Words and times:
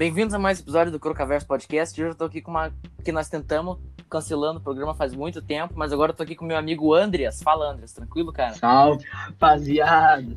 Bem-vindos 0.00 0.32
a 0.32 0.38
mais 0.38 0.58
um 0.58 0.62
episódio 0.62 0.90
do 0.90 0.98
Crocaverso 0.98 1.46
Podcast. 1.46 2.00
Hoje 2.00 2.12
eu 2.12 2.14
tô 2.14 2.24
aqui 2.24 2.40
com 2.40 2.50
uma 2.50 2.72
que 3.04 3.12
nós 3.12 3.28
tentamos 3.28 3.76
cancelando 4.08 4.58
o 4.58 4.62
programa 4.62 4.94
faz 4.94 5.14
muito 5.14 5.42
tempo, 5.42 5.74
mas 5.76 5.92
agora 5.92 6.12
eu 6.12 6.16
tô 6.16 6.22
aqui 6.22 6.34
com 6.34 6.46
meu 6.46 6.56
amigo 6.56 6.94
Andreas. 6.94 7.42
Fala, 7.42 7.70
Andreas, 7.70 7.92
tranquilo, 7.92 8.32
cara? 8.32 8.54
Salve, 8.54 9.04
rapaziada. 9.04 10.34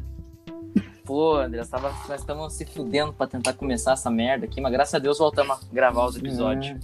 Pô, 1.05 1.37
Andreas, 1.37 1.69
tava, 1.69 1.93
nós 2.09 2.19
estamos 2.19 2.51
se 2.51 2.65
fudendo 2.65 3.13
pra 3.13 3.25
tentar 3.25 3.53
começar 3.53 3.93
essa 3.93 4.11
merda 4.11 4.47
aqui, 4.47 4.59
mas 4.59 4.69
graças 4.69 4.95
a 4.95 4.99
Deus 4.99 5.17
voltamos 5.17 5.55
a 5.55 5.73
gravar 5.73 6.07
os 6.07 6.17
episódios. 6.17 6.77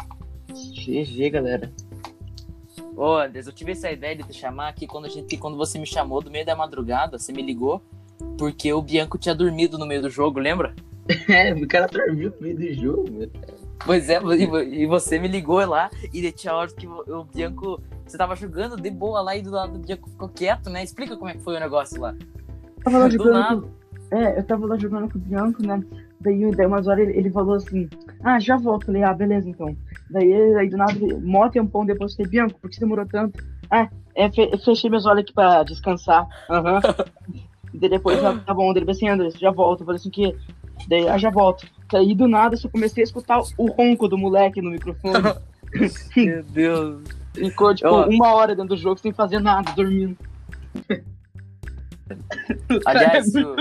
GG, 0.48 1.32
galera. 1.32 1.74
Ô, 2.96 3.18
Andreas, 3.18 3.46
eu 3.46 3.52
tive 3.52 3.74
essa 3.74 3.92
ideia 3.92 4.16
de 4.16 4.24
te 4.24 4.34
chamar 4.34 4.70
aqui 4.70 4.88
quando, 4.88 5.04
a 5.04 5.10
gente, 5.10 5.36
quando 5.36 5.58
você 5.58 5.78
me 5.78 5.86
chamou 5.86 6.22
do 6.22 6.32
meio 6.32 6.46
da 6.46 6.56
madrugada, 6.56 7.20
você 7.20 7.34
me 7.34 7.42
ligou, 7.42 7.84
porque 8.38 8.72
o 8.72 8.82
Bianco 8.82 9.18
tinha 9.18 9.36
dormido 9.36 9.78
no 9.78 9.86
meio 9.86 10.02
do 10.02 10.10
jogo, 10.10 10.40
lembra? 10.40 10.74
É, 11.28 11.54
o 11.54 11.68
cara 11.68 11.88
dormiu 11.88 12.32
no 12.32 12.42
meio 12.42 12.56
do 12.58 12.74
jogo, 12.74 13.04
velho. 13.18 13.32
Pois 13.86 14.10
é, 14.10 14.20
e 14.22 14.84
e 14.84 14.86
você 14.86 15.18
me 15.18 15.28
ligou 15.28 15.66
lá 15.66 15.90
e 16.14 16.32
tinha 16.32 16.54
horas 16.54 16.74
que 16.74 16.86
o 16.88 17.24
Bianco. 17.34 17.82
Você 18.06 18.18
tava 18.18 18.36
jogando 18.36 18.76
de 18.76 18.90
boa 18.90 19.22
lá 19.22 19.36
e 19.36 19.42
do 19.42 19.52
lado 19.52 19.74
do 19.74 19.80
Bianco 19.80 20.10
ficou 20.10 20.28
quieto, 20.30 20.70
né? 20.70 20.84
Explica 20.84 21.16
como 21.16 21.30
é 21.30 21.34
que 21.34 21.44
foi 21.44 21.56
o 21.56 21.60
negócio 21.60 22.02
lá. 22.02 22.14
Eu 22.78 22.84
tava 22.84 22.98
lá 23.00 23.08
Do 23.08 23.12
jogando 23.14 23.34
nada. 23.34 23.62
com... 23.62 23.70
É, 24.16 24.40
eu 24.40 24.44
tava 24.44 24.66
lá 24.66 24.78
jogando 24.78 25.12
com 25.12 25.18
o 25.18 25.22
Bianco, 25.22 25.66
né? 25.66 25.84
Daí, 26.20 26.52
daí 26.56 26.66
umas 26.66 26.88
horas 26.88 27.08
ele, 27.08 27.18
ele 27.18 27.30
falou 27.30 27.56
assim, 27.56 27.88
ah, 28.24 28.40
já 28.40 28.58
volto. 28.58 28.88
Falei, 28.88 29.04
ah, 29.04 29.14
beleza, 29.14 29.48
então. 29.48 29.76
Daí, 30.10 30.34
aí 30.56 30.68
do 30.70 30.76
nada, 30.78 30.94
mó 31.22 31.48
tempão 31.50 31.86
depois, 31.86 32.12
eu 32.12 32.18
falei, 32.18 32.32
Bianco, 32.32 32.60
por 32.60 32.70
que 32.70 32.76
você 32.76 32.82
demorou 32.82 33.06
tanto? 33.06 33.42
Ah, 33.72 33.88
é, 34.16 34.30
fe- 34.32 34.58
fechei 34.66 34.90
meus 34.90 35.06
olhos 35.06 35.22
aqui 35.24 35.34
pra 35.34 35.64
descansar. 35.64 36.28
Aham. 36.50 36.82
Daí 37.74 37.90
depois, 37.90 38.22
ah, 38.26 38.36
tá 38.46 38.54
bom, 38.54 38.72
ele 38.76 38.90
assim, 38.90 39.08
André, 39.08 39.30
já 39.40 39.52
volto. 39.52 39.82
Eu 39.82 39.86
falei 39.86 40.00
assim, 40.00 40.10
que? 40.10 40.36
Daí, 40.88 41.08
ah, 41.08 41.18
já 41.18 41.30
volto. 41.30 41.68
Daí 41.92 42.14
do 42.16 42.28
nada, 42.28 42.56
eu 42.56 42.60
só 42.60 42.70
comecei 42.70 43.04
a 43.04 43.06
escutar 43.06 43.40
o 43.58 43.66
ronco 43.72 44.08
do 44.08 44.18
moleque 44.18 44.62
no 44.62 44.70
microfone. 44.72 45.14
Meu 46.16 46.44
Deus. 46.44 47.04
Ficou, 47.34 47.74
tipo, 47.76 47.90
Ó. 47.90 48.08
uma 48.08 48.34
hora 48.34 48.56
dentro 48.56 48.76
do 48.76 48.78
jogo 48.82 49.00
sem 49.00 49.12
fazer 49.14 49.40
nada, 49.40 49.72
dormindo. 49.74 50.18
Aliás, 52.86 53.34
o... 53.36 53.56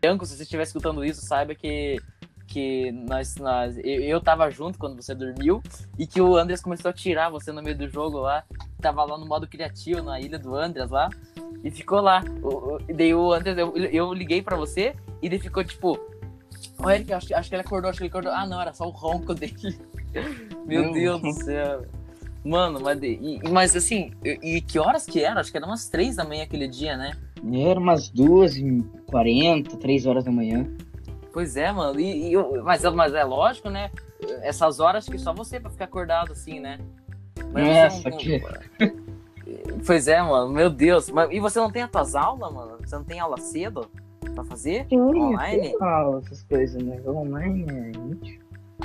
Bianco, 0.00 0.24
se 0.26 0.36
você 0.36 0.42
estiver 0.42 0.62
escutando 0.62 1.04
isso, 1.04 1.22
saiba 1.24 1.54
que, 1.54 1.96
que 2.46 2.92
nós, 2.92 3.36
nós, 3.36 3.76
eu, 3.78 4.00
eu 4.02 4.20
tava 4.20 4.48
junto 4.50 4.78
quando 4.78 5.00
você 5.00 5.14
dormiu 5.14 5.62
e 5.98 6.06
que 6.06 6.20
o 6.20 6.36
Andreas 6.36 6.60
começou 6.60 6.90
a 6.90 6.94
tirar 6.94 7.30
você 7.30 7.50
no 7.52 7.62
meio 7.62 7.76
do 7.76 7.88
jogo 7.88 8.18
lá. 8.18 8.44
Tava 8.80 9.04
lá 9.04 9.18
no 9.18 9.26
modo 9.26 9.46
criativo, 9.48 10.02
na 10.02 10.20
ilha 10.20 10.38
do 10.38 10.54
Andreas 10.54 10.90
lá. 10.90 11.08
E 11.64 11.70
ficou 11.70 12.00
lá. 12.00 12.22
O, 12.42 12.48
o- 12.76 12.80
e 12.88 12.92
daí 12.92 13.14
o 13.14 13.32
Andreas, 13.32 13.58
eu, 13.58 13.76
eu 13.76 14.12
liguei 14.12 14.40
pra 14.42 14.56
você 14.56 14.94
e 15.22 15.26
ele 15.26 15.38
ficou 15.38 15.62
tipo. 15.64 15.98
O 16.80 16.88
Eric, 16.90 17.12
acho, 17.12 17.26
que- 17.28 17.34
acho 17.34 17.48
que 17.48 17.54
ele 17.56 17.62
acordou, 17.62 17.90
acho 17.90 17.98
que 17.98 18.04
ele 18.04 18.10
acordou. 18.10 18.32
Ah, 18.32 18.46
não, 18.46 18.60
era 18.60 18.72
só 18.72 18.86
o 18.86 18.90
ronco 18.90 19.34
dele. 19.34 19.78
Meu 20.64 20.84
Não. 20.84 20.92
Deus 20.92 21.20
do 21.22 21.32
céu. 21.32 21.84
Mano, 22.44 22.80
mas, 22.80 23.02
e- 23.02 23.40
mas 23.50 23.74
assim, 23.76 24.12
e, 24.24 24.60
que 24.60 24.78
horas 24.78 25.04
que 25.04 25.22
era? 25.22 25.40
Acho 25.40 25.50
que 25.50 25.56
era 25.56 25.66
umas 25.66 25.88
três 25.88 26.16
da 26.16 26.24
manhã 26.24 26.44
aquele 26.44 26.68
dia, 26.68 26.96
né? 26.96 27.12
Era 27.52 27.78
umas 27.80 28.08
duas 28.08 28.56
e 28.56 28.82
quarenta, 29.06 29.76
três 29.76 30.06
horas 30.06 30.24
da 30.24 30.30
manhã. 30.30 30.66
Pois 31.32 31.56
é, 31.56 31.70
mano. 31.72 31.98
E, 32.00 32.32
e 32.32 32.36
mas, 32.62 32.84
é- 32.84 32.90
mas 32.90 33.12
é 33.12 33.24
lógico, 33.24 33.68
né? 33.68 33.90
Essas 34.42 34.78
horas 34.80 35.04
acho 35.04 35.10
que 35.10 35.18
só 35.18 35.32
você 35.32 35.58
pra 35.60 35.70
ficar 35.70 35.84
acordado 35.86 36.32
assim, 36.32 36.58
né? 36.60 36.78
Mas 37.52 37.92
você 37.92 38.02
só 38.02 38.10
que- 38.16 38.42
Pois 39.86 40.06
é, 40.08 40.22
mano. 40.22 40.50
Meu 40.52 40.70
Deus. 40.70 41.10
Mas, 41.10 41.30
e 41.32 41.40
você 41.40 41.58
não 41.58 41.70
tem 41.70 41.82
as 41.82 41.90
tuas 41.90 42.14
aulas, 42.14 42.52
mano? 42.52 42.78
Você 42.84 42.94
não 42.96 43.04
tem 43.04 43.18
aula 43.20 43.36
cedo 43.38 43.88
pra 44.42 44.44
fazer? 44.50 44.86
Tem, 44.86 45.00
Online? 45.00 45.74
aula, 45.80 46.22
essas 46.24 46.42
coisas, 46.44 46.82
né? 46.82 47.00
Online 47.06 47.66
é. 47.70 47.92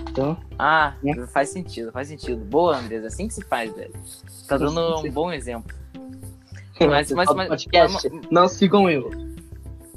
Então, 0.10 0.38
Ah, 0.58 0.96
É. 1.06 1.28
faz 1.28 1.50
sentido, 1.50 1.92
faz 1.92 2.08
sentido. 2.08 2.44
Boa, 2.46 2.78
Andrés. 2.78 3.04
É 3.04 3.08
assim 3.08 3.28
que 3.28 3.34
se 3.34 3.44
faz, 3.46 3.72
velho. 3.76 3.94
Tá 4.48 4.58
dando 4.58 5.00
um 5.06 5.12
bom 5.12 5.32
exemplo. 5.32 5.74
Mas, 6.80 7.12
mas, 7.12 7.34
mas, 7.36 7.48
podcast, 7.48 8.10
não 8.32 8.48
sigam 8.48 8.90
eu. 8.90 9.12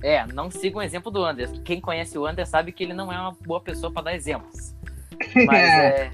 É, 0.03 0.25
não 0.27 0.51
siga 0.51 0.77
o 0.79 0.83
exemplo 0.83 1.11
do 1.11 1.25
Andrés. 1.25 1.51
Quem 1.65 1.81
conhece 1.81 2.19
o 2.19 2.27
Andrés 2.27 2.49
sabe 2.51 2.71
que 2.71 2.85
ele 2.85 2.93
não 2.93 3.11
é 3.13 3.19
uma 3.19 3.33
boa 3.47 3.61
pessoa 3.61 3.91
pra 3.91 4.03
dar 4.03 4.15
exemplos. 4.15 4.75
Mas 5.47 5.59
é. 5.59 6.13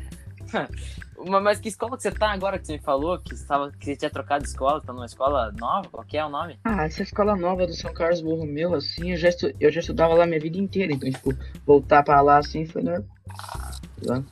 Mas- 0.53 1.02
Mas 1.25 1.61
que 1.61 1.69
escola 1.69 1.97
que 1.97 2.03
você 2.03 2.11
tá 2.11 2.33
agora 2.33 2.59
que 2.59 2.67
você 2.67 2.73
me 2.75 2.79
falou? 2.83 3.19
Que 3.19 3.37
você, 3.37 3.47
tava, 3.47 3.71
que 3.73 3.85
você 3.85 3.97
tinha 3.97 4.11
trocado 4.11 4.43
de 4.45 4.51
escola, 4.51 4.81
tá 4.81 4.93
numa 4.93 5.07
escola 5.07 5.53
nova? 5.53 5.89
Qual 5.91 6.05
que 6.05 6.17
é 6.17 6.25
o 6.25 6.29
nome? 6.29 6.59
ah, 6.65 6.85
essa 6.85 7.03
escola 7.03 7.37
nova 7.37 7.67
do 7.67 7.75
São 7.75 7.93
Carlos 7.93 8.21
Borromeu, 8.21 8.75
assim, 8.75 9.13
eu 9.13 9.17
já, 9.17 9.29
estu- 9.29 9.55
eu 9.61 9.71
já 9.71 9.81
estudava 9.81 10.15
lá 10.15 10.27
minha 10.27 10.41
vida 10.41 10.59
inteira. 10.59 10.93
Então, 10.93 11.11
tipo, 11.11 11.31
voltar 11.67 12.03
pra 12.03 12.21
lá, 12.21 12.39
assim, 12.39 12.67
foi 12.67 12.83
normal. 12.83 13.07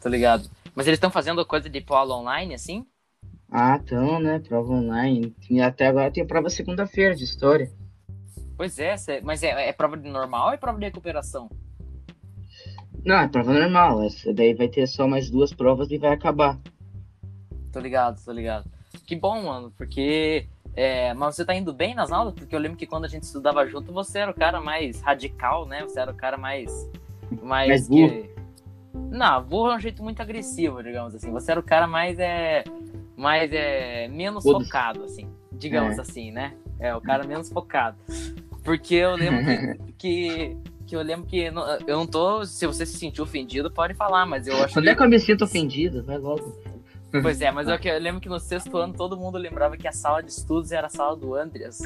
Tô 0.00 0.09
ligado. 0.09 0.50
Mas 0.75 0.87
eles 0.87 0.97
estão 0.97 1.11
fazendo 1.11 1.45
coisa 1.45 1.69
de 1.69 1.84
aula 1.89 2.17
online, 2.17 2.55
assim? 2.55 2.87
Ah, 3.50 3.79
então, 3.83 4.21
né? 4.21 4.39
Prova 4.41 4.73
online. 4.73 5.34
E 5.49 5.61
até 5.61 5.87
agora 5.89 6.11
tem 6.11 6.27
prova 6.27 6.49
segunda-feira 6.50 7.15
de 7.15 7.25
história. 7.25 7.71
Pois 8.56 8.79
é, 8.79 8.95
mas 9.23 9.43
é, 9.43 9.69
é 9.69 9.73
prova 9.73 9.97
de 9.97 10.09
normal 10.09 10.49
ou 10.49 10.53
é 10.53 10.56
prova 10.56 10.79
de 10.79 10.84
recuperação? 10.84 11.49
Não, 13.05 13.17
é 13.17 13.29
prova 13.29 13.53
normal. 13.53 14.03
Essa 14.03 14.33
daí 14.33 14.55
vai 14.55 14.69
ter 14.69 14.87
só 14.87 15.09
mais 15.09 15.31
duas 15.31 15.53
provas 15.53 15.91
e 15.91 15.99
vai 15.99 16.12
acabar. 16.12 16.59
Tô 17.72 17.81
ligado, 17.81 18.22
tô 18.25 18.32
ligado. 18.32 18.64
Que 19.06 19.16
bom, 19.16 19.42
mano, 19.42 19.72
porque. 19.76 20.47
É, 20.75 21.12
mas 21.14 21.34
você 21.34 21.44
tá 21.44 21.54
indo 21.54 21.72
bem 21.72 21.94
nas 21.94 22.12
aulas? 22.12 22.32
Porque 22.34 22.54
eu 22.54 22.60
lembro 22.60 22.76
que 22.76 22.86
quando 22.86 23.04
a 23.04 23.08
gente 23.08 23.25
estudava 23.25 23.66
junto, 23.66 23.92
você 23.92 24.20
era 24.20 24.31
o 24.31 24.34
cara 24.34 24.60
mais 24.60 25.00
radical, 25.00 25.66
né? 25.66 25.82
Você 25.82 25.98
era 25.98 26.10
o 26.10 26.14
cara 26.14 26.36
mais. 26.36 26.70
Mais, 27.42 27.88
que... 27.88 28.31
Não, 28.94 29.42
burro 29.42 29.72
é 29.72 29.76
um 29.76 29.81
jeito 29.81 30.03
muito 30.03 30.20
agressivo, 30.20 30.82
digamos 30.82 31.14
assim. 31.14 31.31
Você 31.31 31.50
era 31.50 31.60
o 31.60 31.62
cara 31.62 31.86
mais. 31.86 32.19
É, 32.19 32.64
mais 33.16 33.53
é, 33.53 34.08
menos 34.08 34.42
Foda-se. 34.42 34.64
focado, 34.66 35.04
assim. 35.04 35.28
Digamos 35.52 35.98
É. 35.98 36.00
assim, 36.00 36.31
né? 36.31 36.54
É, 36.78 36.94
o 36.94 37.00
cara 37.00 37.25
menos 37.25 37.50
focado. 37.50 37.97
Porque 38.64 38.94
eu 38.94 39.14
lembro 39.14 39.44
que. 39.97 40.56
que 40.56 40.70
que 40.91 40.97
eu 40.97 41.02
lembro 41.02 41.25
que 41.25 41.38
eu 41.87 41.97
não 41.97 42.04
tô. 42.04 42.44
Se 42.44 42.66
você 42.66 42.84
se 42.84 42.98
sentiu 42.98 43.22
ofendido, 43.22 43.70
pode 43.70 43.94
falar, 43.94 44.26
mas 44.26 44.48
eu 44.48 44.56
acho 44.56 44.75
Quando 44.75 44.87
que 44.87 44.91
é 44.91 44.94
que 44.97 45.02
eu 45.02 45.08
me 45.08 45.20
sinto 45.20 45.44
ofendido? 45.44 46.02
Vai 46.02 46.19
logo. 46.19 46.59
Pois 47.22 47.41
é, 47.41 47.50
mas 47.50 47.66
eu, 47.69 47.78
que- 47.78 47.88
eu 47.88 47.98
lembro 47.98 48.21
que 48.21 48.28
no 48.28 48.38
sexto 48.38 48.76
ano 48.76 48.93
todo 48.94 49.16
mundo 49.16 49.37
lembrava 49.37 49.76
que 49.76 49.88
a 49.88 49.93
sala 49.93 50.22
de 50.22 50.31
estudos 50.31 50.71
era 50.72 50.87
a 50.87 50.91
sala 50.91 51.16
do 51.16 51.34
Andreas. 51.34 51.81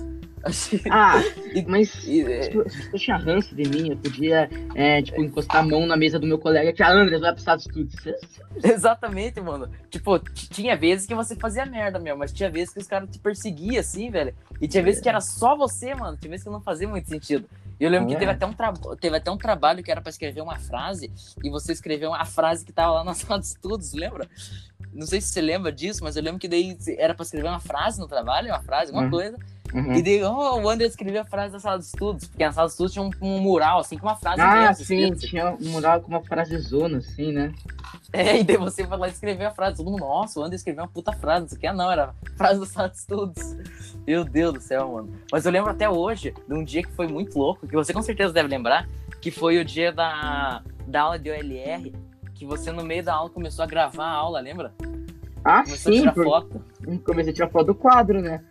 Ah, 0.90 1.22
E- 1.54 1.64
mas 1.66 2.04
e, 2.04 2.20
é, 2.20 2.40
tipo, 2.50 2.68
se 2.68 2.92
eu 2.92 2.98
tinha 2.98 3.16
ranço 3.16 3.54
de 3.54 3.66
mim, 3.66 3.88
eu 3.92 3.96
podia, 3.96 4.50
é, 4.74 5.00
tipo, 5.00 5.22
encostar 5.22 5.62
a 5.62 5.66
mão 5.66 5.86
na 5.86 5.96
mesa 5.96 6.18
do 6.18 6.26
meu 6.26 6.38
colega 6.38 6.70
que 6.70 6.82
a 6.82 6.90
André 6.92 7.18
vai 7.18 7.32
precisar 7.32 7.56
de 7.56 7.62
estudo. 7.62 7.88
exatamente, 8.62 9.40
mano. 9.40 9.70
Tipo, 9.90 10.18
tinha 10.18 10.76
vezes 10.76 11.06
que 11.06 11.14
você 11.14 11.34
fazia 11.34 11.64
merda, 11.64 11.98
meu, 11.98 12.14
mas 12.16 12.30
tinha 12.32 12.50
vezes 12.50 12.74
que 12.74 12.80
os 12.80 12.86
caras 12.86 13.08
te 13.10 13.18
perseguiam, 13.18 13.80
assim, 13.80 14.10
velho. 14.10 14.34
E 14.60 14.68
tinha 14.68 14.82
vezes 14.82 15.00
que 15.00 15.08
era 15.08 15.20
só 15.22 15.56
você, 15.56 15.94
mano. 15.94 16.16
Tinha 16.18 16.30
vezes 16.30 16.44
que 16.44 16.50
não 16.50 16.60
fazia 16.60 16.86
muito 16.86 17.08
sentido. 17.08 17.48
E 17.80 17.84
eu 17.84 17.90
lembro 17.90 18.06
que 18.08 18.14
É. 18.14 18.18
teve 18.18 18.30
até, 18.30 18.46
um 18.46 18.52
tra- 18.52 18.72
teve 19.00 19.16
até 19.16 19.30
um 19.30 19.36
trabalho 19.38 19.82
que 19.82 19.90
era 19.90 20.00
pra 20.00 20.10
escrever 20.10 20.40
uma 20.42 20.58
frase, 20.58 21.10
e 21.42 21.50
você 21.50 21.72
escreveu 21.72 22.14
a 22.14 22.24
frase 22.24 22.64
que 22.64 22.72
tava 22.72 22.92
lá 22.96 23.04
na 23.04 23.14
sala 23.14 23.40
de 23.40 23.46
estudos, 23.46 23.92
lembra? 23.94 24.28
Não 24.94 25.06
sei 25.06 25.20
se 25.20 25.28
você 25.28 25.40
lembra 25.40 25.72
disso, 25.72 26.04
mas 26.04 26.16
eu 26.16 26.22
lembro 26.22 26.38
que 26.38 26.48
daí 26.48 26.76
era 26.98 27.14
pra 27.14 27.24
escrever 27.24 27.48
uma 27.48 27.60
frase 27.60 27.98
no 28.00 28.06
trabalho, 28.06 28.48
uma 28.48 28.62
frase, 28.62 28.90
alguma 28.90 29.04
Uhum. 29.04 29.10
coisa. 29.10 29.36
Uhum. 29.74 29.92
E 29.94 30.02
daí, 30.02 30.22
oh, 30.22 30.60
o 30.60 30.68
André 30.68 30.86
escreveu 30.86 31.22
a 31.22 31.24
frase 31.24 31.52
da 31.52 31.58
sala 31.58 31.78
de 31.80 31.84
estudos, 31.86 32.28
porque 32.28 32.44
na 32.44 32.52
sala 32.52 32.68
de 32.68 32.72
estudos 32.74 32.92
tinha 32.92 33.04
um, 33.04 33.10
um 33.20 33.40
mural, 33.40 33.80
assim, 33.80 33.98
com 33.98 34.06
uma 34.06 34.14
frase 34.14 34.40
Ah, 34.40 34.68
dessa 34.68 34.84
sim, 34.84 34.98
escrita. 35.02 35.26
tinha 35.26 35.50
um 35.60 35.70
mural 35.70 36.00
com 36.00 36.06
uma 36.08 36.22
frase 36.22 36.56
zona, 36.58 36.98
assim, 36.98 37.32
né? 37.32 37.52
É, 38.12 38.38
e 38.38 38.44
daí 38.44 38.56
você 38.56 38.86
foi 38.86 38.96
lá 38.96 39.08
escrever 39.08 39.46
a 39.46 39.50
frase. 39.50 39.78
Todo 39.78 39.90
mundo, 39.90 39.98
nossa, 39.98 40.38
o 40.38 40.44
André 40.44 40.54
escreveu 40.54 40.84
uma 40.84 40.88
puta 40.88 41.10
frase, 41.12 41.40
não 41.42 41.48
sei 41.48 41.58
o 41.58 41.60
que. 41.60 41.72
Não, 41.72 41.90
era 41.90 42.14
frase 42.36 42.60
da 42.60 42.66
sala 42.66 42.88
de 42.88 42.98
estudos. 42.98 43.56
Meu 44.06 44.24
Deus 44.24 44.54
do 44.54 44.60
céu, 44.60 44.92
mano. 44.92 45.12
Mas 45.32 45.44
eu 45.44 45.50
lembro 45.50 45.70
até 45.72 45.90
hoje 45.90 46.32
de 46.46 46.54
um 46.54 46.62
dia 46.62 46.84
que 46.84 46.92
foi 46.92 47.08
muito 47.08 47.36
louco, 47.36 47.66
que 47.66 47.74
você 47.74 47.92
com 47.92 48.02
certeza 48.02 48.32
deve 48.32 48.48
lembrar, 48.48 48.88
que 49.20 49.32
foi 49.32 49.58
o 49.58 49.64
dia 49.64 49.90
da, 49.90 50.62
da 50.86 51.00
aula 51.00 51.18
de 51.18 51.30
OLR, 51.30 51.92
que 52.34 52.44
você 52.44 52.72
no 52.72 52.84
meio 52.84 53.04
da 53.04 53.14
aula 53.14 53.30
começou 53.30 53.62
a 53.62 53.66
gravar 53.66 54.06
a 54.06 54.12
aula, 54.12 54.40
lembra? 54.40 54.74
Ah, 55.44 55.62
Começou 55.62 55.92
a 55.92 55.94
sim, 55.94 56.00
tirar 56.00 56.14
por... 56.14 56.24
foto. 56.24 56.64
comecei 57.04 57.32
a 57.32 57.34
tirar 57.34 57.48
foto 57.50 57.66
do 57.66 57.74
quadro, 57.74 58.20
né? 58.20 58.42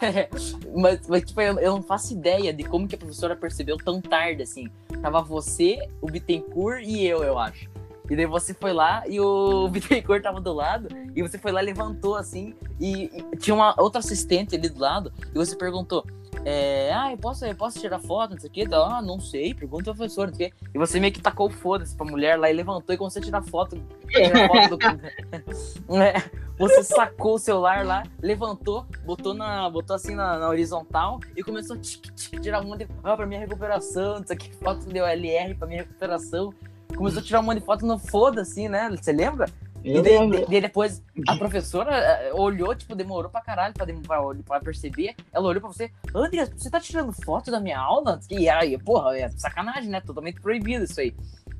mas, 0.74 1.06
mas, 1.06 1.24
tipo, 1.24 1.40
eu, 1.40 1.58
eu 1.58 1.72
não 1.72 1.82
faço 1.82 2.14
ideia 2.14 2.52
de 2.52 2.64
como 2.64 2.88
que 2.88 2.94
a 2.94 2.98
professora 2.98 3.36
percebeu 3.36 3.76
tão 3.76 4.00
tarde, 4.00 4.42
assim. 4.42 4.68
Tava 5.02 5.20
você, 5.20 5.78
o 6.00 6.06
Bittencourt 6.06 6.82
e 6.84 7.06
eu, 7.06 7.22
eu 7.22 7.38
acho. 7.38 7.68
E 8.10 8.16
daí 8.16 8.26
você 8.26 8.52
foi 8.52 8.72
lá 8.72 9.04
e 9.06 9.20
o 9.20 9.68
Bittencourt 9.70 10.22
tava 10.22 10.40
do 10.40 10.52
lado, 10.52 10.88
e 11.14 11.22
você 11.22 11.38
foi 11.38 11.52
lá, 11.52 11.60
levantou 11.60 12.16
assim, 12.16 12.54
e, 12.80 13.04
e 13.04 13.36
tinha 13.36 13.54
uma 13.54 13.74
outra 13.80 14.00
assistente 14.00 14.56
ali 14.56 14.68
do 14.68 14.80
lado, 14.80 15.12
e 15.32 15.34
você 15.34 15.54
perguntou: 15.54 16.04
é, 16.44 16.92
Ah, 16.92 17.10
eu 17.12 17.18
posso, 17.18 17.44
eu 17.44 17.54
posso 17.54 17.78
tirar 17.78 17.98
foto, 17.98 18.32
não 18.32 18.38
sei 18.38 18.50
o 18.66 18.74
Ah, 18.74 19.02
não 19.02 19.20
sei, 19.20 19.54
pergunta 19.54 19.90
ao 19.90 19.96
professor, 19.96 20.28
não 20.28 20.34
sei 20.34 20.48
o. 20.48 20.52
E 20.74 20.78
você 20.78 21.00
meio 21.00 21.12
que 21.12 21.20
tacou 21.20 21.48
o 21.48 21.50
foda-se 21.50 21.94
pra 21.94 22.06
mulher 22.06 22.38
lá 22.38 22.50
e 22.50 22.52
levantou 22.52 22.94
e 22.94 22.98
começou 22.98 23.20
a 23.20 23.24
tirar 23.24 23.42
foto. 23.42 23.82
Tirar 24.08 24.48
foto 24.68 24.76
do... 24.76 25.96
É, 25.96 26.14
você 26.58 26.82
sacou 26.82 27.36
o 27.36 27.38
celular 27.38 27.86
lá, 27.86 28.02
levantou, 28.20 28.86
botou, 29.04 29.32
na, 29.32 29.68
botou 29.70 29.96
assim 29.96 30.14
na, 30.14 30.38
na 30.38 30.48
horizontal 30.48 31.18
e 31.34 31.42
começou 31.42 31.76
a 31.76 31.78
tic, 31.78 32.14
tic, 32.14 32.40
tirar 32.40 32.60
um 32.60 32.68
monte 32.68 32.84
de. 32.84 32.92
Ah, 33.02 33.16
pra 33.16 33.26
minha 33.26 33.40
recuperação, 33.40 34.20
isso 34.20 34.32
aqui, 34.32 34.54
foto 34.56 34.86
de 34.86 35.00
OLR 35.00 35.54
pra 35.54 35.66
minha 35.66 35.82
recuperação. 35.82 36.52
começou 36.94 37.20
a 37.20 37.24
tirar 37.24 37.40
um 37.40 37.44
monte 37.44 37.60
de 37.60 37.64
foto 37.64 37.86
no 37.86 37.98
foda, 37.98 38.42
assim, 38.42 38.68
né? 38.68 38.90
Você 38.90 39.10
lembra? 39.10 39.48
E 39.82 40.00
daí, 40.02 40.18
lembro. 40.18 40.46
daí 40.46 40.60
depois 40.60 41.02
a 41.26 41.36
professora 41.38 41.94
eh, 41.96 42.32
olhou, 42.34 42.74
tipo, 42.74 42.94
demorou 42.94 43.30
pra 43.30 43.40
caralho 43.40 43.74
pra, 43.74 43.86
pra, 43.86 44.34
pra 44.44 44.60
perceber. 44.60 45.14
Ela 45.32 45.48
olhou 45.48 45.60
pra 45.60 45.72
você, 45.72 45.90
André, 46.14 46.46
você 46.46 46.70
tá 46.70 46.78
tirando 46.80 47.12
foto 47.12 47.50
da 47.50 47.60
minha 47.60 47.78
aula? 47.78 48.20
E 48.30 48.48
aí, 48.48 48.76
porra, 48.78 49.16
é 49.16 49.28
sacanagem, 49.30 49.90
né? 49.90 50.00
Totalmente 50.00 50.40
proibido 50.40 50.84
isso 50.84 51.00
aí. 51.00 51.14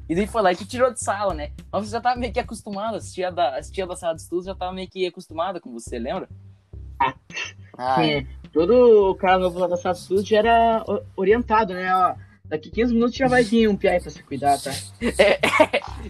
E 0.08 0.14
daí 0.14 0.26
foi 0.26 0.42
lá 0.42 0.52
e 0.52 0.56
te 0.56 0.66
tirou 0.66 0.92
de 0.92 0.98
sala, 0.98 1.32
né? 1.32 1.52
Mas 1.70 1.86
você 1.86 1.92
já 1.92 2.00
tava 2.00 2.18
meio 2.18 2.32
que 2.32 2.40
acostumado, 2.40 2.96
as 2.96 3.12
tia 3.12 3.30
da, 3.30 3.56
as 3.56 3.70
tia 3.70 3.86
da 3.86 3.94
sala 3.94 4.14
de 4.14 4.22
estudos 4.22 4.44
já 4.44 4.54
tava 4.54 4.72
meio 4.72 4.88
que 4.88 5.06
acostumada 5.06 5.60
com 5.60 5.72
você, 5.72 5.98
lembra? 5.98 6.28
Ah, 7.78 7.94
Sim. 8.02 8.26
Todo 8.52 9.10
o 9.10 9.14
cara 9.14 9.38
novo 9.38 9.58
lá 9.60 9.68
da 9.68 9.76
sala 9.76 9.94
de 9.94 10.00
estudos 10.00 10.26
já 10.26 10.38
era 10.38 10.84
orientado, 11.16 11.72
né? 11.74 11.94
Ó, 11.94 12.14
daqui 12.50 12.70
15 12.70 12.92
minutos 12.92 13.14
já 13.16 13.26
vai 13.28 13.42
vir 13.42 13.68
um 13.68 13.76
PI 13.76 14.00
pra 14.00 14.10
você 14.10 14.22
cuidar, 14.22 14.58
tá? 14.60 14.70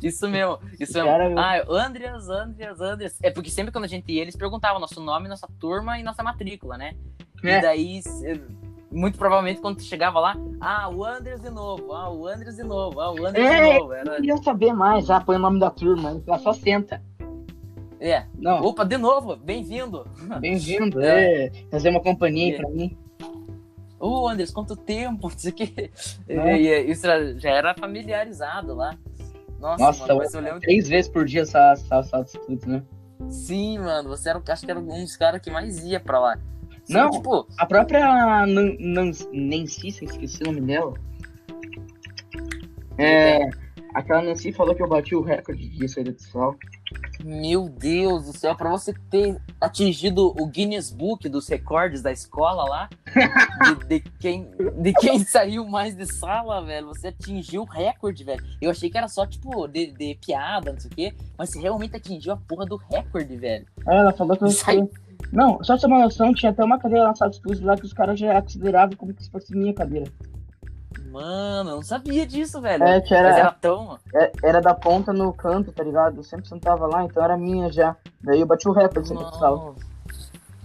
Isso 0.03 0.29
mesmo, 0.29 0.59
isso 0.79 0.93
mesmo. 0.95 1.09
Cara, 1.09 1.29
meu. 1.29 1.39
Ah, 1.39 1.63
Andreas, 1.87 2.29
Andreas, 2.29 2.81
Andreas. 2.81 3.19
É 3.23 3.31
porque 3.31 3.51
sempre 3.51 3.71
quando 3.71 3.85
a 3.85 3.89
gente 3.89 4.11
ia, 4.11 4.23
eles 4.23 4.37
perguntavam 4.37 4.81
nosso 4.81 5.01
nome, 5.01 5.29
nossa 5.29 5.47
turma 5.59 5.99
e 5.99 6.03
nossa 6.03 6.23
matrícula, 6.23 6.77
né? 6.77 6.95
É. 7.45 7.59
E 7.59 7.63
daí, 7.63 8.03
se- 8.03 8.43
muito 8.91 9.17
provavelmente, 9.19 9.61
quando 9.61 9.77
tu 9.77 9.83
chegava 9.85 10.19
lá, 10.19 10.37
ah, 10.61 10.89
o 10.89 11.05
Andreas 11.05 11.41
de 11.41 11.51
novo, 11.51 11.93
ah, 11.93 12.11
o 12.11 12.27
Andreas 12.27 12.57
de 12.57 12.65
novo, 12.65 13.01
ah, 13.01 13.13
o 13.13 13.25
Andreas 13.27 13.51
É. 13.51 13.73
de 13.73 13.79
novo. 13.79 13.93
Era, 13.93 14.11
Eu 14.13 14.17
queria 14.17 14.37
saber 14.39 14.73
mais, 14.73 15.09
ah, 15.11 15.21
põe 15.21 15.37
o 15.37 15.39
nome 15.39 15.61
da 15.61 15.71
turma, 15.71 16.21
ela 16.27 16.39
só 16.39 16.53
senta. 16.53 17.01
é. 18.01 18.25
Não, 18.39 18.61
Opa, 18.63 18.85
de 18.85 18.97
novo, 18.97 19.37
bem-vindo. 19.37 20.07
bem-vindo, 20.41 21.01
é. 21.05 21.51
Fazer 21.71 21.91
uma 21.91 22.01
companhia 22.01 22.47
aí 22.47 22.55
É. 22.55 22.57
pra 22.57 22.69
mim. 22.71 22.97
Ô, 24.01 24.27
Andreas, 24.29 24.51
quanto 24.51 24.75
tempo? 24.75 25.29
Isso 25.37 25.49
aqui. 25.49 25.91
É. 26.29 26.57
E, 26.59 26.91
isso 26.91 27.07
já- 27.39 27.51
era 27.51 27.75
familiarizado 27.75 28.75
lá. 28.75 28.97
Nossa, 29.61 29.85
Nossa, 29.85 30.07
mano, 30.07 30.19
mas 30.21 30.33
eu 30.35 30.41
lembro 30.41 30.61
que. 30.61 30.67
três 30.67 30.89
vezes 30.89 31.11
por 31.11 31.27
dia 31.27 31.43
essa 31.43 31.73
essa 31.75 32.23
de 32.23 32.31
estudos, 32.31 32.65
né? 32.65 32.83
Sim, 33.29 33.79
mano, 33.79 34.09
você 34.09 34.31
era, 34.31 34.43
acho 34.49 34.65
que 34.65 34.71
era 34.71 34.81
um 34.81 34.87
dos 35.05 35.17
caras 35.17 35.41
que 35.43 35.51
mais 35.51 35.85
ia 35.85 36.01
pra 36.01 36.19
lá. 36.19 36.39
Só 36.87 36.99
Não. 36.99 37.11
que, 37.11 37.19
tipo, 37.19 37.47
A 37.59 37.67
própria 37.67 38.47
Nan- 38.47 38.75
Nan- 38.81 39.11
Nancy, 39.33 39.93
se 39.93 40.07
esqueci 40.07 40.43
o 40.43 40.47
nome 40.47 40.63
dela. 40.63 40.95
É. 42.97 43.39
Aquela 43.95 44.23
Nancy 44.23 44.53
falou 44.53 44.75
que 44.75 44.83
eu 44.83 44.89
bati 44.89 45.15
o 45.15 45.21
recorde 45.23 45.69
de 45.69 45.89
saída 45.89 46.13
de 46.13 46.23
sal. 46.23 46.57
Meu 47.25 47.69
Deus 47.69 48.27
do 48.27 48.37
céu, 48.37 48.55
pra 48.55 48.71
você 48.71 48.95
ter 49.11 49.41
atingido 49.61 50.35
o 50.41 50.47
Guinness 50.47 50.91
Book 50.91 51.29
dos 51.29 51.49
recordes 51.49 52.03
da 52.03 52.11
escola 52.11 52.65
lá, 52.65 52.89
de, 53.65 53.87
de 53.87 54.01
quem, 54.19 54.51
de 54.81 54.93
quem 54.95 55.19
saiu 55.25 55.67
mais 55.67 55.95
de 55.95 56.07
sala, 56.07 56.65
velho, 56.65 56.89
você 56.89 57.09
atingiu 57.09 57.63
o 57.63 57.67
recorde, 57.67 58.25
velho. 58.25 58.43
Eu 58.61 58.71
achei 58.71 58.89
que 58.89 58.97
era 58.97 59.09
só, 59.09 59.27
tipo, 59.27 59.67
de, 59.67 59.93
de 59.93 60.15
piada, 60.25 60.73
não 60.73 60.81
sei 60.81 60.91
o 60.91 60.95
quê, 60.95 61.15
mas 61.37 61.51
você 61.51 61.61
realmente 61.61 61.97
atingiu 61.97 62.33
a 62.33 62.37
porra 62.37 62.67
do 62.67 62.77
recorde, 62.77 63.37
velho. 63.37 63.67
Aí 63.87 63.99
ela 63.99 64.13
falou 64.13 64.37
que 64.37 64.45
eu. 64.45 64.51
Sai. 64.51 64.89
Não, 65.33 65.63
só 65.63 65.75
pra 65.75 65.77
você 65.77 65.81
ter 65.81 65.87
uma 65.87 65.99
noção, 66.01 66.35
tinha 66.35 66.51
até 66.51 66.65
uma 66.65 66.79
cadeira 66.79 67.05
na 67.05 67.15
sala 67.15 67.31
de 67.31 67.37
estudos 67.37 67.61
lá 67.61 67.77
que 67.77 67.85
os 67.85 67.93
caras 67.93 68.19
já 68.19 68.41
consideravam 68.41 68.97
como 68.97 69.15
se 69.19 69.31
fosse 69.31 69.55
minha 69.55 69.75
cadeira. 69.75 70.11
Mano, 71.11 71.71
eu 71.71 71.75
não 71.77 71.83
sabia 71.83 72.27
disso, 72.27 72.61
velho. 72.61 72.83
É, 72.85 73.01
que 73.01 73.15
era, 73.15 73.29
era 73.37 73.53
tão. 73.53 73.99
é- 74.15 74.33
era 74.43 74.61
da 74.61 74.75
ponta 74.75 75.13
no 75.13 75.33
canto, 75.33 75.73
tá 75.73 75.83
ligado? 75.83 76.19
Eu 76.19 76.25
sempre 76.25 76.49
sentava 76.49 76.87
lá, 76.87 77.05
então 77.05 77.23
era 77.23 77.37
minha 77.37 77.71
já. 77.73 77.97
Daí 78.23 78.41
eu 78.41 78.47
bati 78.47 78.69
o 78.69 78.73
recorde 78.73 79.09
de 79.09 79.39
sala. 79.39 79.57
Não. 79.57 79.75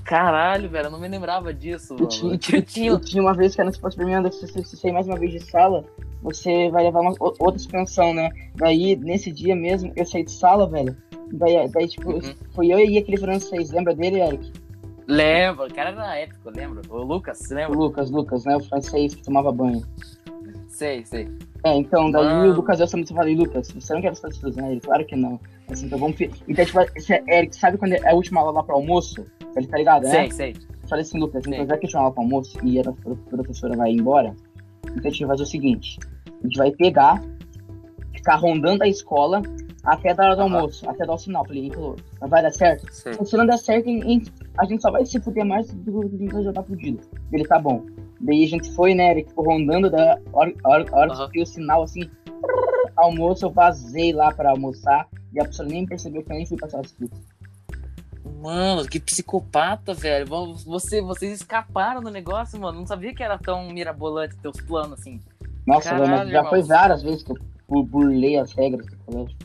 Caralho, 0.04 0.70
velho, 0.70 0.86
eu 0.88 0.92
não 0.92 1.00
me 1.00 1.08
lembrava 1.08 1.52
disso, 1.54 1.96
E 2.00 2.06
tinha, 2.08 2.34
Eu 2.34 2.38
tinha- 2.62 2.94
e 2.94 3.00
tinha 3.00 3.24
uma 3.24 3.34
vez 3.34 3.56
que 3.56 3.62
era 3.62 3.72
tipo 3.72 3.90
pra 3.90 4.06
mim, 4.06 4.32
se 4.32 4.48
você 4.48 4.76
sair 4.78 4.92
mais 4.92 5.08
uma 5.08 5.18
vez 5.18 5.32
de 5.32 5.40
sala, 5.40 5.84
você 6.22 6.70
vai 6.70 6.84
levar 6.84 7.02
uma, 7.02 7.14
outra 7.20 7.58
suspensão, 7.58 8.14
né? 8.14 8.30
Daí, 8.56 8.96
nesse 8.96 9.32
dia 9.32 9.56
mesmo, 9.56 9.92
eu 9.96 10.06
saí 10.06 10.24
de 10.24 10.32
sala, 10.32 10.68
velho. 10.70 10.96
Daí, 11.34 11.68
daí 11.70 11.88
tipo, 11.88 12.12
Uhum. 12.12 12.36
foi 12.54 12.68
eu 12.68 12.80
e 12.80 12.98
aquele 13.00 13.18
francês, 13.18 13.72
lembra 13.72 13.96
dele, 13.96 14.22
Eric? 14.22 14.54
Lembro, 15.08 15.68
o 15.68 15.74
cara 15.74 15.90
era 15.92 16.18
épico, 16.20 16.50
lembro. 16.50 16.82
O 16.90 16.98
Lucas, 17.04 17.38
você 17.40 17.54
O 17.54 17.58
lembra? 17.58 17.78
Lucas, 17.78 18.10
Lucas, 18.12 18.46
né? 18.46 18.58
O 18.58 18.64
francês 18.64 19.14
que 19.16 19.24
tomava 19.24 19.52
banho. 19.52 19.84
Sei, 20.76 21.06
sei. 21.06 21.30
É, 21.64 21.74
então, 21.74 22.12
daí 22.12 22.26
Mano. 22.26 22.52
o 22.52 22.56
Lucas, 22.58 22.80
sempre 22.90 23.08
falei, 23.14 23.34
Lucas, 23.34 23.72
você 23.72 23.94
não 23.94 24.02
quer 24.02 24.12
essas 24.12 24.38
coisas, 24.38 24.62
né? 24.62 24.74
Ele, 24.74 24.82
claro 24.82 25.06
que 25.06 25.16
não. 25.16 25.40
Assim, 25.72 25.86
então 25.86 25.98
vamos. 25.98 26.20
Então, 26.20 26.66
tipo, 26.66 26.80
Eric, 27.30 27.56
sabe 27.56 27.78
quando 27.78 27.94
é 27.94 28.10
a 28.10 28.14
última 28.14 28.42
aula 28.42 28.52
lá 28.52 28.62
pro 28.64 28.76
almoço? 28.76 29.26
Ele 29.56 29.68
tá 29.68 29.78
ligado, 29.78 30.04
né? 30.04 30.10
Sei, 30.10 30.32
sei. 30.32 30.56
Falei 30.90 31.04
assim, 31.04 31.18
Lucas, 31.18 31.48
então 31.48 31.62
Sim. 31.62 31.70
já 31.70 31.78
que 31.78 31.88
a 31.88 31.90
vai 31.92 32.04
lá 32.04 32.12
pro 32.12 32.22
almoço 32.24 32.60
e 32.62 32.78
a 32.78 32.84
pro- 32.84 33.16
professora 33.16 33.78
vai 33.78 33.92
embora, 33.94 34.36
então 34.84 35.00
a 35.06 35.10
gente 35.10 35.20
vai 35.22 35.30
fazer 35.30 35.44
o 35.44 35.46
seguinte: 35.46 35.98
a 36.28 36.46
gente 36.46 36.58
vai 36.58 36.72
pegar, 36.72 37.24
ficar 38.14 38.36
rondando 38.36 38.84
a 38.84 38.88
escola 38.90 39.42
até 39.86 40.14
dar 40.14 40.26
hora 40.26 40.36
do 40.36 40.42
almoço, 40.42 40.90
até 40.90 41.06
dar 41.06 41.14
o 41.14 41.18
sinal. 41.18 41.46
Falei, 41.46 41.72
falou, 41.72 41.96
vai 42.20 42.42
dar 42.42 42.52
certo? 42.52 42.86
sei. 42.92 43.14
Se 43.14 43.38
não 43.38 43.46
der 43.46 43.58
certo, 43.60 43.88
a 44.58 44.66
gente 44.66 44.82
só 44.82 44.92
vai 44.92 45.06
se 45.06 45.22
fuder 45.22 45.46
mais 45.46 45.74
do 45.74 46.02
que 46.02 46.16
a 46.16 46.18
gente 46.18 46.44
já 46.44 46.52
tá 46.52 46.64
fudido. 46.64 47.00
Ele 47.32 47.46
tá 47.46 47.60
bom. 47.60 47.86
Daí 48.22 48.44
a 48.44 48.48
gente 48.48 48.72
foi, 48.74 48.94
né? 48.96 49.12
Ele 49.12 49.26
ficou 49.26 49.46
rondando, 49.46 49.90
da 49.90 50.20
hora, 50.34 50.54
hora, 50.64 50.86
hora 50.92 51.14
Aham. 51.14 51.30
que 51.30 51.40
eu 51.40 51.44
o 51.44 51.46
sinal 51.46 51.84
assim, 51.84 52.10
almoço, 52.96 53.46
eu 53.46 53.52
vazei 53.52 54.14
lá 54.14 54.32
pra 54.34 54.52
almoçar 54.52 55.08
e 55.34 55.40
a 55.40 55.46
pessoa 55.46 55.68
nem 55.68 55.86
percebeu 55.86 56.24
que 56.24 56.32
eu 56.32 56.36
nem 56.38 56.46
fui 56.46 56.58
passar 56.58 56.80
as 56.80 56.92
frutas. 56.92 57.20
Mano, 58.42 58.86
que 58.88 59.00
psicopata, 59.00 59.94
velho. 59.94 60.26
Vo- 60.28 60.54
Você, 60.54 61.02
vocês 61.02 61.34
escaparam 61.34 62.02
do 62.02 62.12
negócio, 62.12 62.60
mano. 62.60 62.80
Não 62.80 62.86
sabia 62.86 63.14
que 63.14 63.24
era 63.24 63.38
tão 63.38 63.68
mirabolante 63.72 64.36
teus 64.38 64.60
planos 64.62 65.00
assim. 65.00 65.20
Nossa, 65.66 65.90
Caralho, 65.90 66.30
já 66.30 66.38
irmão. 66.38 66.50
foi 66.50 66.62
várias 66.62 67.02
vezes 67.02 67.24
que 67.24 67.32
eu 67.32 67.38
bu- 67.68 67.84
burlei 67.84 68.38
as 68.38 68.52
regras 68.54 68.86
do 68.86 68.98
colégio. 68.98 69.36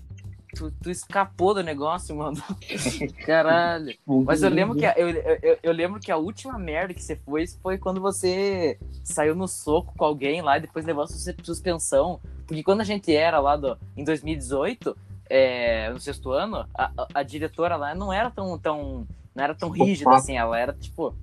Tu, 0.54 0.70
tu 0.82 0.90
escapou 0.90 1.54
do 1.54 1.62
negócio, 1.62 2.14
mano. 2.16 2.36
Caralho. 3.24 3.94
Mas 4.26 4.42
eu 4.42 4.48
lembro 4.50 4.74
que 4.76 4.84
a, 4.84 4.94
eu, 4.96 5.08
eu, 5.42 5.58
eu 5.62 5.72
lembro 5.72 6.00
que 6.00 6.10
a 6.10 6.16
última 6.16 6.58
merda 6.58 6.92
que 6.94 7.02
você 7.02 7.16
foi 7.16 7.46
foi 7.62 7.78
quando 7.78 8.00
você 8.00 8.78
saiu 9.04 9.34
no 9.34 9.46
soco 9.48 9.94
com 9.96 10.04
alguém 10.04 10.42
lá 10.42 10.58
e 10.58 10.60
depois 10.62 10.84
levou 10.84 11.04
a 11.04 11.06
sus- 11.06 11.34
suspensão. 11.42 12.20
Porque 12.46 12.62
quando 12.62 12.80
a 12.80 12.84
gente 12.84 13.14
era 13.14 13.38
lá 13.38 13.56
do, 13.56 13.78
em 13.96 14.04
2018, 14.04 14.96
é, 15.28 15.90
no 15.92 16.00
sexto 16.00 16.30
ano, 16.32 16.66
a, 16.74 16.90
a- 16.96 17.08
a 17.14 17.22
diretora 17.22 17.76
lá 17.76 17.94
não 17.94 18.12
era 18.12 18.30
tão, 18.30 18.58
tão, 18.58 19.06
não 19.34 19.44
era 19.44 19.54
tão 19.54 19.70
rígida 19.70 20.10
assim, 20.16 20.36
ela 20.36 20.58
era 20.58 20.72
tipo. 20.72 21.14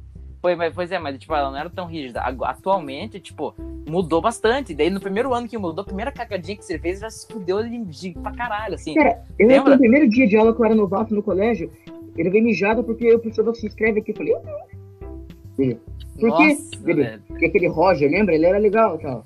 Mas, 0.55 0.73
pois 0.73 0.91
é, 0.91 0.99
mas 0.99 1.17
tipo, 1.17 1.33
ela 1.33 1.49
não 1.51 1.57
era 1.57 1.69
tão 1.69 1.85
rígida. 1.87 2.21
Atualmente, 2.21 3.19
tipo, 3.19 3.53
mudou 3.87 4.21
bastante. 4.21 4.73
Daí 4.73 4.89
no 4.89 4.99
primeiro 4.99 5.33
ano 5.33 5.47
que 5.47 5.57
mudou, 5.57 5.81
a 5.81 5.85
primeira 5.85 6.11
cagadinha 6.11 6.57
que 6.57 6.63
você 6.65 6.77
fez 6.79 6.99
já 6.99 7.09
se 7.09 7.27
fudeu 7.27 7.61
de, 7.85 8.11
pra 8.13 8.31
caralho, 8.31 8.75
assim. 8.75 8.93
Cara, 8.93 9.21
eu 9.37 9.47
Lembra? 9.47 9.73
no 9.73 9.79
primeiro 9.79 10.09
dia 10.09 10.27
de 10.27 10.37
aula 10.37 10.53
que 10.53 10.61
eu 10.61 10.65
era 10.65 10.75
novato 10.75 11.13
no 11.13 11.23
colégio, 11.23 11.71
ele 12.17 12.29
veio 12.29 12.43
mijado 12.43 12.83
porque 12.83 13.13
o 13.13 13.19
professor 13.19 13.55
se 13.55 13.67
inscreve 13.67 13.99
aqui. 13.99 14.11
Eu 14.11 14.15
falei, 14.15 14.33
"Ah, 14.35 14.39
por 15.55 15.55
quê? 15.55 15.77
Nossa, 16.19 16.89
Ele- 16.89 17.03
velho. 17.03 17.21
porque 17.27 17.45
aquele 17.45 17.67
Roger, 17.67 18.09
lembra? 18.09 18.33
Ele 18.35 18.45
era 18.45 18.57
legal 18.57 18.95
e 18.95 19.01
tal. 19.03 19.25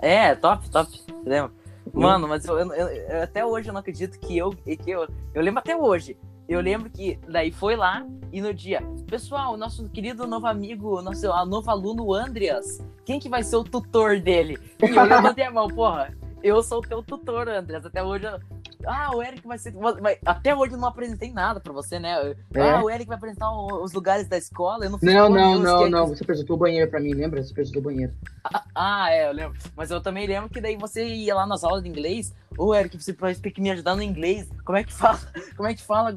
É, 0.00 0.34
top, 0.34 0.68
top. 0.70 0.90
Lembra? 1.24 1.52
Mano, 1.92 2.26
mas 2.26 2.44
eu, 2.46 2.58
eu- 2.58 2.72
eu- 2.72 2.88
eu- 2.88 3.22
até 3.22 3.44
hoje 3.44 3.68
eu 3.68 3.72
não 3.72 3.80
acredito 3.80 4.18
que 4.18 4.36
eu. 4.36 4.50
Que 4.50 4.90
eu, 4.90 5.06
eu 5.34 5.42
lembro 5.42 5.60
até 5.60 5.76
hoje. 5.76 6.16
Eu 6.48 6.60
lembro 6.60 6.90
que 6.90 7.18
daí 7.28 7.50
foi 7.50 7.74
lá 7.76 8.06
e 8.32 8.40
no 8.40 8.52
dia, 8.52 8.82
pessoal, 9.06 9.56
nosso 9.56 9.88
querido 9.88 10.26
novo 10.26 10.46
amigo, 10.46 11.00
nosso 11.00 11.26
novo 11.46 11.70
aluno 11.70 12.12
Andreas, 12.12 12.84
quem 13.04 13.18
que 13.18 13.28
vai 13.28 13.42
ser 13.42 13.56
o 13.56 13.64
tutor 13.64 14.20
dele? 14.20 14.58
E 14.82 14.94
eu 14.94 15.04
levantei 15.04 15.44
a 15.44 15.50
mão, 15.50 15.68
porra, 15.68 16.12
eu 16.44 16.62
sou 16.62 16.80
o 16.80 16.82
teu 16.82 17.02
tutor, 17.02 17.48
Andreas. 17.48 17.86
Até 17.86 18.02
hoje 18.02 18.26
eu. 18.26 18.38
Ah, 18.86 19.10
o 19.14 19.22
Eric 19.22 19.46
vai 19.46 19.58
ser. 19.58 19.74
Até 20.24 20.54
hoje 20.54 20.74
eu 20.74 20.78
não 20.78 20.88
apresentei 20.88 21.32
nada 21.32 21.60
pra 21.60 21.72
você, 21.72 21.98
né? 21.98 22.34
É. 22.54 22.70
Ah, 22.70 22.82
o 22.82 22.90
Eric 22.90 23.06
vai 23.06 23.16
apresentar 23.16 23.50
os 23.52 23.92
lugares 23.92 24.28
da 24.28 24.36
escola. 24.36 24.84
Eu 24.84 24.90
não 24.90 24.98
fiz 24.98 25.12
Não, 25.12 25.28
não, 25.28 25.58
não, 25.58 25.90
não. 25.90 26.06
Você 26.08 26.22
apresentou 26.22 26.56
o 26.56 26.58
banheiro 26.58 26.90
pra 26.90 27.00
mim, 27.00 27.12
lembra? 27.12 27.42
Você 27.42 27.52
apresentou 27.52 27.80
o 27.80 27.84
banheiro. 27.84 28.12
Ah, 28.74 29.10
é, 29.10 29.28
eu 29.28 29.32
lembro. 29.32 29.58
Mas 29.76 29.90
eu 29.90 30.00
também 30.00 30.26
lembro 30.26 30.50
que 30.50 30.60
daí 30.60 30.76
você 30.76 31.06
ia 31.06 31.34
lá 31.34 31.46
nas 31.46 31.64
aulas 31.64 31.82
de 31.82 31.88
inglês. 31.88 32.34
Ô, 32.56 32.74
Eric, 32.74 33.02
você 33.02 33.12
ter 33.12 33.50
que 33.50 33.60
me 33.60 33.70
ajudar 33.70 33.96
no 33.96 34.02
inglês. 34.02 34.48
Como 34.64 34.78
é 34.78 34.84
que 34.84 34.92
fala? 34.92 35.20
Como 35.56 35.68
é 35.68 35.74
que 35.74 35.82
fala? 35.82 36.16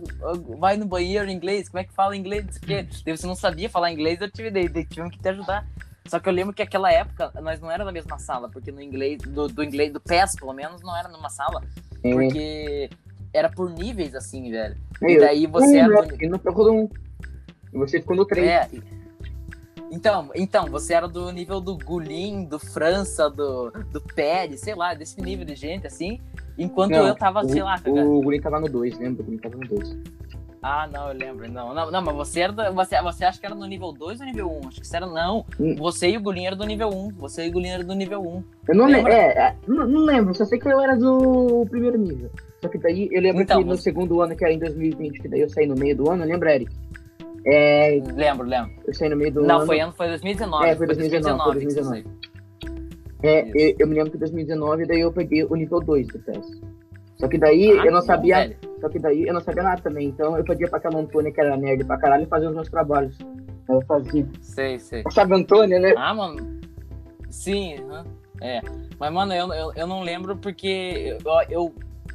Vai 0.59 0.77
no 0.77 0.85
banheiro 0.85 1.29
em 1.29 1.33
inglês? 1.33 1.69
Como 1.69 1.79
é 1.79 1.83
que 1.83 1.93
fala 1.93 2.15
inglês? 2.15 2.45
Daí 2.65 3.17
você 3.17 3.27
não 3.27 3.35
sabia 3.35 3.69
falar 3.69 3.91
inglês, 3.91 4.21
eu 4.21 4.29
tive, 4.29 4.51
daí, 4.51 4.67
tivemos 4.85 5.15
que 5.15 5.21
te 5.21 5.29
ajudar. 5.29 5.65
Só 6.07 6.19
que 6.19 6.29
eu 6.29 6.33
lembro 6.33 6.53
que 6.53 6.61
aquela 6.61 6.91
época 6.91 7.31
nós 7.41 7.59
não 7.59 7.69
era 7.69 7.83
na 7.83 7.91
mesma 7.91 8.17
sala, 8.17 8.49
porque 8.49 8.71
no 8.71 8.81
inglês, 8.81 9.21
do, 9.21 9.47
do 9.47 9.63
inglês, 9.63 9.91
do 9.91 9.99
PES, 9.99 10.35
pelo 10.37 10.53
menos, 10.53 10.81
não 10.81 10.95
era 10.95 11.09
numa 11.09 11.29
sala. 11.29 11.61
É. 12.03 12.11
Porque 12.11 12.89
era 13.33 13.49
por 13.49 13.69
níveis, 13.69 14.15
assim, 14.15 14.49
velho. 14.51 14.75
É, 15.01 15.11
E 15.11 15.19
daí 15.19 15.47
você 15.47 15.77
era 15.77 16.01
do, 16.01 16.13
Ele 16.15 16.29
não 16.29 16.39
1. 16.39 16.89
E 17.73 17.77
você 17.77 17.99
ficou 17.99 18.15
no 18.15 18.25
3. 18.25 18.47
é. 18.47 18.69
Então, 19.89 20.29
então, 20.35 20.65
você 20.65 20.93
era 20.93 21.07
do 21.07 21.31
nível 21.31 21.61
do 21.61 21.77
Gulin, 21.77 22.43
do 22.43 22.59
França, 22.59 23.29
do, 23.29 23.71
do 23.91 24.01
Pérez, 24.01 24.59
sei 24.59 24.75
lá, 24.75 24.93
desse 24.93 25.21
nível 25.21 25.45
de 25.45 25.55
gente, 25.55 25.87
assim. 25.87 26.19
Enquanto 26.57 26.91
Não, 26.91 27.07
eu 27.07 27.15
tava, 27.15 27.47
sei 27.47 27.61
lá, 27.63 27.79
cara. 27.79 28.05
O 28.05 28.21
Gurin 28.21 28.41
tava 28.41 28.59
no 28.59 28.67
2, 28.67 28.97
lembra? 28.99 29.21
O 29.21 29.25
Gurin 29.25 29.37
tava 29.37 29.55
no 29.55 29.67
2. 29.67 29.97
Ah, 30.61 30.87
não, 30.91 31.09
eu 31.09 31.17
lembro. 31.17 31.49
Não, 31.51 31.73
não, 31.73 31.91
não 31.91 32.01
mas 32.01 32.15
você 32.15 32.41
era 32.41 32.51
da- 32.51 32.71
você, 32.71 33.01
você 33.01 33.23
acha 33.25 33.39
que 33.39 33.45
era 33.45 33.53
no 33.55 33.65
nível 33.65 33.91
2 33.91 34.19
ou 34.19 34.25
nível 34.25 34.51
1? 34.63 34.67
Acho 34.67 34.81
que 34.81 34.87
você 34.87 34.97
era. 34.97 35.05
Não. 35.05 35.45
Hum. 35.59 35.75
Você 35.77 36.09
e 36.09 36.17
o 36.17 36.21
Gulinho 36.21 36.47
eram 36.47 36.57
do 36.57 36.65
nível 36.65 36.89
1. 36.89 37.09
Você 37.19 37.45
e 37.45 37.49
o 37.49 37.51
Gulinho 37.51 37.75
eram 37.75 37.85
do 37.85 37.93
nível 37.95 38.21
1. 38.21 38.43
Eu 38.69 38.75
não 38.75 38.85
lembro. 38.87 39.11
É, 39.11 39.27
é, 39.49 39.55
não, 39.67 39.87
não 39.87 40.01
lembro, 40.01 40.33
só 40.33 40.45
sei 40.45 40.59
que 40.59 40.67
eu 40.67 40.79
era 40.81 40.95
do 40.95 41.65
primeiro 41.69 41.97
nível. 41.97 42.29
Só 42.61 42.67
que 42.69 42.77
daí 42.79 43.07
eu 43.11 43.21
lembro 43.21 43.43
Então, 43.43 43.59
que 43.61 43.69
no 43.69 43.75
você- 43.77 43.83
segundo 43.83 44.19
ano, 44.21 44.35
que 44.35 44.43
era 44.43 44.53
em 44.53 44.59
2020, 44.59 45.19
que 45.21 45.27
daí 45.27 45.41
eu 45.41 45.49
saí 45.49 45.67
no 45.67 45.75
meio 45.75 45.95
do 45.95 46.09
ano, 46.09 46.25
lembra, 46.25 46.55
Eric? 46.55 46.75
É, 47.45 48.01
Lembro, 48.13 48.45
lembro. 48.45 48.71
eu 48.85 48.93
saí 48.93 49.07
no 49.09 49.15
meio 49.15 49.31
do 49.31 49.41
Não, 49.43 49.57
ano. 49.57 49.65
foi 49.67 49.79
ano, 49.79 49.93
foi 49.95 50.07
2019. 50.09 50.65
É, 50.67 50.75
foi 50.75 50.87
2019, 50.87 51.43
foi 51.43 51.65
que 51.65 51.71
você 51.71 51.81
2019. 51.81 52.03
saiu. 52.03 52.17
É, 53.23 53.49
eu, 53.71 53.75
eu 53.79 53.87
me 53.87 53.95
lembro 53.95 54.11
que 54.11 54.17
em 54.17 54.19
2019, 54.19 54.85
daí 54.85 54.99
eu 55.01 55.11
peguei 55.13 55.43
o 55.45 55.55
nível 55.55 55.79
2 55.79 56.07
do 56.07 56.19
teste. 56.19 56.61
Só 57.17 57.27
que 57.27 57.37
daí 57.37 57.71
Ah, 57.79 57.85
eu 57.85 57.91
não 57.91 58.01
sabia. 58.01 58.35
velho. 58.39 58.57
Só 58.79 58.89
que 58.89 58.99
daí 58.99 59.27
eu 59.27 59.33
não 59.33 59.41
sabia 59.41 59.63
nada 59.63 59.81
também. 59.81 60.07
Então 60.09 60.37
eu 60.37 60.43
podia 60.43 60.67
pra 60.67 60.77
aquela 60.77 60.99
Antônia 60.99 61.31
que 61.31 61.41
era 61.41 61.57
nerd 61.57 61.83
pra 61.85 61.97
caralho 61.97 62.23
e 62.23 62.27
fazer 62.27 62.47
os 62.47 62.53
meus 62.55 62.69
trabalhos. 62.69 63.17
Eu 63.67 63.81
fazia. 63.87 64.25
Sei, 64.41 64.79
sei. 64.79 65.03
Sabe 65.11 65.33
a 65.33 65.37
Antônia, 65.37 65.79
né? 65.79 65.93
Ah, 65.97 66.13
mano. 66.13 66.59
Sim, 67.29 67.75
aham. 67.89 68.05
é. 68.41 68.61
Mas, 68.99 69.13
mano, 69.13 69.33
eu, 69.33 69.53
eu, 69.53 69.71
eu 69.75 69.87
não 69.87 70.01
lembro 70.01 70.35
porque 70.37 71.17
eu, 71.23 71.41
eu 71.49 71.73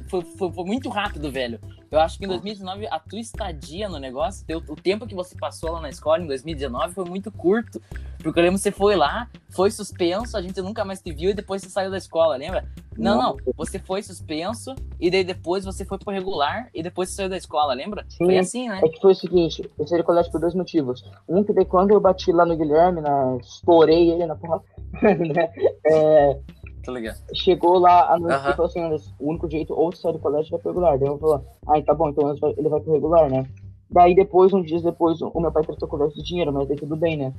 foi, 0.09 0.21
foi, 0.21 0.51
foi 0.51 0.65
muito 0.65 0.89
rápido, 0.89 1.31
velho. 1.31 1.59
Eu 1.93 1.99
acho 1.99 2.17
que 2.17 2.25
em 2.25 2.27
2019 2.27 2.87
a 2.87 2.97
tua 2.97 3.19
estadia 3.19 3.87
no 3.87 3.99
negócio, 3.99 4.43
teu- 4.47 4.63
o 4.67 4.75
tempo 4.75 5.05
que 5.05 5.13
você 5.13 5.35
passou 5.35 5.71
lá 5.73 5.79
na 5.79 5.89
escola 5.89 6.23
em 6.23 6.25
2019 6.27 6.91
foi 6.93 7.05
muito 7.05 7.31
curto. 7.31 7.79
Porque 8.21 8.39
eu 8.39 8.43
lembro 8.43 8.57
que 8.57 8.63
você 8.63 8.71
foi 8.71 8.95
lá, 8.95 9.29
foi 9.49 9.69
suspenso, 9.69 10.35
a 10.35 10.41
gente 10.41 10.59
nunca 10.61 10.83
mais 10.83 11.01
te 11.01 11.13
viu 11.13 11.29
e 11.29 11.33
depois 11.33 11.61
você 11.61 11.69
saiu 11.69 11.91
da 11.91 11.97
escola, 11.97 12.35
lembra? 12.37 12.65
Não, 12.97 13.21
não. 13.21 13.37
Você 13.57 13.77
foi 13.77 14.01
suspenso 14.01 14.73
e 14.99 15.11
daí 15.11 15.23
depois 15.23 15.65
você 15.65 15.83
foi 15.85 15.97
pro 15.99 16.11
regular 16.11 16.67
e 16.73 16.81
depois 16.81 17.09
você 17.09 17.15
saiu 17.17 17.29
da 17.29 17.37
escola, 17.37 17.73
lembra? 17.73 18.05
Sim. 18.09 18.25
Foi 18.25 18.37
assim, 18.39 18.69
né? 18.69 18.79
É 18.83 18.87
que 18.89 18.99
foi 18.99 19.11
o 19.11 19.15
seguinte, 19.15 19.69
eu 19.77 19.85
saí 19.85 19.99
do 19.99 20.03
colégio 20.05 20.31
por 20.31 20.41
dois 20.41 20.55
motivos. 20.55 21.03
Um 21.29 21.43
que 21.43 21.53
daí 21.53 21.65
quando 21.65 21.91
eu 21.91 21.99
bati 21.99 22.31
lá 22.31 22.45
no 22.45 22.55
Guilherme, 22.57 23.01
na, 23.01 23.37
estourei 23.41 24.09
ele 24.09 24.25
na 24.25 24.35
porra, 24.35 24.63
né? 25.03 25.51
É, 25.85 26.39
Tá 26.85 26.91
ligado? 26.91 27.17
chegou 27.33 27.79
lá 27.79 28.13
a 28.13 28.19
noite 28.19 28.35
Aham. 28.35 28.51
e 28.51 28.55
falou 28.55 28.65
assim, 28.69 28.81
Anderson, 28.81 29.11
o 29.19 29.29
único 29.29 29.49
jeito 29.49 29.73
ou 29.73 29.95
sai 29.95 30.11
do 30.13 30.19
colégio 30.19 30.51
vai 30.51 30.59
pro 30.59 30.71
regular. 30.71 30.99
Daí 30.99 31.07
eu 31.07 31.17
falei, 31.17 31.45
ah, 31.67 31.81
tá 31.81 31.93
bom, 31.93 32.09
então 32.09 32.29
ele 32.57 32.69
vai- 32.69 32.81
pro 32.81 32.91
regular, 32.93 33.29
né? 33.29 33.45
Daí 33.89 34.13
depois, 34.15 34.51
uns 34.53 34.65
dias 34.65 34.81
depois, 34.81 35.21
o 35.21 35.39
meu 35.39 35.51
pai 35.51 35.63
prestou 35.63 35.87
colégio 35.87 36.15
de 36.15 36.23
dinheiro, 36.23 36.51
mas 36.51 36.67
daí 36.67 36.75
tudo 36.77 36.95
bem, 36.95 37.15
né? 37.17 37.33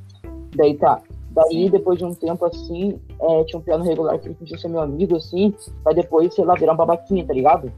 Daí 0.56 0.74
tá. 0.76 1.00
Daí, 1.30 1.64
Sim. 1.64 1.70
depois 1.70 1.98
de 1.98 2.04
um 2.04 2.14
tempo 2.14 2.44
assim, 2.46 2.98
é, 3.20 3.44
tinha 3.44 3.58
um 3.58 3.62
piano 3.62 3.82
regular 3.84 4.18
que 4.20 4.28
ele 4.28 4.34
podia 4.36 4.56
ser 4.56 4.68
meu 4.68 4.80
amigo, 4.80 5.16
assim, 5.16 5.52
pra 5.82 5.92
depois, 5.92 6.32
sei 6.32 6.44
lá, 6.44 6.54
virar 6.54 6.74
um 6.74 6.76
babaquinha, 6.76 7.26
tá 7.26 7.32
ligado? 7.34 7.72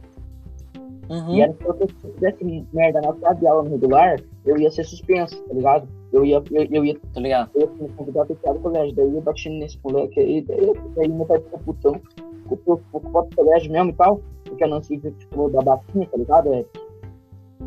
Uhum. 1.09 1.35
E 1.35 1.41
era 1.41 1.53
se 1.53 1.65
eu 1.65 1.75
se 1.77 1.83
eu 1.83 2.13
fizesse 2.15 2.67
merda 2.73 3.01
na 3.01 3.15
sala 3.15 3.35
de 3.35 3.47
aula 3.47 3.63
no 3.63 3.71
regular, 3.71 4.21
eu 4.45 4.59
ia 4.59 4.71
ser 4.71 4.85
suspenso, 4.85 5.41
tá 5.45 5.55
ligado? 5.55 5.89
Eu 6.13 6.25
ia, 6.25 6.43
eu, 6.51 6.67
eu 6.71 6.85
ia, 6.85 6.99
Tá 7.13 7.21
ligado? 7.21 7.51
eu 7.55 7.63
ia 7.63 7.67
me 7.83 7.89
convidar 7.91 8.23
a 8.23 8.27
ficar 8.27 8.55
no 8.55 8.61
colégio, 8.61 8.95
daí 8.95 9.15
eu 9.15 9.21
bati 9.21 9.49
nesse 9.49 9.79
moleque 9.85 10.19
aí, 10.19 10.43
daí, 10.43 10.73
daí 10.97 11.09
meu 11.09 11.27
pai 11.27 11.41
ficou 11.41 11.59
putão, 11.61 12.01
ficou 12.49 12.81
pro 12.91 13.01
próprio 13.01 13.37
colégio 13.37 13.71
mesmo 13.71 13.91
e 13.91 13.95
tal, 13.95 14.21
porque 14.45 14.65
a 14.65 14.69
Nancy 14.69 15.01
ficou 15.19 15.51
da 15.51 15.61
bacinha, 15.61 16.07
tá 16.07 16.17
ligado? 16.17 16.55
É. 16.55 16.65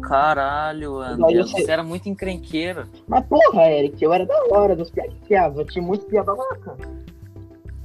Caralho, 0.01 1.00
André, 1.00 1.39
eu 1.39 1.48
você 1.48 1.69
era 1.69 1.84
muito 1.84 2.08
encrenqueiro. 2.08 2.88
Mas 3.08 3.25
porra, 3.25 3.69
Eric, 3.72 4.01
eu 4.01 4.13
era 4.13 4.25
da 4.25 4.36
hora 4.51 4.75
dos 4.75 4.89
que 4.91 5.01
piava, 5.27 5.65
tinha 5.65 5.84
muito 5.84 6.05
piada 6.05 6.34
babaca. 6.34 6.77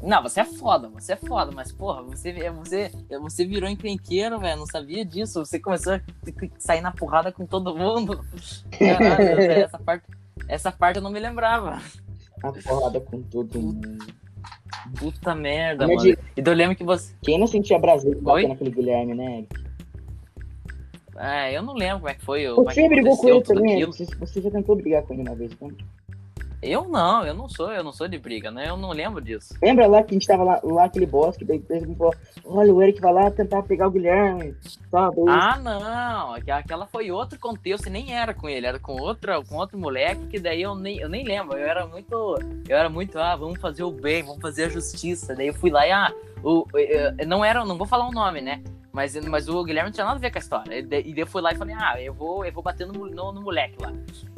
Não, 0.04 0.22
você 0.22 0.40
é 0.40 0.44
foda, 0.44 0.88
você 0.88 1.14
é 1.14 1.16
foda, 1.16 1.50
mas 1.50 1.72
porra, 1.72 2.02
você, 2.02 2.32
você, 2.50 2.90
você 3.20 3.44
virou 3.46 3.68
encrenqueiro, 3.70 4.38
velho, 4.38 4.58
não 4.58 4.66
sabia 4.66 5.04
disso. 5.04 5.44
Você 5.44 5.58
começou 5.58 5.94
a 5.94 6.00
sair 6.58 6.80
na 6.82 6.92
porrada 6.92 7.32
com 7.32 7.46
todo 7.46 7.74
mundo. 7.74 8.22
Caralho, 8.78 9.40
essa 9.40 9.78
parte, 9.78 10.04
essa 10.48 10.70
parte 10.72 10.96
eu 10.96 11.02
não 11.02 11.10
me 11.10 11.18
lembrava. 11.18 11.80
A 12.42 12.52
porrada 12.52 13.00
com 13.00 13.22
todo 13.22 13.58
mundo. 13.60 13.98
Puta 14.98 15.34
merda, 15.34 15.86
mano. 15.88 16.00
de- 16.00 16.18
E 16.36 16.42
eu 16.44 16.52
lembro 16.52 16.76
que 16.76 16.84
você. 16.84 17.14
Quem 17.22 17.38
não 17.38 17.46
sentia 17.46 17.78
Oi? 17.78 18.22
batendo 18.22 18.48
naquele 18.48 18.70
Guilherme, 18.70 19.14
né, 19.14 19.38
Eric? 19.38 19.64
É, 21.16 21.56
eu 21.56 21.62
não 21.62 21.74
lembro 21.74 21.98
como 22.00 22.08
é 22.08 22.14
que 22.14 22.24
foi. 22.24 22.44
como 22.54 22.68
é 22.70 22.74
Você 22.74 22.88
brigou 22.88 23.16
com 23.16 23.28
ele 23.28 23.42
também? 23.42 23.86
Você, 23.86 24.04
você 24.04 24.42
já 24.42 24.50
tentou 24.50 24.76
brigar 24.76 25.02
com 25.04 25.14
ele 25.14 25.22
uma 25.22 25.34
vez, 25.34 25.52
então? 25.52 25.70
Eu 26.64 26.88
não, 26.88 27.24
eu 27.26 27.34
não 27.34 27.48
sou, 27.48 27.70
eu 27.72 27.84
não 27.84 27.92
sou 27.92 28.08
de 28.08 28.18
briga, 28.18 28.50
né? 28.50 28.68
Eu 28.68 28.76
não 28.76 28.90
lembro 28.90 29.20
disso. 29.20 29.54
Lembra 29.62 29.86
lá 29.86 30.02
que 30.02 30.10
a 30.10 30.14
gente 30.14 30.26
tava 30.26 30.42
lá, 30.44 30.60
lá 30.62 30.84
aquele 30.84 31.06
bosque, 31.06 31.44
daí 31.44 31.62
ele 31.70 31.94
falou, 31.94 32.14
olha, 32.44 32.72
o 32.72 32.82
Eric 32.82 33.00
vai 33.00 33.12
lá 33.12 33.30
tentar 33.30 33.62
pegar 33.62 33.86
o 33.88 33.90
Guilherme, 33.90 34.54
sabe? 34.90 35.16
Ah, 35.28 35.58
não. 35.58 36.34
aqu- 36.34 36.50
Aquela 36.50 36.86
foi 36.86 37.10
outro 37.10 37.38
contexto, 37.38 37.90
nem 37.90 38.14
era 38.14 38.32
com 38.32 38.48
ele, 38.48 38.66
era 38.66 38.78
com 38.78 39.00
outra, 39.00 39.42
com 39.42 39.56
outro 39.56 39.78
moleque, 39.78 40.26
que 40.26 40.38
daí 40.40 40.62
eu 40.62 40.74
nem, 40.74 40.98
eu 40.98 41.08
nem 41.08 41.24
lembro. 41.24 41.56
Eu 41.58 41.66
era 41.68 41.86
muito. 41.86 42.38
Eu 42.68 42.76
era 42.76 42.88
muito, 42.88 43.18
ah, 43.18 43.36
vamos 43.36 43.60
fazer 43.60 43.82
o 43.84 43.90
bem, 43.90 44.22
vamos 44.22 44.40
fazer 44.40 44.64
a 44.64 44.68
justiça. 44.68 45.34
Daí 45.34 45.48
eu 45.48 45.54
fui 45.54 45.70
lá 45.70 45.86
e, 45.86 45.92
ah, 45.92 46.12
o, 46.42 46.64
eu- 46.74 47.26
não 47.26 47.44
era, 47.44 47.64
não 47.64 47.76
vou 47.76 47.86
falar 47.86 48.08
o 48.08 48.12
nome, 48.12 48.40
né? 48.40 48.62
Mas, 48.92 49.16
mas 49.26 49.48
o 49.48 49.64
Guilherme 49.64 49.88
não 49.88 49.92
tinha 49.94 50.04
nada 50.06 50.16
a 50.18 50.20
ver 50.20 50.30
com 50.30 50.38
a 50.38 50.40
história. 50.40 50.78
E 50.78 50.82
daí 50.82 51.00
e 51.00 51.12
daí 51.12 51.20
eu 51.22 51.26
fui 51.26 51.42
lá 51.42 51.52
e 51.52 51.56
falei, 51.56 51.74
ah, 51.78 52.00
eu 52.00 52.14
vou, 52.14 52.44
eu 52.44 52.52
vou 52.52 52.62
bater 52.62 52.86
no, 52.86 53.06
no, 53.10 53.32
no 53.32 53.42
moleque 53.42 53.74
lá. 53.82 53.92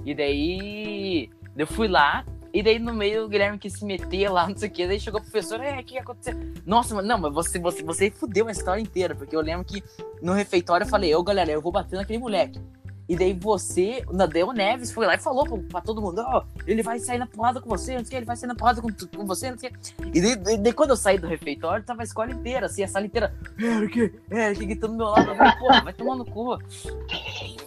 E 0.04 0.14
daí 0.14 1.28
eu 1.56 1.66
fui 1.66 1.88
lá, 1.88 2.24
e 2.52 2.62
daí 2.62 2.78
no 2.78 2.94
meio 2.94 3.24
o 3.24 3.28
Guilherme 3.28 3.58
quis 3.58 3.74
se 3.74 3.84
meter 3.84 4.28
lá, 4.30 4.46
não 4.48 4.56
sei 4.56 4.68
o 4.68 4.72
que, 4.72 4.86
daí 4.86 4.98
chegou 4.98 5.20
o 5.20 5.22
professor, 5.22 5.60
é, 5.60 5.80
o 5.80 5.84
que 5.84 5.98
aconteceu? 5.98 6.34
Nossa, 6.64 6.94
mas 6.94 7.04
não, 7.04 7.18
mas 7.18 7.32
você, 7.32 7.58
você, 7.58 7.82
você 7.82 8.10
fudeu 8.10 8.48
a 8.48 8.52
história 8.52 8.80
inteira, 8.80 9.14
porque 9.14 9.36
eu 9.36 9.40
lembro 9.40 9.64
que 9.64 9.82
no 10.22 10.32
refeitório 10.32 10.84
eu 10.84 10.88
falei, 10.88 11.14
ô 11.14 11.22
galera, 11.22 11.50
eu 11.50 11.60
vou 11.60 11.72
bater 11.72 11.96
naquele 11.96 12.18
moleque. 12.18 12.60
E 13.08 13.14
daí 13.16 13.32
você, 13.32 14.04
na 14.12 14.26
Deu 14.26 14.52
Neves, 14.52 14.90
foi 14.90 15.06
lá 15.06 15.14
e 15.14 15.18
falou 15.18 15.44
pra, 15.46 15.58
pra 15.70 15.80
todo 15.80 16.02
mundo, 16.02 16.20
ó, 16.26 16.42
ele 16.66 16.82
vai 16.82 16.98
sair 16.98 17.18
na 17.18 17.26
porrada 17.26 17.60
com 17.60 17.68
você, 17.68 17.92
não 17.96 18.00
sei 18.00 18.06
o 18.06 18.10
que, 18.10 18.16
ele 18.16 18.26
vai 18.26 18.36
sair 18.36 18.48
na 18.48 18.54
porrada 18.56 18.82
com, 18.82 18.88
com 19.16 19.24
você, 19.24 19.50
não 19.50 19.58
sei 19.58 19.70
o 19.70 19.72
que. 19.72 20.18
E 20.18 20.20
daí, 20.36 20.56
daí- 20.58 20.72
quando 20.72 20.90
eu 20.90 20.96
saí 20.96 21.16
do 21.16 21.26
refeitório, 21.28 21.84
tava 21.84 22.02
a 22.02 22.04
escola 22.04 22.32
inteira, 22.32 22.66
assim, 22.66 22.82
a 22.82 22.88
sala 22.88 23.06
inteira, 23.06 23.32
Eric, 23.58 24.12
Eric, 24.30 24.66
gritando 24.66 24.92
do 24.94 24.96
meu 24.98 25.06
lado, 25.06 25.36
falei, 25.36 25.52
porra, 25.56 25.80
vai 25.84 25.92
tomar 25.92 26.16
no 26.16 26.24
cu. 26.24 26.58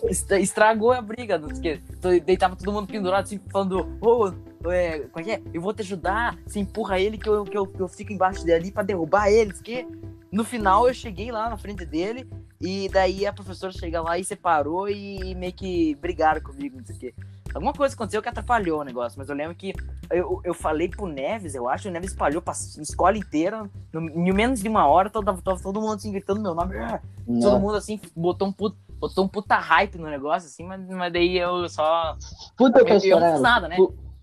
Estra- 0.04 0.40
Estragou 0.40 0.92
a 0.92 1.02
briga, 1.02 1.38
não 1.38 1.54
sei 1.56 1.76
o. 1.76 1.80
Então, 1.98 2.12
Daí 2.26 2.38
tava 2.38 2.56
todo 2.56 2.72
mundo 2.72 2.88
pendurado, 2.88 3.24
assim, 3.24 3.40
falando, 3.52 3.88
ô, 4.02 4.32
é, 4.72 5.00
como 5.12 5.22
é 5.22 5.24
que 5.24 5.32
é? 5.32 5.42
Eu 5.54 5.62
vou 5.62 5.74
te 5.74 5.82
ajudar, 5.82 6.38
você 6.46 6.60
empurra 6.60 7.00
ele 7.00 7.18
que 7.18 7.28
eu, 7.30 7.44
que 7.46 7.58
eu, 7.58 7.66
que 7.66 7.80
eu 7.80 7.88
fico 7.88 8.12
embaixo 8.12 8.46
dele 8.46 8.72
pra 8.72 8.84
derrubar 8.84 9.30
ele, 9.32 9.52
o 9.52 9.64
que. 9.64 9.88
No 10.32 10.44
final, 10.44 10.88
eu 10.88 10.94
cheguei 10.94 11.32
lá 11.32 11.50
na 11.50 11.58
frente 11.58 11.84
dele, 11.86 12.28
e 12.62 12.90
daí 12.90 13.26
a 13.26 13.34
professora 13.34 13.72
chega 13.72 14.02
lá 14.02 14.18
e 14.18 14.24
separou 14.24 14.90
e 14.90 15.34
meio 15.36 15.54
que 15.54 15.96
brigaram 15.96 16.42
comigo, 16.42 16.78
não 16.78 16.86
sei 16.86 16.96
o 16.96 17.00
quê. 17.00 17.14
Alguma 17.54 17.74
coisa 17.74 17.96
aconteceu 17.96 18.22
que 18.22 18.30
atrapalhou 18.30 18.82
o 18.82 18.84
negócio, 18.84 19.18
mas 19.18 19.28
eu 19.30 19.36
lembro 19.36 19.56
que 19.56 19.74
eu, 20.12 20.40
eu 20.44 20.54
falei 20.54 20.88
pro 20.88 21.08
Neves, 21.08 21.56
eu 21.56 21.68
acho, 21.68 21.88
o 21.88 21.92
Neves 21.92 22.12
espalhou 22.12 22.42
pra 22.42 22.54
escola 22.54 23.18
inteira, 23.18 23.70
no, 23.92 24.02
em 24.02 24.34
menos 24.34 24.60
de 24.62 24.68
uma 24.68 24.86
hora, 24.88 25.10
todo, 25.10 25.42
todo, 25.42 25.62
todo 25.62 25.82
mundo 25.82 25.94
assim 25.94 26.12
gritando 26.12 26.42
meu 26.42 26.54
nome, 26.54 26.78
"Ah!" 26.78 27.02
todo 27.42 27.60
mundo 27.60 27.76
assim 27.76 28.00
botou 28.16 28.48
um 28.48 28.52
puta, 28.52 28.78
botou 29.00 29.24
um 29.24 29.28
puta 29.28 29.56
hype 29.56 29.98
no 29.98 30.08
negócio, 30.10 30.48
assim, 30.48 30.64
mas, 30.64 30.86
mas 30.88 31.12
daí 31.12 31.38
eu 31.38 31.68
só. 31.70 32.18
Fudeu 32.58 32.86
com 32.86 32.92
a 32.92 32.96
Eu, 32.96 32.98
eu 32.98 32.98
história, 32.98 33.26
não 33.26 33.34
fiz 33.34 33.42
nada, 33.42 33.68
né? 33.68 33.78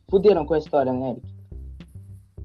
Fuderam 0.08 0.46
com 0.46 0.54
a 0.54 0.58
história, 0.58 0.92
né, 0.92 1.10
Eric? 1.10 1.35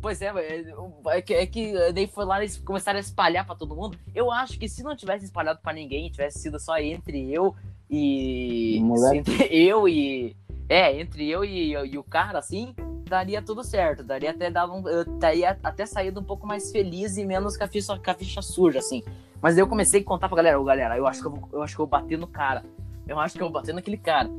Pois 0.02 0.20
é, 0.22 0.28
é, 0.30 0.74
é 1.06 1.22
que, 1.22 1.34
é 1.34 1.46
que 1.46 1.74
daí 1.94 2.08
foi 2.08 2.26
lá 2.26 2.40
eles 2.40 2.58
começaram 2.58 2.98
a 2.98 3.02
espalhar 3.02 3.46
pra 3.46 3.56
todo 3.56 3.76
mundo. 3.76 3.98
Eu 4.16 4.32
acho 4.32 4.58
que 4.58 4.68
se 4.68 4.82
não 4.82 4.96
tivesse 4.96 5.26
espalhado 5.26 5.60
pra 5.62 5.72
ninguém, 5.72 6.10
tivesse 6.10 6.40
sido 6.40 6.60
só 6.60 6.78
entre 6.80 7.32
eu 7.32 7.56
e. 7.90 8.80
Entre 9.14 9.48
eu 9.52 9.88
e. 9.88 10.36
É, 10.68 11.00
entre 11.00 11.30
eu 11.30 11.46
e, 11.46 11.74
e 11.74 11.98
o 11.98 12.04
cara, 12.04 12.40
assim, 12.40 12.74
daria 13.08 13.42
tudo 13.42 13.64
certo. 13.64 14.04
Daria 14.04 14.32
até 14.32 14.50
dado 14.50 14.74
um, 14.74 14.88
eu 14.88 15.06
teria 15.20 15.58
até 15.62 15.86
saído 15.86 16.20
um 16.20 16.24
pouco 16.24 16.48
mais 16.48 16.72
feliz 16.72 17.18
e 17.18 17.26
menos 17.26 17.56
com 17.56 17.64
a 17.64 17.68
ficha, 17.68 18.00
com 18.00 18.12
a 18.12 18.14
ficha 18.16 18.42
suja, 18.42 18.80
assim. 18.80 19.04
Mas 19.40 19.56
daí 19.56 19.62
eu 19.62 19.68
comecei 19.68 20.02
a 20.02 20.04
contar 20.04 20.30
pra 20.30 20.38
galera, 20.38 20.60
ô 20.60 20.64
galera, 20.64 20.98
eu 20.98 21.06
acho 21.06 21.22
que 21.22 21.28
eu, 21.28 21.32
vou, 21.32 21.50
eu 21.52 21.62
acho 21.62 21.76
que 21.76 21.82
eu 21.82 21.86
vou 21.86 22.00
bater 22.00 22.18
no 22.18 22.28
cara. 22.28 22.64
Eu 23.08 23.20
acho 23.20 23.36
que 23.36 23.42
eu 23.42 23.46
vou 23.46 23.54
bater 23.54 23.76
naquele 23.76 23.98
cara. 23.98 24.30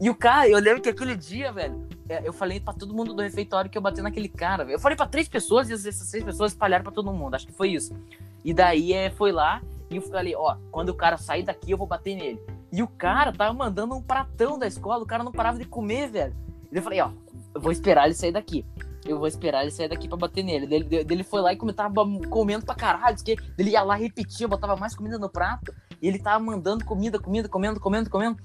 E 0.00 0.10
o 0.10 0.14
cara, 0.14 0.48
eu 0.48 0.58
lembro 0.58 0.82
que 0.82 0.88
aquele 0.88 1.16
dia, 1.16 1.52
velho, 1.52 1.86
é, 2.08 2.26
eu 2.26 2.32
falei 2.32 2.60
pra 2.60 2.74
todo 2.74 2.94
mundo 2.94 3.14
do 3.14 3.22
refeitório 3.22 3.70
que 3.70 3.78
eu 3.78 3.82
bati 3.82 4.02
naquele 4.02 4.28
cara. 4.28 4.64
velho. 4.64 4.76
Eu 4.76 4.80
falei 4.80 4.96
pra 4.96 5.06
três 5.06 5.28
pessoas 5.28 5.70
e 5.70 5.72
essas 5.72 6.10
três 6.10 6.24
pessoas 6.24 6.52
espalharam 6.52 6.84
pra 6.84 6.92
todo 6.92 7.12
mundo. 7.12 7.34
Acho 7.34 7.46
que 7.46 7.52
foi 7.52 7.70
isso. 7.70 7.94
E 8.44 8.52
daí 8.52 8.92
é, 8.92 9.10
foi 9.10 9.32
lá 9.32 9.62
e 9.90 9.96
eu 9.96 10.02
falei, 10.02 10.34
ó, 10.34 10.56
quando 10.70 10.90
o 10.90 10.94
cara 10.94 11.16
sair 11.16 11.42
daqui, 11.42 11.70
eu 11.70 11.78
vou 11.78 11.86
bater 11.86 12.14
nele. 12.14 12.40
E 12.72 12.82
o 12.82 12.88
cara 12.88 13.32
tava 13.32 13.54
mandando 13.54 13.94
um 13.94 14.02
pratão 14.02 14.58
da 14.58 14.66
escola, 14.66 15.02
o 15.02 15.06
cara 15.06 15.22
não 15.22 15.32
parava 15.32 15.58
de 15.58 15.64
comer, 15.64 16.10
velho. 16.10 16.34
E 16.70 16.76
eu 16.76 16.82
falei, 16.82 17.00
ó, 17.00 17.10
eu 17.54 17.60
vou 17.60 17.70
esperar 17.70 18.06
ele 18.06 18.14
sair 18.14 18.32
daqui. 18.32 18.64
Eu 19.06 19.18
vou 19.18 19.28
esperar 19.28 19.62
ele 19.62 19.70
sair 19.70 19.88
daqui 19.88 20.08
pra 20.08 20.16
bater 20.16 20.42
nele. 20.42 20.74
Ele, 20.74 21.06
ele 21.08 21.22
foi 21.22 21.40
lá 21.40 21.52
e 21.52 21.72
tava 21.74 22.04
comendo 22.28 22.64
pra 22.64 22.74
caralho. 22.74 23.16
Ele 23.58 23.70
ia 23.70 23.82
lá 23.82 23.94
repetia, 23.94 24.48
botava 24.48 24.76
mais 24.76 24.94
comida 24.94 25.18
no 25.18 25.28
prato. 25.28 25.72
E 26.04 26.08
ele 26.08 26.18
tava 26.18 26.38
mandando 26.38 26.84
comida, 26.84 27.18
comida, 27.18 27.48
comendo, 27.48 27.80
comendo, 27.80 28.10
comendo. 28.10 28.38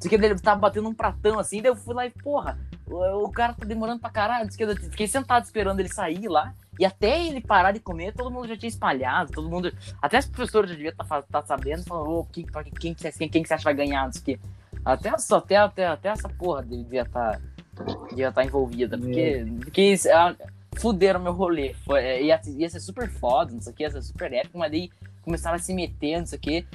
Diz 0.00 0.08
que 0.08 0.16
ele 0.16 0.34
tava 0.34 0.58
batendo 0.58 0.88
um 0.88 0.92
pratão 0.92 1.38
assim. 1.38 1.62
Daí 1.62 1.70
eu 1.70 1.76
fui 1.76 1.94
lá 1.94 2.04
e, 2.04 2.10
porra, 2.10 2.58
o, 2.84 3.26
o 3.26 3.30
cara 3.30 3.52
tá 3.52 3.64
demorando 3.64 4.00
pra 4.00 4.10
caralho. 4.10 4.48
Diz 4.48 4.56
que 4.56 4.64
eu 4.64 4.76
fiquei 4.76 5.06
sentado 5.06 5.44
esperando 5.44 5.78
ele 5.78 5.88
sair 5.88 6.26
lá. 6.26 6.52
E 6.76 6.84
até 6.84 7.24
ele 7.24 7.40
parar 7.40 7.70
de 7.70 7.78
comer, 7.78 8.12
todo 8.14 8.32
mundo 8.32 8.48
já 8.48 8.56
tinha 8.56 8.68
espalhado. 8.68 9.30
Todo 9.30 9.48
mundo. 9.48 9.72
Até 10.02 10.16
as 10.16 10.26
professoras 10.26 10.70
já 10.70 10.74
deviam 10.74 10.90
estar 10.90 11.04
tá, 11.04 11.22
tá 11.22 11.42
sabendo. 11.42 11.84
Falando, 11.84 12.10
ô, 12.10 12.24
quem, 12.24 12.44
quem, 12.44 12.64
quem, 12.72 12.94
quem, 12.94 13.28
quem 13.28 13.42
que 13.44 13.48
você 13.48 13.54
acha 13.54 13.60
que 13.60 13.64
vai 13.64 13.74
ganhar? 13.74 14.06
Não 14.06 14.12
sei 14.12 14.20
o 14.20 14.24
quê. 14.24 14.40
Até, 14.84 15.10
até, 15.10 15.56
até, 15.56 15.86
até 15.86 16.08
essa 16.08 16.28
porra 16.28 16.64
devia 16.64 17.02
estar 17.02 17.40
devia 18.10 18.32
tá 18.32 18.44
envolvida. 18.44 18.98
Porque, 18.98 19.46
porque 19.60 19.82
isso, 19.82 20.08
ah, 20.10 20.34
fuderam 20.78 21.20
meu 21.20 21.32
rolê. 21.32 21.74
Foi, 21.84 22.02
é, 22.02 22.24
ia, 22.24 22.40
ia 22.44 22.68
ser 22.68 22.80
super 22.80 23.08
foda, 23.08 23.52
não 23.52 23.60
sei 23.60 23.72
o 23.72 23.76
que, 23.76 23.84
ia 23.84 23.90
ser 23.90 24.02
super 24.02 24.32
épico, 24.32 24.58
mas 24.58 24.72
daí 24.72 24.90
começaram 25.22 25.54
a 25.54 25.60
se 25.60 25.72
meter, 25.72 26.18
não 26.18 26.26
sei 26.26 26.38
o 26.38 26.42
que. 26.42 26.66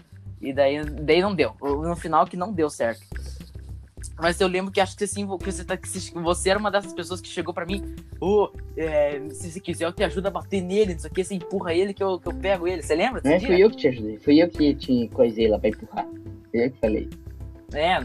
E 0.41 0.53
daí, 0.53 0.83
daí 0.83 1.21
não 1.21 1.35
deu. 1.35 1.53
No 1.61 1.95
final 1.95 2.25
que 2.25 2.37
não 2.37 2.53
deu 2.53 2.69
certo. 2.69 3.01
Mas 4.21 4.39
eu 4.41 4.47
lembro 4.47 4.71
que 4.71 4.81
acho 4.81 4.97
que 4.97 5.05
assim, 5.05 5.25
que 5.25 5.51
você, 5.51 5.63
tá, 5.63 5.77
que 5.77 5.87
você 6.13 6.49
era 6.49 6.59
uma 6.59 6.69
dessas 6.69 6.93
pessoas 6.93 7.21
que 7.21 7.27
chegou 7.27 7.53
pra 7.53 7.65
mim, 7.65 7.95
oh, 8.19 8.49
é, 8.75 9.21
se 9.29 9.49
você 9.49 9.59
quiser, 9.59 9.85
eu 9.85 9.93
te 9.93 10.03
ajudo 10.03 10.27
a 10.27 10.31
bater 10.31 10.61
nele, 10.61 10.93
não 10.93 10.99
sei 10.99 11.09
o 11.09 11.13
que, 11.13 11.23
você 11.23 11.35
empurra 11.35 11.73
ele 11.73 11.93
que 11.93 12.03
eu, 12.03 12.19
que 12.19 12.27
eu 12.27 12.33
pego 12.33 12.67
ele. 12.67 12.81
Você 12.81 12.95
lembra? 12.95 13.21
É, 13.23 13.39
fui 13.39 13.63
eu 13.63 13.69
que 13.69 13.77
te 13.77 13.87
ajudei. 13.87 14.17
Fui 14.17 14.41
eu 14.41 14.49
que 14.49 14.75
te 14.75 15.09
coisei 15.13 15.47
lá 15.47 15.57
pra 15.57 15.69
empurrar. 15.69 16.05
Fui 16.51 16.65
eu 16.65 16.71
que 16.71 16.79
falei. 16.79 17.09
É, 17.73 17.99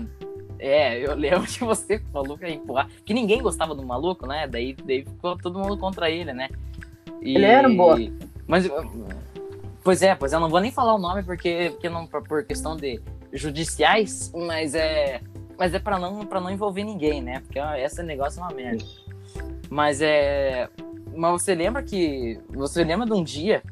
é, 0.59 1.05
eu 1.05 1.15
lembro 1.15 1.43
que 1.51 1.65
você 1.65 2.01
falou 2.13 2.39
que 2.39 2.47
ia 2.47 2.55
empurrar. 2.55 2.89
Que 3.05 3.13
ninguém 3.13 3.43
gostava 3.43 3.75
do 3.75 3.85
maluco, 3.85 4.27
né? 4.27 4.47
Daí, 4.47 4.75
daí 4.85 5.05
ficou 5.05 5.37
todo 5.37 5.59
mundo 5.59 5.77
contra 5.77 6.11
ele, 6.11 6.33
né? 6.33 6.49
E... 7.21 7.35
Ele 7.35 7.45
era 7.45 7.69
um 7.69 7.77
boa. 7.77 7.99
Mas. 8.47 8.69
Pois 9.85 10.01
é, 10.01 10.15
pois 10.15 10.33
é, 10.33 10.37
eu 10.37 10.41
não 10.41 10.49
vou 10.49 10.61
nem 10.61 10.73
falar 10.73 10.95
o 10.95 10.99
nome 10.99 11.23
porque, 11.23 11.69
porque 11.73 11.91
não, 11.91 12.07
por 12.07 12.43
questão 12.45 12.75
de 12.75 13.03
judiciais, 13.35 14.33
mas 14.35 14.75
é. 14.75 15.21
Mas 15.59 15.75
é 15.75 15.79
pra 15.79 15.99
não, 15.99 16.25
pra 16.25 16.41
não 16.41 16.51
envolver 16.51 16.83
ninguém, 16.83 17.23
né? 17.23 17.41
Porque 17.41 17.59
esse 17.59 18.03
negócio 18.03 18.41
é 18.41 18.43
uma 18.43 18.55
merda. 18.55 18.83
Mas 19.69 20.01
é. 20.01 20.71
Mas 21.15 21.43
você 21.43 21.55
lembra 21.55 21.83
que. 21.83 22.41
Você 22.49 22.83
lembra 22.83 23.05
de 23.07 23.13
um 23.13 23.23
dia, 23.23 23.63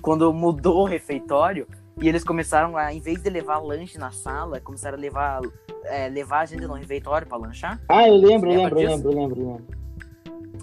quando 0.00 0.32
mudou 0.32 0.80
o 0.82 0.86
refeitório, 0.86 1.68
e 2.00 2.08
eles 2.08 2.24
começaram 2.24 2.78
a, 2.78 2.92
em 2.92 2.98
vez 2.98 3.22
de 3.22 3.28
levar 3.28 3.58
lanche 3.58 3.98
na 3.98 4.10
sala, 4.10 4.60
começaram 4.60 4.96
a 4.96 5.00
levar, 5.00 5.42
é, 5.84 6.08
levar 6.08 6.40
a 6.40 6.46
gente 6.46 6.66
no 6.66 6.72
refeitório 6.72 7.26
pra 7.26 7.36
lanchar? 7.36 7.78
Ah, 7.86 8.08
eu 8.08 8.16
lembro, 8.16 8.48
lembro, 8.48 8.80
eu 8.80 8.88
lembro, 8.88 9.10
lembro, 9.10 9.46
lembro. 9.46 9.66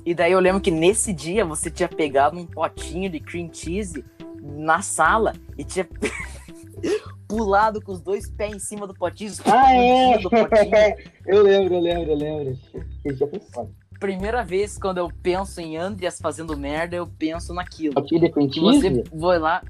E 0.04 0.16
daí 0.16 0.32
eu 0.32 0.40
lembro 0.40 0.60
que 0.60 0.72
nesse 0.72 1.14
dia 1.14 1.46
você 1.46 1.70
tinha 1.70 1.88
pegado 1.88 2.38
um 2.38 2.46
potinho 2.46 3.10
de 3.10 3.20
cream 3.20 3.50
cheese 3.54 4.04
na 4.48 4.82
sala 4.82 5.34
e 5.58 5.64
tinha 5.64 5.88
pulado 7.28 7.82
com 7.82 7.92
os 7.92 8.02
dois 8.02 8.30
pés 8.30 8.56
em 8.56 8.60
cima 8.60 8.88
do 8.88 8.94
potinho. 8.94 9.32
Ah, 9.46 9.74
é? 9.74 10.18
Do 10.20 10.30
potinho. 10.30 10.48
eu 11.28 11.44
lembro, 11.44 11.76
eu 11.76 11.82
lembro, 11.82 12.12
eu 12.12 12.16
lembro. 12.16 12.60
Esse 13.04 13.18
dia 13.18 13.28
foi 13.28 13.40
foda. 13.40 13.70
Primeira 14.00 14.44
vez 14.44 14.78
quando 14.78 15.00
eu 15.00 15.12
penso 15.24 15.60
em 15.60 15.76
Andreas 15.76 16.20
fazendo 16.22 16.56
merda, 16.56 16.96
eu 16.96 17.08
penso 17.08 17.54
naquilo. 17.54 17.98
Aqui 17.98 18.20
de 18.20 18.30
que 18.30 18.60
você 18.60 19.04
foi 19.04 19.40
lá. 19.40 19.64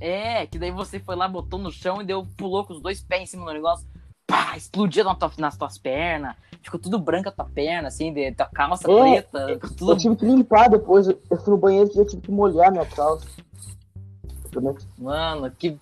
É, 0.00 0.46
que 0.46 0.58
daí 0.58 0.70
você 0.70 0.98
foi 0.98 1.14
lá, 1.14 1.28
botou 1.28 1.58
no 1.58 1.70
chão 1.70 2.02
e 2.02 2.04
deu, 2.04 2.26
pulou 2.36 2.64
com 2.64 2.74
os 2.74 2.82
dois 2.82 3.02
pés 3.02 3.22
em 3.22 3.26
cima 3.26 3.46
do 3.46 3.52
negócio. 3.52 3.86
Pá, 4.26 4.56
explodiu 4.56 5.04
na 5.04 5.14
tua, 5.14 5.30
nas 5.38 5.56
tuas 5.56 5.78
pernas. 5.78 6.34
Ficou 6.62 6.80
tudo 6.80 6.98
branco 6.98 7.28
a 7.28 7.32
tua 7.32 7.44
perna, 7.44 7.88
assim, 7.88 8.12
de 8.12 8.32
tua 8.32 8.46
calça 8.46 8.90
é, 8.90 9.22
preta. 9.22 9.58
Tudo... 9.76 9.92
Eu 9.92 9.96
tive 9.98 10.16
que 10.16 10.24
limpar 10.24 10.70
depois. 10.70 11.06
Eu 11.06 11.36
fui 11.38 11.50
no 11.50 11.58
banheiro 11.58 11.90
e 11.94 11.98
eu 11.98 12.06
tive 12.06 12.22
que 12.22 12.30
molhar 12.30 12.72
minha 12.72 12.86
calça. 12.86 13.26
Mano, 14.98 15.50
que. 15.58 15.76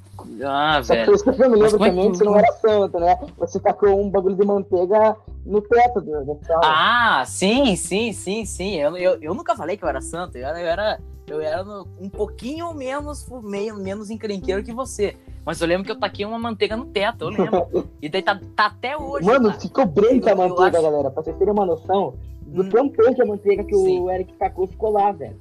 Ah, 0.45 0.81
Só 0.83 0.95
velho. 0.95 1.14
Isso 1.14 1.25
que 1.25 1.31
eu 1.31 1.50
me 1.50 1.57
lembro 1.57 1.79
também 1.79 2.11
que 2.11 2.19
você 2.19 2.25
não 2.25 2.37
era 2.37 2.52
santo, 2.52 2.99
né? 2.99 3.19
Você 3.38 3.61
tacou 3.61 4.00
um 4.00 4.11
bagulho 4.11 4.37
de 4.37 4.45
manteiga 4.45 5.17
no 5.45 5.61
teto 5.61 6.00
do. 6.00 6.38
Ah, 6.62 7.25
sim, 7.26 7.76
sim, 7.76 8.12
sim, 8.12 8.45
sim. 8.45 8.76
Eu, 8.76 8.97
eu, 8.97 9.19
eu 9.21 9.35
nunca 9.35 9.57
falei 9.57 9.76
que 9.76 9.85
eu 9.85 9.88
era 9.88 10.00
santo. 10.00 10.37
Eu 10.37 10.47
era, 10.47 10.61
eu 10.61 10.67
era, 10.67 11.00
eu 11.26 11.41
era 11.41 11.64
no, 11.64 11.87
um 12.00 12.09
pouquinho 12.09 12.73
menos, 12.75 13.26
meio, 13.43 13.76
menos 13.76 14.11
encrenqueiro 14.11 14.62
que 14.62 14.73
você. 14.73 15.17
Mas 15.45 15.61
eu 15.61 15.67
lembro 15.67 15.85
que 15.85 15.91
eu 15.91 15.99
taquei 15.99 16.25
uma 16.25 16.38
manteiga 16.38 16.76
no 16.76 16.87
teto, 16.87 17.25
eu 17.25 17.29
lembro. 17.29 17.88
e 18.00 18.09
daí 18.09 18.23
tá, 18.23 18.41
tá 18.55 18.67
até 18.67 18.97
hoje. 18.97 19.26
Mano, 19.26 19.52
ficou 19.61 19.87
branca 19.87 20.33
a 20.33 20.37
manteiga, 20.37 20.79
acho... 20.79 20.83
galera. 20.83 21.11
Pra 21.11 21.23
vocês 21.23 21.37
terem 21.37 21.52
uma 21.52 21.67
noção 21.67 22.14
do 22.47 22.62
hum, 22.62 22.69
tampão 22.69 23.14
que 23.14 23.23
a 23.23 23.26
manteiga 23.26 23.64
que 23.64 23.75
sim. 23.75 24.00
o 24.00 24.11
Eric 24.11 24.33
tacou 24.35 24.67
ficou 24.67 24.91
lá, 24.91 25.11
velho. 25.11 25.41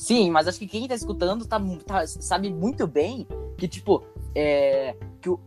Sim, 0.00 0.30
mas 0.30 0.48
acho 0.48 0.58
que 0.58 0.66
quem 0.66 0.88
tá 0.88 0.94
escutando 0.94 1.44
tá, 1.44 1.60
tá 1.86 2.06
sabe 2.06 2.48
muito 2.50 2.86
bem 2.86 3.28
que, 3.58 3.68
tipo, 3.68 4.02
é, 4.34 4.96
que 5.20 5.28
o, 5.28 5.38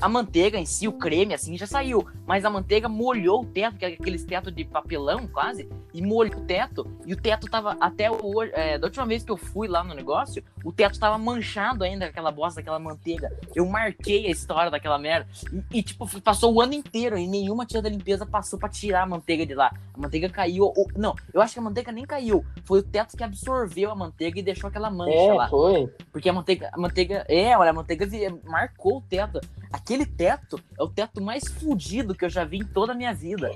a, 0.00 0.08
manteiga 0.08 0.58
em 0.58 0.66
si, 0.66 0.88
o 0.88 0.92
creme, 0.92 1.34
assim, 1.34 1.56
já 1.56 1.66
saiu. 1.66 2.06
Mas 2.26 2.44
a 2.44 2.50
manteiga 2.50 2.88
molhou 2.88 3.42
o 3.42 3.46
teto, 3.46 3.76
que 3.76 3.84
é 3.84 3.88
aqueles 3.88 4.24
teto 4.24 4.50
de 4.50 4.64
papelão, 4.64 5.26
quase, 5.26 5.68
e 5.92 6.02
molhou 6.02 6.40
o 6.40 6.44
teto. 6.44 6.86
E 7.04 7.12
o 7.12 7.20
teto 7.20 7.48
tava 7.48 7.76
até 7.80 8.10
hoje. 8.10 8.52
É, 8.54 8.78
da 8.78 8.86
última 8.86 9.06
vez 9.06 9.22
que 9.22 9.30
eu 9.30 9.36
fui 9.36 9.68
lá 9.68 9.84
no 9.84 9.94
negócio, 9.94 10.42
o 10.64 10.72
teto 10.72 10.98
tava 10.98 11.18
manchado 11.18 11.84
ainda, 11.84 12.06
aquela 12.06 12.30
bosta 12.30 12.60
daquela 12.60 12.78
manteiga. 12.78 13.30
Eu 13.54 13.66
marquei 13.66 14.26
a 14.26 14.30
história 14.30 14.70
daquela 14.70 14.98
merda. 14.98 15.28
E, 15.52 15.78
e, 15.78 15.82
tipo, 15.82 16.08
passou 16.20 16.54
o 16.54 16.60
ano 16.60 16.72
inteiro 16.72 17.18
e 17.18 17.26
nenhuma 17.26 17.66
tia 17.66 17.82
da 17.82 17.88
limpeza 17.88 18.24
passou 18.24 18.58
para 18.58 18.68
tirar 18.68 19.02
a 19.02 19.06
manteiga 19.06 19.44
de 19.44 19.54
lá. 19.54 19.70
A 19.92 19.98
manteiga 19.98 20.28
caiu. 20.28 20.64
Ou, 20.64 20.88
não, 20.96 21.14
eu 21.32 21.42
acho 21.42 21.54
que 21.54 21.58
a 21.60 21.62
manteiga 21.62 21.92
nem 21.92 22.06
caiu. 22.06 22.44
Foi 22.64 22.78
o 22.78 22.82
teto 22.82 23.16
que 23.16 23.22
absorveu 23.22 23.90
a 23.90 23.94
manteiga 23.94 24.38
e 24.38 24.42
deixou 24.42 24.68
aquela 24.68 24.90
mancha 24.90 25.12
é, 25.12 25.32
lá. 25.32 25.48
Foi. 25.48 25.86
Porque 26.10 26.28
a 26.28 26.32
manteiga. 26.32 26.70
A 26.72 26.78
manteiga. 26.78 27.24
É, 27.28 27.56
olha, 27.56 27.70
a 27.70 27.74
manteiga 27.74 28.06
marcou 28.44 28.93
o 28.98 29.00
teto. 29.00 29.40
Aquele 29.72 30.06
teto 30.06 30.60
é 30.78 30.82
o 30.82 30.88
teto 30.88 31.20
mais 31.20 31.44
fudido 31.44 32.14
que 32.14 32.24
eu 32.24 32.30
já 32.30 32.44
vi 32.44 32.58
em 32.58 32.64
toda 32.64 32.92
a 32.92 32.94
minha 32.94 33.12
vida. 33.12 33.50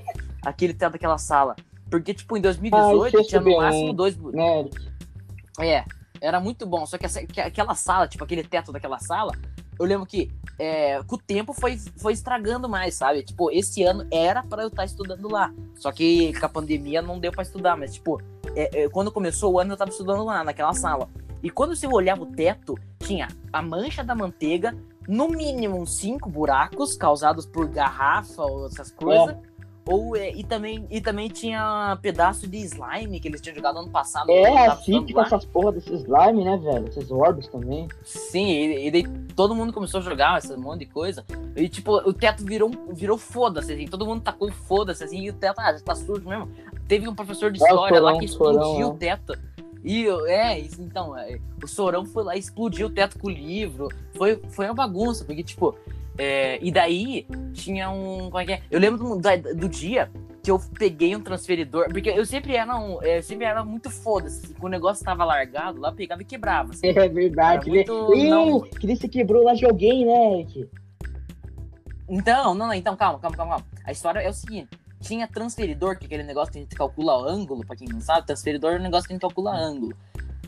Aquele 0.44 0.74
teto 0.74 0.92
daquela 0.92 1.18
sala. 1.18 1.55
Porque, 1.90 2.12
tipo, 2.12 2.37
em 2.37 2.40
2018 2.40 3.22
tinha 3.24 3.40
no 3.40 3.57
máximo 3.57 3.92
dois. 3.92 4.16
É, 5.61 5.85
era 6.20 6.40
muito 6.40 6.66
bom. 6.66 6.85
Só 6.87 6.98
que, 6.98 7.07
essa, 7.07 7.24
que 7.27 7.40
aquela 7.40 7.74
sala, 7.74 8.07
tipo, 8.07 8.24
aquele 8.24 8.42
teto 8.42 8.72
daquela 8.72 8.98
sala, 8.98 9.33
eu 9.79 9.87
lembro 9.87 10.07
que 10.07 10.31
é, 10.59 11.03
com 11.05 11.14
o 11.14 11.18
tempo 11.18 11.53
foi, 11.53 11.79
foi 11.96 12.12
estragando 12.12 12.68
mais, 12.68 12.94
sabe? 12.94 13.22
Tipo, 13.22 13.51
esse 13.51 13.83
ano 13.85 14.07
era 14.11 14.42
para 14.42 14.62
eu 14.62 14.68
estar 14.68 14.83
tá 14.83 14.85
estudando 14.85 15.31
lá. 15.31 15.53
Só 15.77 15.92
que 15.92 16.38
com 16.38 16.46
a 16.46 16.48
pandemia 16.48 17.01
não 17.01 17.18
deu 17.18 17.31
para 17.31 17.42
estudar, 17.42 17.77
mas, 17.77 17.94
tipo, 17.94 18.20
é, 18.55 18.85
é, 18.85 18.88
quando 18.88 19.12
começou 19.12 19.53
o 19.53 19.61
ano 19.61 19.72
eu 19.72 19.77
tava 19.77 19.90
estudando 19.90 20.24
lá, 20.24 20.42
naquela 20.42 20.74
sala. 20.74 21.09
E 21.42 21.51
quando 21.51 21.77
você 21.77 21.87
olhava 21.87 22.22
o 22.22 22.27
teto, 22.27 22.77
tinha 22.98 23.29
a 23.53 23.62
mancha 23.62 24.03
da 24.03 24.14
manteiga, 24.14 24.77
no 25.09 25.29
mínimo 25.29 25.87
cinco 25.87 26.29
buracos 26.29 26.94
causados 26.94 27.47
por 27.47 27.66
garrafa 27.66 28.42
ou 28.42 28.66
essas 28.66 28.90
coisas. 28.90 29.31
É. 29.31 29.59
Ou, 29.90 30.14
e, 30.14 30.44
também, 30.44 30.87
e 30.90 31.01
também 31.01 31.29
tinha 31.31 31.99
pedaço 32.03 32.47
de 32.47 32.59
slime 32.59 33.18
que 33.18 33.27
eles 33.27 33.40
tinham 33.40 33.57
jogado 33.57 33.79
ano 33.79 33.88
passado. 33.88 34.31
É, 34.31 34.66
assim 34.66 35.11
com 35.11 35.18
essas 35.18 35.47
porra 35.47 35.73
desses 35.73 36.03
slime, 36.03 36.44
né, 36.44 36.59
velho? 36.59 36.88
Esses 36.88 37.11
orbes 37.11 37.49
também. 37.49 37.88
Sim, 38.05 38.49
e, 38.49 38.87
e 38.87 38.90
daí 38.90 39.05
todo 39.35 39.55
mundo 39.55 39.73
começou 39.73 40.01
a 40.01 40.03
jogar 40.03 40.37
esse 40.37 40.55
monte 40.59 40.81
de 40.81 40.87
coisa. 40.92 41.25
E, 41.57 41.71
tipo, 41.71 41.97
o 42.07 42.12
teto 42.12 42.44
virou, 42.44 42.71
virou 42.92 43.16
foda-se, 43.16 43.73
assim. 43.73 43.87
Todo 43.87 44.05
mundo 44.05 44.21
tacou 44.21 44.53
foda-se, 44.53 45.03
assim. 45.05 45.23
E 45.23 45.31
o 45.31 45.33
teto, 45.33 45.59
ah, 45.59 45.73
já 45.73 45.81
tá 45.81 45.94
sujo 45.94 46.29
mesmo. 46.29 46.51
Teve 46.87 47.09
um 47.09 47.14
professor 47.14 47.51
de 47.51 47.59
é, 47.62 47.66
história 47.66 47.97
é, 47.97 48.01
lá 48.01 48.18
que 48.18 48.27
explodiu 48.27 48.62
sorão, 48.62 48.90
o 48.90 48.92
né? 48.92 48.99
teto. 48.99 49.38
E 49.85 50.07
é, 50.27 50.59
isso, 50.59 50.83
então, 50.83 51.17
é, 51.17 51.38
o 51.62 51.67
Sorão 51.67 52.05
foi 52.05 52.25
lá, 52.25 52.37
explodiu 52.37 52.88
o 52.88 52.91
teto 52.91 53.19
com 53.19 53.29
o 53.29 53.31
livro. 53.31 53.88
Foi, 54.14 54.41
foi 54.51 54.67
uma 54.67 54.75
bagunça, 54.75 55.25
porque, 55.25 55.43
tipo, 55.43 55.77
é, 56.19 56.59
e 56.61 56.73
daí 56.73 57.25
tinha 57.55 57.88
um. 57.91 58.29
Como 58.29 58.38
é 58.38 58.45
que 58.45 58.53
é? 58.53 58.62
Eu 58.69 58.81
lembro 58.81 58.99
do, 58.99 59.55
do, 59.55 59.69
dia 59.69 60.11
que 60.43 60.51
eu 60.51 60.61
peguei 60.77 61.14
um 61.14 61.21
transferidor, 61.21 61.88
porque 61.93 62.11
eu 62.11 62.27
sempre 62.27 62.57
era 62.57 62.77
um, 62.77 63.01
eu 63.03 63.23
sempre 63.23 63.47
era 63.47 63.64
muito 63.64 63.88
foda-se. 63.88 64.53
Quando 64.55 64.64
o 64.64 64.77
negócio 64.77 65.05
tava 65.05 65.25
largado, 65.25 65.81
lá 65.81 65.93
pegava 65.93 66.21
e 66.21 66.25
quebrava. 66.25 66.73
Assim. 66.73 66.88
É 66.99 67.09
verdade. 67.09 67.71
Muito, 67.71 68.14
Ih, 68.14 68.31
não... 68.31 68.61
que 68.62 68.97
você 68.97 69.07
quebrou 69.07 69.45
lá 69.45 69.55
de 69.55 69.64
alguém, 69.64 70.05
né, 70.05 70.41
Eric? 70.41 70.69
Então, 72.09 72.55
não, 72.55 72.67
não, 72.67 72.75
então, 72.75 72.97
calma, 72.97 73.21
calma, 73.21 73.37
calma, 73.37 73.53
calma. 73.53 73.67
A 73.85 73.93
história 73.93 74.19
é 74.19 74.29
o 74.29 74.33
seguinte. 74.33 74.71
Tinha 75.01 75.29
transferidor, 75.29 75.99
que 75.99 76.05
é 76.05 76.07
aquele 76.07 76.23
negócio 76.23 76.53
que 76.53 76.59
a 76.59 76.63
gente 76.63 76.75
calcula 76.75 77.19
o 77.19 77.25
ângulo, 77.25 77.65
pra 77.65 77.77
quem 77.77 77.89
não 77.89 78.01
sabe, 78.01 78.27
transferidor 78.27 78.73
é 78.73 78.79
um 78.79 78.83
negócio 78.83 79.07
que 79.07 79.13
a 79.13 79.15
gente 79.15 79.23
calcula 79.23 79.57
ângulo 79.57 79.95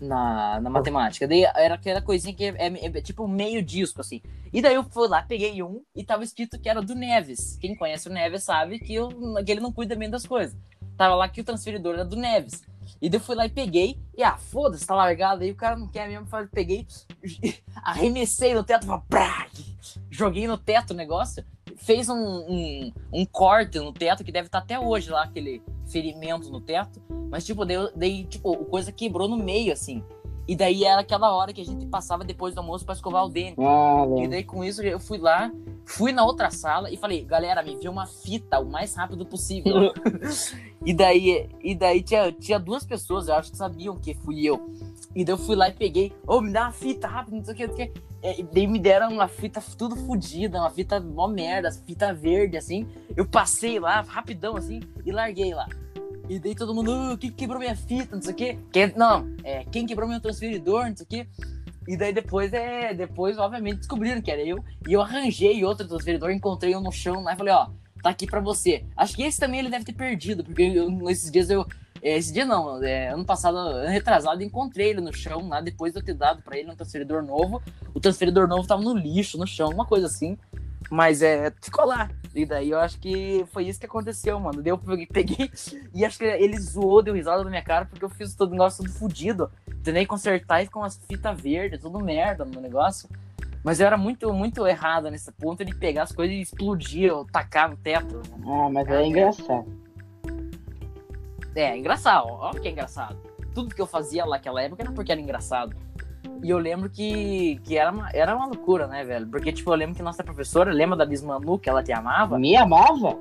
na, 0.00 0.60
na 0.60 0.70
matemática. 0.70 1.28
Daí 1.28 1.44
era 1.44 1.74
aquela 1.74 2.00
coisinha 2.00 2.34
que 2.34 2.44
é, 2.44 2.54
é, 2.56 2.86
é, 2.86 3.02
tipo 3.02 3.28
meio 3.28 3.62
disco, 3.62 4.00
assim. 4.00 4.20
E 4.52 4.60
daí 4.60 4.74
eu 4.74 4.84
fui 4.84 5.08
lá, 5.08 5.22
peguei 5.22 5.62
um 5.62 5.82
e 5.94 6.02
tava 6.02 6.24
escrito 6.24 6.58
que 6.58 6.68
era 6.68 6.80
do 6.82 6.94
Neves. 6.94 7.56
Quem 7.60 7.76
conhece 7.76 8.08
o 8.08 8.12
Neves 8.12 8.42
sabe 8.42 8.78
que, 8.78 8.94
eu, 8.94 9.08
que 9.44 9.52
ele 9.52 9.60
não 9.60 9.72
cuida 9.72 9.94
bem 9.94 10.10
das 10.10 10.26
coisas. 10.26 10.56
Tava 10.96 11.14
lá 11.14 11.28
que 11.28 11.40
o 11.40 11.44
transferidor 11.44 11.94
era 11.94 12.04
do 12.04 12.16
Neves. 12.16 12.62
E 13.00 13.08
daí 13.08 13.18
eu 13.18 13.24
fui 13.24 13.34
lá 13.34 13.46
e 13.46 13.50
peguei, 13.50 13.98
e 14.16 14.22
ah, 14.22 14.36
foda-se, 14.36 14.86
tá 14.86 14.94
largado 14.94 15.42
aí, 15.42 15.50
o 15.50 15.56
cara 15.56 15.76
não 15.76 15.88
quer 15.88 16.06
mesmo. 16.08 16.26
Peguei, 16.52 16.86
arremessei 17.76 18.52
no 18.54 18.62
teto, 18.62 18.86
pá, 19.08 19.46
joguei 20.10 20.46
no 20.46 20.58
teto 20.58 20.90
o 20.90 20.96
negócio, 20.96 21.44
fez 21.80 22.08
um, 22.08 22.14
um, 22.14 22.92
um, 23.12 23.24
corte 23.24 23.78
no 23.78 23.92
teto 23.92 24.22
que 24.22 24.32
deve 24.32 24.46
estar 24.46 24.60
tá 24.60 24.64
até 24.64 24.78
hoje 24.78 25.10
lá, 25.10 25.24
aquele 25.24 25.62
ferimento 25.86 26.50
no 26.50 26.60
teto. 26.60 27.00
Mas, 27.30 27.44
tipo, 27.44 27.64
daí, 27.64 27.76
daí 27.94 28.24
tipo, 28.24 28.52
a 28.54 28.64
coisa 28.64 28.92
quebrou 28.92 29.28
no 29.28 29.36
meio, 29.36 29.72
assim. 29.72 30.02
E 30.50 30.56
daí 30.56 30.84
era 30.84 31.00
aquela 31.00 31.32
hora 31.32 31.52
que 31.52 31.60
a 31.60 31.64
gente 31.64 31.86
passava 31.86 32.24
depois 32.24 32.54
do 32.54 32.58
almoço 32.58 32.84
para 32.84 32.94
escovar 32.94 33.24
o 33.24 33.28
dente. 33.28 33.54
Ah, 33.60 34.04
e 34.18 34.26
daí 34.26 34.42
com 34.42 34.64
isso 34.64 34.82
eu 34.82 34.98
fui 34.98 35.16
lá, 35.16 35.52
fui 35.84 36.10
na 36.10 36.24
outra 36.24 36.50
sala 36.50 36.90
e 36.90 36.96
falei, 36.96 37.24
galera, 37.24 37.62
me 37.62 37.76
vê 37.76 37.88
uma 37.88 38.04
fita 38.04 38.58
o 38.58 38.68
mais 38.68 38.94
rápido 38.96 39.24
possível. 39.24 39.92
e 40.84 40.92
daí, 40.92 41.48
e 41.62 41.72
daí 41.72 42.02
tinha, 42.02 42.32
tinha 42.32 42.58
duas 42.58 42.84
pessoas, 42.84 43.28
eu 43.28 43.34
acho 43.34 43.52
que 43.52 43.56
sabiam 43.56 43.96
que 43.96 44.12
fui 44.12 44.44
eu. 44.44 44.60
E 45.14 45.24
daí 45.24 45.32
eu 45.34 45.38
fui 45.38 45.56
lá 45.56 45.68
e 45.68 45.72
peguei, 45.72 46.12
ô, 46.26 46.40
me 46.40 46.52
dá 46.52 46.62
uma 46.64 46.72
fita 46.72 47.08
rápido, 47.08 47.36
não 47.36 47.44
sei 47.44 47.54
o 47.54 47.56
que, 47.56 47.66
não 47.66 47.76
sei 47.76 47.86
o 47.86 47.92
que. 47.92 48.00
É, 48.22 48.42
daí 48.52 48.66
me 48.66 48.78
deram 48.78 49.10
uma 49.12 49.26
fita 49.28 49.62
tudo 49.76 49.96
fodida, 49.96 50.58
uma 50.58 50.70
fita 50.70 51.00
mó 51.00 51.26
merda, 51.26 51.72
fita 51.72 52.12
verde, 52.12 52.56
assim. 52.56 52.86
Eu 53.16 53.26
passei 53.26 53.80
lá, 53.80 54.02
rapidão, 54.02 54.56
assim, 54.56 54.80
e 55.04 55.10
larguei 55.10 55.52
lá. 55.54 55.66
E 56.28 56.38
daí 56.38 56.54
todo 56.54 56.72
mundo, 56.74 56.92
"Ah, 56.92 57.16
quem 57.18 57.30
quebrou 57.32 57.58
minha 57.58 57.74
fita, 57.74 58.14
não 58.14 58.22
sei 58.22 58.32
o 58.32 58.36
quê. 58.36 58.58
Quem, 58.72 58.92
não, 58.94 59.26
é, 59.42 59.64
quem 59.64 59.84
quebrou 59.86 60.08
meu 60.08 60.20
transferidor, 60.20 60.86
não 60.88 60.96
sei 60.96 61.04
o 61.04 61.08
quê. 61.08 61.26
E 61.88 61.96
daí 61.96 62.12
depois, 62.12 62.52
é, 62.52 62.94
depois, 62.94 63.36
obviamente, 63.36 63.78
descobriram 63.78 64.20
que 64.22 64.30
era 64.30 64.42
eu. 64.42 64.62
E 64.86 64.92
eu 64.92 65.00
arranjei 65.00 65.64
outro 65.64 65.88
transferidor, 65.88 66.30
encontrei 66.30 66.76
um 66.76 66.80
no 66.80 66.92
chão 66.92 67.22
lá 67.24 67.32
e 67.32 67.36
falei, 67.36 67.52
ó, 67.52 67.68
tá 68.00 68.10
aqui 68.10 68.26
pra 68.26 68.38
você. 68.38 68.84
Acho 68.96 69.16
que 69.16 69.22
esse 69.24 69.40
também 69.40 69.58
ele 69.58 69.70
deve 69.70 69.84
ter 69.84 69.94
perdido, 69.94 70.44
porque 70.44 70.62
eu- 70.62 71.10
esses 71.10 71.32
dias 71.32 71.50
eu. 71.50 71.66
É, 72.02 72.16
Esse 72.16 72.32
dia 72.32 72.44
não, 72.44 72.82
é, 72.82 73.08
ano 73.08 73.24
passado, 73.24 73.56
ano 73.56 73.88
retrasado, 73.88 74.42
encontrei 74.42 74.90
ele 74.90 75.00
no 75.00 75.12
chão, 75.12 75.48
lá 75.48 75.60
depois 75.60 75.92
de 75.92 76.00
eu 76.00 76.04
ter 76.04 76.14
dado 76.14 76.42
pra 76.42 76.58
ele 76.58 76.70
um 76.70 76.76
transferidor 76.76 77.22
novo. 77.22 77.62
O 77.94 78.00
transferidor 78.00 78.48
novo 78.48 78.66
tava 78.66 78.82
no 78.82 78.94
lixo, 78.94 79.38
no 79.38 79.46
chão, 79.46 79.70
uma 79.70 79.84
coisa 79.84 80.06
assim. 80.06 80.38
Mas 80.90 81.22
é, 81.22 81.52
ficou 81.60 81.84
lá. 81.84 82.10
E 82.34 82.46
daí 82.46 82.70
eu 82.70 82.78
acho 82.78 82.98
que 82.98 83.44
foi 83.52 83.64
isso 83.66 83.78
que 83.78 83.86
aconteceu, 83.86 84.38
mano. 84.38 84.62
Daí 84.62 84.72
eu 84.72 84.78
peguei, 85.12 85.50
e 85.94 86.04
acho 86.04 86.18
que 86.18 86.24
ele 86.24 86.58
zoou, 86.58 87.02
deu 87.02 87.14
risada 87.14 87.44
na 87.44 87.50
minha 87.50 87.62
cara, 87.62 87.84
porque 87.84 88.04
eu 88.04 88.08
fiz 88.08 88.34
todo 88.34 88.48
o 88.50 88.52
negócio 88.52 88.84
tudo 88.84 88.96
fudido. 88.96 89.50
Tentei 89.82 90.06
consertar 90.06 90.62
e 90.62 90.66
ficou 90.66 90.82
umas 90.82 91.00
fitas 91.08 91.40
verdes, 91.40 91.80
tudo 91.80 91.98
merda 92.00 92.44
no 92.44 92.60
negócio. 92.60 93.08
Mas 93.62 93.78
eu 93.78 93.86
era 93.86 93.96
muito, 93.96 94.32
muito 94.32 94.66
errado 94.66 95.10
nesse 95.10 95.30
ponto 95.32 95.64
de 95.64 95.74
pegar 95.74 96.04
as 96.04 96.12
coisas 96.12 96.34
e 96.34 96.40
explodir 96.40 97.12
ou 97.12 97.26
tacar 97.26 97.68
no 97.68 97.76
teto. 97.76 98.22
Ah, 98.46 98.70
mas 98.70 98.88
é 98.88 99.06
engraçado. 99.06 99.66
É, 101.54 101.76
engraçado, 101.76 102.26
óbvio 102.28 102.62
que 102.62 102.68
é 102.68 102.70
engraçado. 102.70 103.16
Tudo 103.54 103.74
que 103.74 103.80
eu 103.80 103.86
fazia 103.86 104.24
lá 104.24 104.36
naquela 104.36 104.62
época 104.62 104.82
era 104.82 104.92
porque 104.92 105.10
era 105.12 105.20
engraçado. 105.20 105.74
E 106.42 106.48
eu 106.48 106.58
lembro 106.58 106.88
que, 106.88 107.60
que 107.64 107.76
era, 107.76 107.90
uma, 107.90 108.08
era 108.12 108.34
uma 108.36 108.46
loucura, 108.46 108.86
né, 108.86 109.04
velho? 109.04 109.26
Porque, 109.26 109.52
tipo, 109.52 109.70
eu 109.70 109.74
lembro 109.74 109.94
que 109.94 110.02
nossa 110.02 110.22
professora, 110.24 110.72
lembra 110.72 110.96
da 110.96 111.04
Miss 111.04 111.22
Manu, 111.22 111.58
que 111.58 111.68
ela 111.68 111.82
te 111.82 111.92
amava? 111.92 112.38
Me 112.38 112.56
amava? 112.56 113.18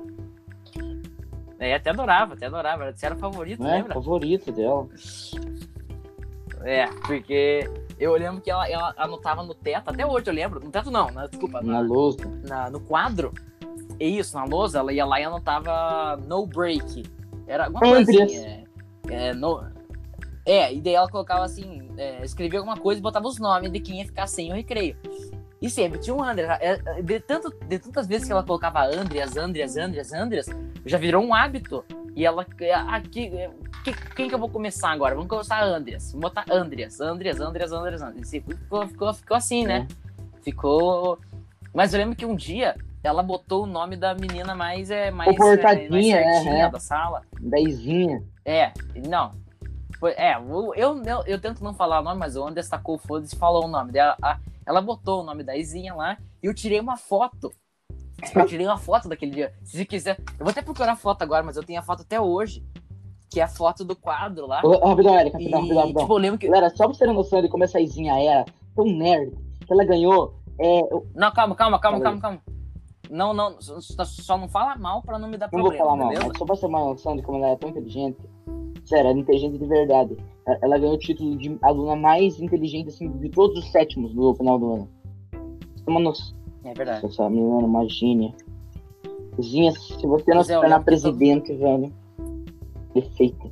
É, 1.58 1.74
até 1.74 1.90
adorava, 1.90 2.34
até 2.34 2.46
adorava. 2.46 2.90
Você 2.92 3.04
era 3.04 3.14
o 3.14 3.18
favorito, 3.18 3.62
Né? 3.62 3.76
lembra? 3.76 3.92
Favorito 3.94 4.50
dela. 4.52 4.88
É, 6.62 6.86
porque 7.06 7.68
eu 7.98 8.12
lembro 8.14 8.40
que 8.40 8.50
ela, 8.50 8.66
ela 8.68 8.94
anotava 8.96 9.42
no 9.42 9.54
teto, 9.54 9.88
até 9.90 10.06
hoje 10.06 10.26
eu 10.28 10.34
lembro. 10.34 10.60
No 10.60 10.70
teto 10.70 10.90
não, 10.90 11.10
na, 11.10 11.26
desculpa, 11.26 11.60
Na 11.62 11.74
na, 11.74 11.80
luz. 11.80 12.16
na- 12.44 12.70
no 12.70 12.80
quadro. 12.80 13.32
É 13.98 14.06
isso, 14.06 14.36
na 14.36 14.44
lousa, 14.44 14.78
ela 14.78 14.92
ia 14.92 15.04
lá 15.04 15.20
e 15.20 15.24
anotava 15.24 16.16
no 16.26 16.46
break. 16.46 17.02
Era 17.50 17.64
alguma 17.64 17.80
coisa 17.80 18.00
Andreas. 18.10 18.30
assim. 18.30 18.64
É, 19.08 19.28
é, 19.28 19.34
no, 19.34 19.66
é, 20.46 20.72
e 20.72 20.80
daí 20.80 20.94
ela 20.94 21.08
colocava 21.08 21.44
assim, 21.44 21.90
é, 21.96 22.24
escrevia 22.24 22.58
alguma 22.60 22.76
coisa 22.76 23.00
e 23.00 23.02
botava 23.02 23.26
os 23.26 23.38
nomes 23.38 23.70
de 23.72 23.80
quem 23.80 23.98
ia 23.98 24.06
ficar 24.06 24.26
sem 24.26 24.52
o 24.52 24.54
recreio. 24.54 24.96
E 25.60 25.68
sempre 25.68 25.98
tinha 25.98 26.14
um 26.14 26.22
Andreas. 26.22 26.58
É, 26.60 26.80
é, 26.86 27.02
De, 27.02 27.20
tanto, 27.20 27.50
de 27.66 27.78
tantas 27.78 28.06
vezes 28.06 28.26
que 28.26 28.32
ela 28.32 28.42
colocava 28.42 28.84
Andreas, 28.86 29.36
Andreas, 29.36 29.76
Andreas, 29.76 30.12
Andreas, 30.12 30.46
já 30.86 30.96
virou 30.96 31.22
um 31.22 31.34
hábito. 31.34 31.84
E 32.16 32.24
ela. 32.24 32.46
Aqui, 32.88 33.30
que- 33.84 33.92
quem 34.16 34.28
que 34.28 34.34
eu 34.34 34.38
vou 34.38 34.48
começar 34.48 34.90
agora? 34.90 35.14
Vamos 35.14 35.28
começar 35.28 35.62
Andreas. 35.62 36.12
Vamos 36.12 36.22
botar 36.30 36.44
Andreas, 36.50 37.00
Andreas, 37.00 37.40
Andreas, 37.40 37.72
Andreas, 37.72 38.00
Andreas. 38.02 38.30
Ficou, 38.30 38.88
ficou, 38.88 39.12
ficou 39.14 39.36
assim, 39.36 39.66
né? 39.66 39.86
Ficou. 40.42 41.18
Mas 41.74 41.92
eu 41.92 41.98
lembro 42.00 42.16
que 42.16 42.24
um 42.24 42.34
dia 42.34 42.74
ela 43.02 43.22
botou 43.22 43.64
o 43.64 43.66
nome 43.66 43.96
da 43.96 44.14
menina 44.14 44.54
mais, 44.54 44.90
é, 44.90 45.10
mais, 45.10 45.28
é, 45.28 45.32
mais 45.32 45.38
Comportadinha, 45.38 46.16
certinha 46.22 46.64
é, 46.66 46.70
da 46.70 46.78
sala. 46.80 47.22
Dezinha. 47.40 48.22
É, 48.44 48.72
não. 49.08 49.32
É, 50.16 50.34
eu, 50.36 50.74
eu, 50.74 51.02
eu, 51.02 51.22
eu 51.26 51.40
tento 51.40 51.62
não 51.62 51.74
falar 51.74 52.00
o 52.00 52.02
nome, 52.04 52.18
mas 52.18 52.36
o 52.36 52.46
Anderson 52.46 52.70
tacou 52.70 52.94
o 52.94 52.98
foda-se 52.98 53.34
e 53.34 53.38
falou 53.38 53.64
o 53.64 53.68
nome 53.68 53.92
dela. 53.92 54.16
A- 54.22 54.38
Ela 54.66 54.80
botou 54.80 55.20
o 55.20 55.24
nome 55.24 55.42
da 55.42 55.56
Izinha 55.56 55.94
lá 55.94 56.16
e 56.42 56.46
eu 56.46 56.54
tirei 56.54 56.80
uma 56.80 56.96
foto. 56.96 57.52
Eu 58.34 58.46
tirei 58.46 58.66
uma 58.66 58.76
foto 58.78 59.08
daquele 59.08 59.32
dia. 59.32 59.52
Se 59.62 59.84
quiser. 59.84 60.18
Eu 60.38 60.44
vou 60.44 60.50
até 60.50 60.60
procurar 60.62 60.92
a 60.92 60.96
foto 60.96 61.22
agora, 61.22 61.42
mas 61.42 61.56
eu 61.56 61.62
tenho 61.62 61.78
a 61.80 61.82
foto 61.82 62.02
até 62.02 62.20
hoje. 62.20 62.62
Que 63.30 63.40
é 63.40 63.44
a 63.44 63.48
foto 63.48 63.84
do 63.84 63.94
quadro 63.94 64.46
lá. 64.46 64.60
Ô, 64.64 64.88
Rapidão, 64.88 65.14
Erika, 65.18 65.38
rapidão, 65.38 65.60
rapidão, 65.60 65.80
rapidão. 65.82 66.02
tipo, 66.02 66.12
eu 66.14 66.18
lembro 66.18 66.38
que. 66.38 66.46
Galera, 66.48 66.68
só 66.70 66.84
pra 66.84 66.94
você 66.94 67.06
ter 67.06 67.12
noção 67.12 67.40
de 67.40 67.48
como 67.48 67.62
essa 67.64 67.78
Izinha 67.80 68.18
era, 68.20 68.44
tão 68.74 68.84
nerd, 68.86 69.30
que 69.66 69.72
ela 69.72 69.84
ganhou. 69.84 70.34
É, 70.58 70.80
Não, 71.14 71.30
calma, 71.32 71.54
calma, 71.54 71.78
calma, 71.78 72.00
calma, 72.00 72.20
calma. 72.20 72.42
Não, 73.10 73.34
não, 73.34 73.60
só, 73.60 74.04
só 74.04 74.38
não 74.38 74.48
fala 74.48 74.76
mal 74.76 75.02
pra 75.02 75.18
não 75.18 75.28
me 75.28 75.36
dar 75.36 75.50
não 75.52 75.60
vou 75.62 75.70
problema, 75.70 75.84
falar 75.84 75.96
mal, 75.96 76.08
beleza? 76.10 76.28
mas 76.28 76.38
só 76.38 76.44
pra 76.44 76.54
você 76.54 76.60
ter 76.60 76.66
uma 76.68 76.80
noção 76.84 77.16
de 77.16 77.22
como 77.22 77.38
ela 77.38 77.48
é 77.48 77.56
tão 77.56 77.70
inteligente. 77.70 78.18
Sério, 78.84 79.10
ela 79.10 79.18
é 79.18 79.20
inteligente 79.20 79.58
de 79.58 79.66
verdade. 79.66 80.16
Ela- 80.62 80.78
ganhou 80.78 80.94
o 80.94 80.98
título 80.98 81.36
de 81.36 81.58
aluna 81.62 81.96
mais 81.96 82.40
inteligente 82.40 82.88
assim, 82.88 83.10
de 83.10 83.28
todos 83.28 83.58
os 83.58 83.70
sétimos 83.72 84.14
do 84.14 84.32
final 84.34 84.58
do 84.58 84.72
ano. 84.74 84.88
Uma 85.86 86.00
noção. 86.00 86.36
É 86.64 86.72
verdade. 86.72 87.04
Essa 87.04 87.28
menina, 87.28 87.56
uma 87.56 87.88
gênia. 87.88 88.32
Zinha, 89.40 89.72
se 89.72 90.06
você 90.06 90.32
não 90.34 90.44
se 90.44 90.52
tornar 90.54 90.84
presidente, 90.84 91.52
velho. 91.54 91.92
Perfeita. 92.92 93.50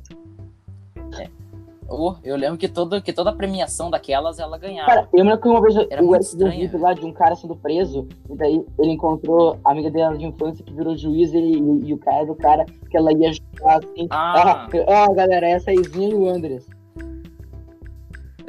Oh, 1.89 2.15
eu 2.23 2.35
lembro 2.35 2.57
que, 2.57 2.67
todo, 2.67 3.01
que 3.01 3.11
toda 3.11 3.31
a 3.31 3.35
premiação 3.35 3.89
daquelas 3.89 4.39
ela 4.39 4.57
ganhava. 4.57 4.89
Cara, 4.89 5.09
eu 5.11 5.23
lembro 5.23 5.41
que 5.41 5.47
uma 5.47 5.61
vez 5.61 5.75
Era 5.75 6.03
Eric 6.03 6.37
viu 6.37 6.47
um 6.47 6.51
vídeo 6.51 6.79
lá 6.79 6.93
de 6.93 7.05
um 7.05 7.11
cara 7.11 7.35
sendo 7.35 7.55
preso, 7.55 8.07
e 8.29 8.35
daí 8.35 8.65
ele 8.77 8.91
encontrou 8.91 9.57
a 9.65 9.71
amiga 9.71 9.89
dela 9.89 10.17
de 10.17 10.25
infância 10.25 10.63
que 10.63 10.73
virou 10.73 10.95
juiz 10.95 11.33
e, 11.33 11.37
e, 11.37 11.89
e 11.89 11.93
o 11.93 11.97
cara 11.97 12.25
do 12.25 12.35
cara 12.35 12.65
que 12.89 12.97
ela 12.97 13.11
ia 13.13 13.29
ajudar 13.29 13.79
assim. 13.79 14.07
Ah. 14.09 14.67
Ah, 14.67 14.69
ah, 14.87 15.13
galera, 15.13 15.47
essa 15.47 15.71
aí 15.71 15.83
Zinha 15.83 16.09
e 16.09 16.13
o 16.13 16.29
Andres. 16.29 16.67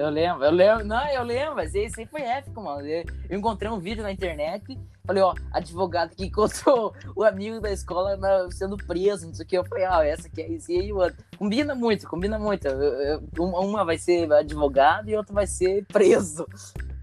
Eu 0.00 0.08
lembro, 0.08 0.44
eu 0.44 0.50
lembro. 0.50 0.84
Não, 0.84 1.06
eu 1.08 1.22
lembro, 1.22 1.56
mas 1.56 1.74
esse 1.74 2.00
aí 2.00 2.06
foi 2.06 2.22
épico, 2.22 2.60
mano. 2.62 2.86
Eu 2.86 3.04
encontrei 3.38 3.70
um 3.70 3.78
vídeo 3.78 4.02
na 4.02 4.10
internet, 4.10 4.78
falei, 5.06 5.22
ó, 5.22 5.34
advogado 5.52 6.16
que 6.16 6.24
encontrou 6.26 6.94
o 7.14 7.22
amigo 7.22 7.60
da 7.60 7.70
escola 7.70 8.18
sendo 8.50 8.76
preso, 8.76 9.26
não 9.26 9.34
sei 9.34 9.44
o 9.44 9.48
que. 9.48 9.58
Eu 9.58 9.64
falei, 9.64 9.86
ó, 9.86 10.02
essa 10.02 10.26
aqui 10.26 10.40
é 10.40 10.50
esse 10.52 10.72
aí, 10.74 10.92
mano. 10.92 11.14
Combina 11.38 11.74
muito, 11.74 12.08
combina 12.08 12.38
muito. 12.38 12.66
Eu- 12.66 13.20
eu- 13.36 13.44
Uma 13.44 13.84
vai 13.84 13.98
ser 13.98 14.32
advogado 14.32 15.08
e 15.10 15.16
outra 15.16 15.34
vai 15.34 15.46
ser 15.46 15.84
preso. 15.86 16.46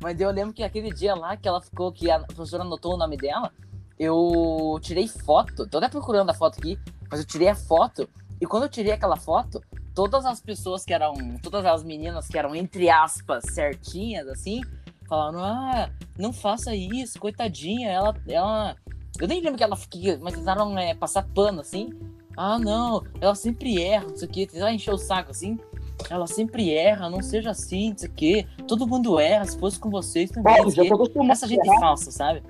Mas 0.01 0.19
eu 0.19 0.29
lembro 0.31 0.53
que 0.53 0.63
aquele 0.63 0.91
dia 0.91 1.13
lá 1.15 1.37
que 1.37 1.47
ela 1.47 1.61
ficou, 1.61 1.91
que 1.91 2.09
a 2.09 2.19
professora 2.19 2.63
anotou 2.63 2.95
o 2.95 2.97
nome 2.97 3.17
dela, 3.17 3.51
eu 3.99 4.77
tirei 4.81 5.07
foto, 5.07 5.67
tô 5.67 5.77
até 5.79 5.89
procurando 5.89 6.29
a 6.29 6.33
foto 6.33 6.59
aqui, 6.59 6.79
mas 7.09 7.19
eu 7.19 7.25
tirei 7.25 7.47
a 7.47 7.55
foto, 7.55 8.07
e 8.39 8.45
quando 8.45 8.63
eu 8.63 8.69
tirei 8.69 8.91
aquela 8.91 9.15
foto, 9.15 9.61
todas 9.97 10.27
as 10.27 10.39
pessoas 10.39 10.85
que 10.85 10.93
eram, 10.93 11.15
todas 11.41 11.65
as 11.65 11.83
meninas 11.83 12.27
que 12.27 12.37
eram, 12.37 12.55
entre 12.55 12.87
aspas, 12.87 13.43
certinhas, 13.45 14.27
assim, 14.27 14.61
falaram, 15.09 15.39
ah, 15.39 15.89
não 16.15 16.31
faça 16.31 16.75
isso, 16.75 17.19
coitadinha, 17.19 17.89
ela, 17.89 18.15
ela... 18.27 18.75
Eu 19.19 19.27
nem 19.27 19.41
lembro 19.41 19.57
que 19.57 19.63
ela, 19.63 19.75
que, 19.75 20.15
mas 20.17 20.35
tentaram 20.35 20.77
é, 20.77 20.93
passar 20.93 21.27
pano, 21.33 21.61
assim, 21.61 21.89
ah, 22.37 22.59
não, 22.59 23.03
ela 23.19 23.33
sempre 23.33 23.81
erra, 23.81 24.05
não 24.07 24.15
sei 24.15 24.27
o 24.27 24.31
que, 24.31 24.45
tentaram 24.45 24.71
encher 24.71 24.93
o 24.93 24.99
saco, 24.99 25.31
assim, 25.31 25.57
ela 26.11 26.27
sempre 26.27 26.71
erra, 26.71 27.09
não 27.09 27.23
seja 27.23 27.49
assim, 27.49 27.89
não 27.89 27.97
sei 27.97 28.07
o 28.07 28.13
que, 28.13 28.47
todo 28.67 28.85
mundo 28.85 29.19
erra, 29.19 29.45
se 29.45 29.57
fosse 29.57 29.79
com 29.79 29.89
vocês 29.89 30.29
também, 30.29 30.61
Pô, 30.61 30.69
já 30.69 30.83
tô 30.83 30.89
quê. 30.89 30.93
acostumado 30.93 31.31
essa 31.31 31.47
gente 31.47 31.67
errar. 31.67 31.79
falsa, 31.79 32.11
sabe? 32.11 32.43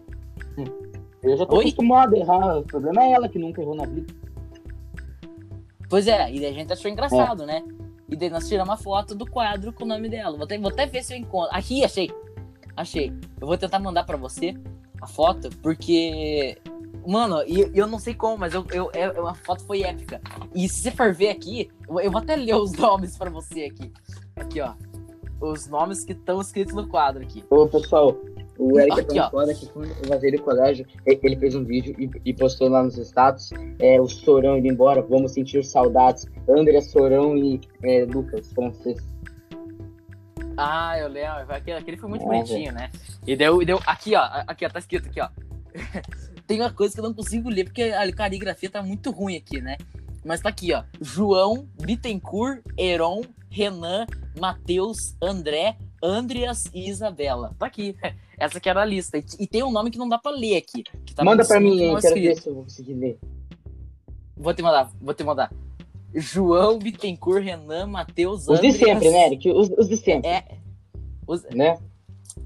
Eu 1.23 1.37
já 1.37 1.45
tô 1.45 1.55
Oi? 1.55 1.61
acostumado 1.61 2.13
a 2.13 2.19
errar. 2.19 2.57
O 2.57 2.63
problema 2.63 3.03
é 3.03 3.11
ela 3.11 3.29
que 3.29 3.39
nunca 3.39 3.61
errou 3.61 3.75
na 3.75 3.85
vida. 3.85 4.13
Pois 5.89 6.07
é, 6.07 6.31
e 6.31 6.45
a 6.45 6.51
gente 6.51 6.71
achou 6.73 6.89
engraçado, 6.91 7.45
né? 7.45 7.63
E 8.09 8.15
daí 8.15 8.29
nós 8.29 8.47
tiramos 8.47 8.69
uma 8.69 8.77
foto 8.77 9.13
do 9.15 9.25
quadro 9.29 9.71
com 9.73 9.83
o 9.83 9.87
nome 9.87 10.09
dela. 10.09 10.35
Vou 10.35 10.45
até, 10.45 10.57
vou 10.57 10.69
até 10.69 10.85
ver 10.85 11.03
se 11.03 11.13
eu 11.13 11.17
encontro. 11.17 11.55
Aqui, 11.55 11.83
achei. 11.83 12.09
Achei. 12.75 13.11
Eu 13.39 13.47
vou 13.47 13.57
tentar 13.57 13.79
mandar 13.79 14.05
pra 14.05 14.17
você 14.17 14.55
a 15.01 15.07
foto, 15.07 15.49
porque. 15.61 16.57
Mano, 17.05 17.41
e 17.47 17.71
eu 17.73 17.87
não 17.87 17.99
sei 17.99 18.13
como, 18.13 18.37
mas 18.37 18.53
eu, 18.53 18.65
eu, 18.71 18.91
é- 18.93 19.05
a 19.05 19.33
foto 19.33 19.63
foi 19.65 19.81
épica. 19.83 20.21
E 20.53 20.67
se 20.67 20.81
você 20.81 20.91
for 20.91 21.13
ver 21.13 21.29
aqui, 21.29 21.69
eu 21.87 21.99
eu 22.01 22.11
vou 22.11 22.19
até 22.21 22.35
ler 22.35 22.55
os 22.55 22.73
nomes 22.77 23.17
pra 23.17 23.29
você 23.29 23.63
aqui. 23.65 23.91
Aqui, 24.35 24.59
ó. 24.61 24.73
Os 25.39 25.67
nomes 25.67 26.03
que 26.03 26.13
estão 26.13 26.41
escritos 26.41 26.73
no 26.73 26.87
quadro 26.87 27.21
aqui. 27.23 27.43
Ô, 27.49 27.65
pessoal, 27.67 28.17
o 28.57 28.79
Eric 28.79 28.97
é 28.97 29.01
Aqui, 29.01 29.15
tão 29.15 29.25
ó. 29.25 29.29
foda 29.29 29.53
que 29.53 29.67
quando 29.67 29.87
eu 29.89 30.09
vazei 30.09 30.31
do 30.31 30.41
colégio, 30.41 30.85
ele 31.05 31.35
fez 31.35 31.55
um 31.55 31.63
vídeo 31.63 31.95
e, 31.97 32.09
e 32.25 32.33
postou 32.33 32.67
lá 32.69 32.83
nos 32.83 32.97
status, 32.97 33.51
é, 33.79 33.99
o 34.01 34.07
Sorão 34.07 34.57
indo 34.57 34.67
embora, 34.67 35.01
vamos 35.01 35.31
sentir 35.33 35.63
saudades. 35.63 36.25
André, 36.49 36.81
Sorão 36.81 37.37
e 37.37 37.61
é, 37.83 38.05
Lucas, 38.05 38.51
francês. 38.53 38.97
Ah, 40.57 40.97
eu 40.97 41.07
lembro. 41.07 41.53
Aquele, 41.53 41.77
aquele 41.77 41.97
foi 41.97 42.09
muito 42.09 42.23
É, 42.23 42.25
bonitinho, 42.25 42.73
né? 42.73 42.89
E 43.25 43.35
deu, 43.35 43.61
e 43.61 43.65
deu. 43.65 43.79
Aqui, 43.85 44.15
ó. 44.15 44.21
Aqui, 44.47 44.65
ó. 44.65 44.69
Tá 44.69 44.79
escrito 44.79 45.07
aqui, 45.07 45.21
ó. 45.21 45.29
Tem 46.47 46.59
uma 46.59 46.71
coisa 46.71 46.93
que 46.95 46.99
eu 46.99 47.03
não 47.03 47.13
consigo 47.13 47.49
ler, 47.49 47.65
porque 47.65 47.83
a 47.83 48.11
caligrafia 48.11 48.69
tá 48.69 48.81
muito 48.81 49.11
ruim 49.11 49.35
aqui, 49.35 49.61
né? 49.61 49.77
Mas 50.25 50.41
tá 50.41 50.49
aqui, 50.49 50.73
ó. 50.73 50.83
João, 50.99 51.67
Bittencourt, 51.79 52.61
Heron, 52.77 53.21
Renan, 53.49 54.07
Matheus, 54.39 55.15
André, 55.21 55.77
Andreas 56.07 56.65
e 56.73 56.89
Isabela. 56.89 57.53
Tá 57.59 57.65
aqui. 57.65 57.95
Essa 58.37 58.57
aqui 58.59 58.69
era 58.69 58.81
a 58.81 58.85
lista. 58.85 59.17
E, 59.39 59.47
tem 59.47 59.63
um 59.63 59.71
nome 59.71 59.89
que 59.91 59.97
não 59.97 60.07
dá 60.07 60.17
pra 60.17 60.31
ler 60.31 60.57
aqui. 60.57 60.83
que 61.05 61.13
tá 61.15 61.23
Manda 61.23 61.45
pra 61.45 61.59
mim, 61.59 61.91
mal 61.91 61.99
quero 62.01 62.15
ver 62.15 62.35
se 62.35 62.47
eu 62.47 62.53
vou 62.55 62.63
conseguir 62.63 62.93
ler. 62.93 63.19
Vou 64.35 64.53
te 64.53 64.61
mandar, 64.61 64.91
vou 65.01 65.13
te 65.13 65.23
mandar. 65.23 65.51
João, 66.13 66.77
Bittencourt, 66.79 67.43
Renan, 67.43 67.87
Matheus, 67.87 68.47
Os 68.47 68.59
de 68.61 68.67
Andreas. 68.67 68.75
sempre, 68.77 69.09
né, 69.11 69.25
Eric? 69.27 69.51
Os, 69.51 69.69
os 69.77 69.89
de 69.89 69.97
sempre, 69.97 70.29
É. 70.29 70.43
Os- 71.27 71.43
né? 71.53 71.77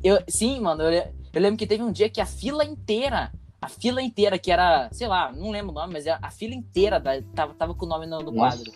eu, 0.04 0.18
sim, 0.28 0.60
mano, 0.62 0.82
eu, 0.84 0.92
eu 1.34 1.42
lembro 1.42 1.58
que 1.58 1.68
teve 1.68 1.84
um 1.84 1.92
dia 1.92 2.10
que 2.10 2.20
a 2.22 2.26
fila 2.26 2.64
inteira, 2.66 3.32
a 3.62 3.68
fila 3.70 4.02
inteira, 4.02 4.40
que 4.40 4.52
era, 4.52 4.90
sei 4.92 5.08
lá, 5.08 5.32
não 5.32 5.52
lembro 5.52 5.72
o 5.72 5.76
nome, 5.76 5.94
mas 5.94 6.08
a, 6.08 6.18
a 6.22 6.32
fila 6.32 6.56
inteira 6.56 7.00
da- 7.00 7.22
tava, 7.36 7.54
tava 7.54 7.76
com 7.76 7.86
o 7.86 7.90
nome 7.90 8.08
no, 8.08 8.20
no 8.20 8.34
quadro. 8.34 8.72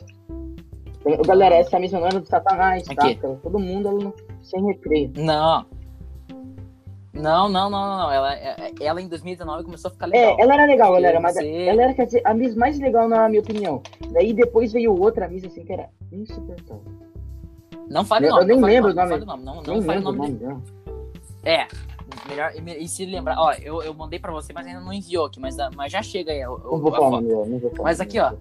Galera, 1.25 1.55
essa 1.55 1.79
missa 1.79 1.99
não 1.99 2.07
era 2.07 2.19
do 2.19 2.27
Satanás, 2.27 2.83
tá? 2.83 2.95
Todo 3.41 3.59
mundo 3.59 3.87
aluno 3.89 4.13
sem 4.45 4.63
recreio. 4.65 5.11
Não. 5.17 5.65
Não, 7.13 7.47
não, 7.47 7.69
não, 7.69 7.97
não. 7.97 8.11
Ela, 8.11 8.33
é- 8.35 8.73
ela 8.81 9.01
em 9.01 9.07
2019 9.07 9.63
começou 9.63 9.87
a 9.89 9.91
ficar 9.91 10.05
legal. 10.07 10.37
É, 10.37 10.41
ela 10.41 10.53
era 10.53 10.65
legal, 10.65 10.91
galera, 10.93 11.19
mas 11.19 11.35
você- 11.35 11.63
ela 11.67 11.83
era, 11.83 11.93
quer 11.93 12.05
dizer, 12.05 12.21
a 12.25 12.33
Miss 12.33 12.55
mais 12.55 12.77
legal 12.77 13.07
na 13.07 13.29
minha 13.29 13.41
opinião. 13.41 13.81
Daí 14.11 14.33
depois 14.33 14.73
veio 14.73 14.93
outra 14.99 15.27
Miss, 15.27 15.45
assim, 15.45 15.63
que 15.63 15.71
era 15.71 15.89
insuportável. 16.11 16.83
Não 17.89 18.03
fale 18.03 18.27
Eu- 18.27 18.31
o 18.33 18.35
nome. 18.39 18.51
eu 18.51 18.55
nem 18.57 18.65
lembro 18.65 18.91
o 18.91 18.93
nome. 18.93 19.09
Não 19.09 19.17
fale 19.19 19.23
o 19.23 19.25
nome. 19.25 19.43
Não, 19.67 19.81
fale 19.81 19.99
o 19.99 20.11
nome 20.11 20.31
dela. 20.33 20.61
É. 21.45 21.67
Melhor, 22.27 22.51
e, 22.79 22.87
se 22.87 23.05
lembrar, 23.05 23.35
ó, 23.39 23.53
eu, 23.53 23.81
eu 23.83 23.93
mandei 23.93 24.19
pra 24.19 24.31
você, 24.31 24.51
mas 24.51 24.65
ainda 24.65 24.79
não 24.79 24.91
enviou 24.91 25.25
aqui, 25.25 25.39
mas, 25.39 25.55
mas 25.75 25.91
já 25.91 26.01
chega 26.01 26.31
aí. 26.31 26.41
não 26.41 26.57
vou 26.79 26.91
falar. 26.91 27.21
Mas 27.83 27.99
aqui, 28.01 28.19
ó. 28.19 28.33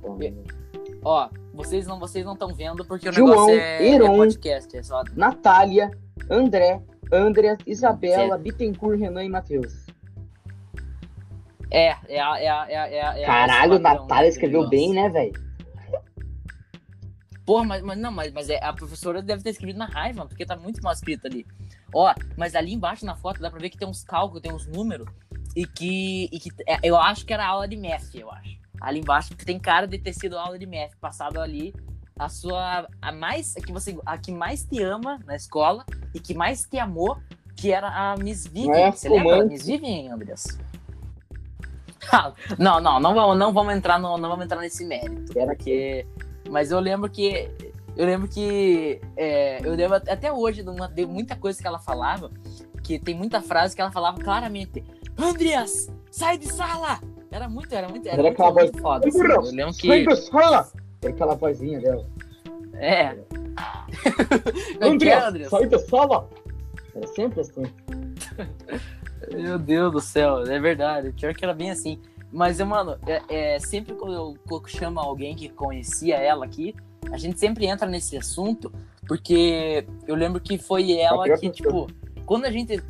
Ó, 1.05 1.29
vocês 1.55 1.87
não 1.87 1.99
vocês 1.99 2.25
não 2.25 2.35
estão 2.35 2.53
vendo 2.55 2.85
porque 2.85 3.09
o 3.09 3.13
João, 3.13 3.29
negócio 3.29 3.55
é, 3.55 3.87
é 3.87 3.95
Heron. 3.95 4.17
podcast. 4.17 4.77
É 4.77 4.83
só... 4.83 5.03
Natália, 5.15 5.91
André, 6.29 6.83
Andreas, 7.13 7.59
Isabela, 7.67 8.37
Bittencourt, 8.37 8.99
Renan 8.99 9.25
e 9.25 9.29
Matheus. 9.29 9.87
É, 11.71 11.97
é 12.09 12.21
a. 12.21 12.39
É 12.39 12.49
a, 12.49 12.67
é 12.69 12.77
a, 12.77 12.89
é 12.89 13.03
a, 13.03 13.19
é 13.19 13.25
Caralho, 13.25 13.81
padrão, 13.81 14.03
Natália 14.03 14.25
né, 14.25 14.29
escreveu 14.29 14.69
bem, 14.69 14.93
né, 14.93 15.09
velho? 15.09 15.45
Porra, 17.47 17.65
mas, 17.65 17.83
mas 17.83 17.99
não, 17.99 18.11
mas, 18.11 18.33
mas 18.33 18.49
é, 18.49 18.59
a 18.65 18.73
professora 18.73 19.21
deve 19.21 19.43
ter 19.43 19.51
escrito 19.51 19.77
na 19.77 19.87
raiva, 19.87 20.27
porque 20.27 20.47
tá 20.47 20.57
muito 20.57 20.83
mal 20.83 20.93
escrito 20.93 21.27
ali. 21.27 21.47
Ó, 21.95 22.13
mas 22.37 22.55
ali 22.55 22.73
embaixo 22.73 23.05
na 23.05 23.15
foto 23.17 23.41
dá 23.41 23.51
pra 23.51 23.61
ver 23.61 23.71
que 23.71 23.77
tem 23.77 23.87
uns 23.87 24.03
cálculos, 24.03 24.43
tem 24.43 24.53
uns 24.53 24.67
números, 24.67 25.07
e 25.55 25.67
que, 25.67 26.29
e 26.33 26.41
que 26.41 26.51
é, 26.67 26.79
eu 26.83 26.97
acho 26.97 27.27
que 27.27 27.33
era 27.33 27.47
aula 27.47 27.69
de 27.69 27.77
math, 27.77 28.15
eu 28.15 28.31
acho. 28.31 28.64
Ali 28.81 29.01
embaixo, 29.01 29.29
porque 29.31 29.45
tem 29.45 29.59
cara 29.59 29.87
de 29.87 29.99
ter 29.99 30.13
sido 30.13 30.39
aula 30.39 30.59
de 30.59 30.67
math, 30.67 30.95
passado 31.01 31.41
ali 31.41 31.75
a 32.19 32.29
sua. 32.29 32.87
A 33.01 33.13
mais. 33.13 33.57
A 33.57 33.61
que, 33.61 33.73
você, 33.73 33.99
a 34.05 34.19
que 34.19 34.33
mais 34.33 34.65
te 34.65 34.83
ama 34.83 35.19
na 35.25 35.37
escola 35.37 35.85
e 36.13 36.21
que 36.21 36.35
mais 36.35 36.65
te 36.65 36.79
amou, 36.79 37.17
que 37.57 37.73
era 37.73 37.89
a 37.89 38.17
Miss 38.17 38.47
Vivian. 38.47 38.77
É, 38.77 38.93
Você 38.93 39.09
lembra. 39.09 39.45
Miss 39.45 39.67
Vivian, 39.67 40.15
Andreas? 40.15 40.47
Não, 42.59 42.83
não, 42.83 43.01
não 43.01 43.15
vamos, 43.15 43.39
não 43.39 43.51
vamos 43.51 43.75
entrar 43.75 43.99
no, 43.99 44.19
não 44.19 44.29
vamos 44.29 44.45
entrar 44.45 44.61
nesse 44.61 44.85
mérito, 44.85 45.39
Era 45.39 45.55
porque 45.55 46.07
mas 46.51 46.71
eu 46.71 46.79
lembro 46.79 47.11
que 47.11 47.51
eu 47.97 48.07
lembro 48.07 48.29
que 48.29 49.01
é, 49.17 49.67
eu 49.67 49.75
lembro 49.75 49.97
até 49.97 50.33
hoje 50.33 50.63
de, 50.63 50.69
uma, 50.69 50.89
de 50.89 51.07
muita 51.07 51.37
coisa 51.37 51.61
que 51.61 51.67
ela 51.67 51.79
falava, 51.79 52.31
que 52.83 52.99
tem 52.99 53.15
muita 53.15 53.41
frase 53.41 53.75
que 53.75 53.81
ela 53.81 53.91
falava 53.91 54.19
claramente, 54.19 54.85
Andreas, 55.17 55.91
sai 56.11 56.37
de 56.37 56.53
sala! 56.53 57.01
Era 57.35 57.49
muito, 57.49 57.75
era 57.75 57.89
muito, 57.89 58.07
era, 58.07 58.15
Era 58.15 58.23
muito, 58.23 58.35
aquela 58.35 58.51
voz- 58.53 58.71
foda. 58.81 59.09
assim. 59.09 59.19
Eu 59.19 59.41
lembro 59.43 59.75
que! 59.75 59.91
É 61.03 61.09
aquela 61.09 61.35
vozinha 61.35 61.81
dela. 61.81 62.07
é. 62.75 63.17
Como 64.81 64.99
que 64.99 65.09
é, 65.09 65.15
André, 65.15 65.27
Andreas? 65.27 65.51
sai 65.51 65.67
da 65.67 65.79
sala! 65.81 66.29
Era 66.95 67.07
sempre 67.09 67.41
assim. 67.41 67.63
Meu 69.35 69.59
Deus 69.59 69.93
do 69.93 70.01
céu, 70.01 70.43
é 70.43 70.61
verdade. 70.61 71.11
Pior 71.13 71.35
que 71.35 71.45
era 71.45 71.53
bem 71.53 71.73
assim. 71.73 72.01
Mas, 72.31 72.61
mano, 72.61 72.97
é, 73.05 73.55
é, 73.55 73.59
sempre 73.59 73.95
quando 73.95 74.15
eu, 74.15 74.35
quando 74.49 74.69
chamo 74.69 75.01
alguém 75.01 75.35
que 75.35 75.49
conhecia 75.49 76.17
ela 76.17 76.45
aqui, 76.45 76.73
a 77.11 77.17
gente 77.17 77.41
sempre 77.41 77.67
entra 77.67 77.89
nesse 77.89 78.17
assunto, 78.17 78.73
porque 79.09 79.85
eu 80.07 80.15
lembro 80.15 80.41
que 80.41 80.57
foi 80.57 80.97
ela 80.99 81.25
pior 81.25 81.39
que, 81.39 81.51
tipo, 81.51 81.89
quando 82.27 82.45
a 82.45 82.51
gente. 82.51 82.81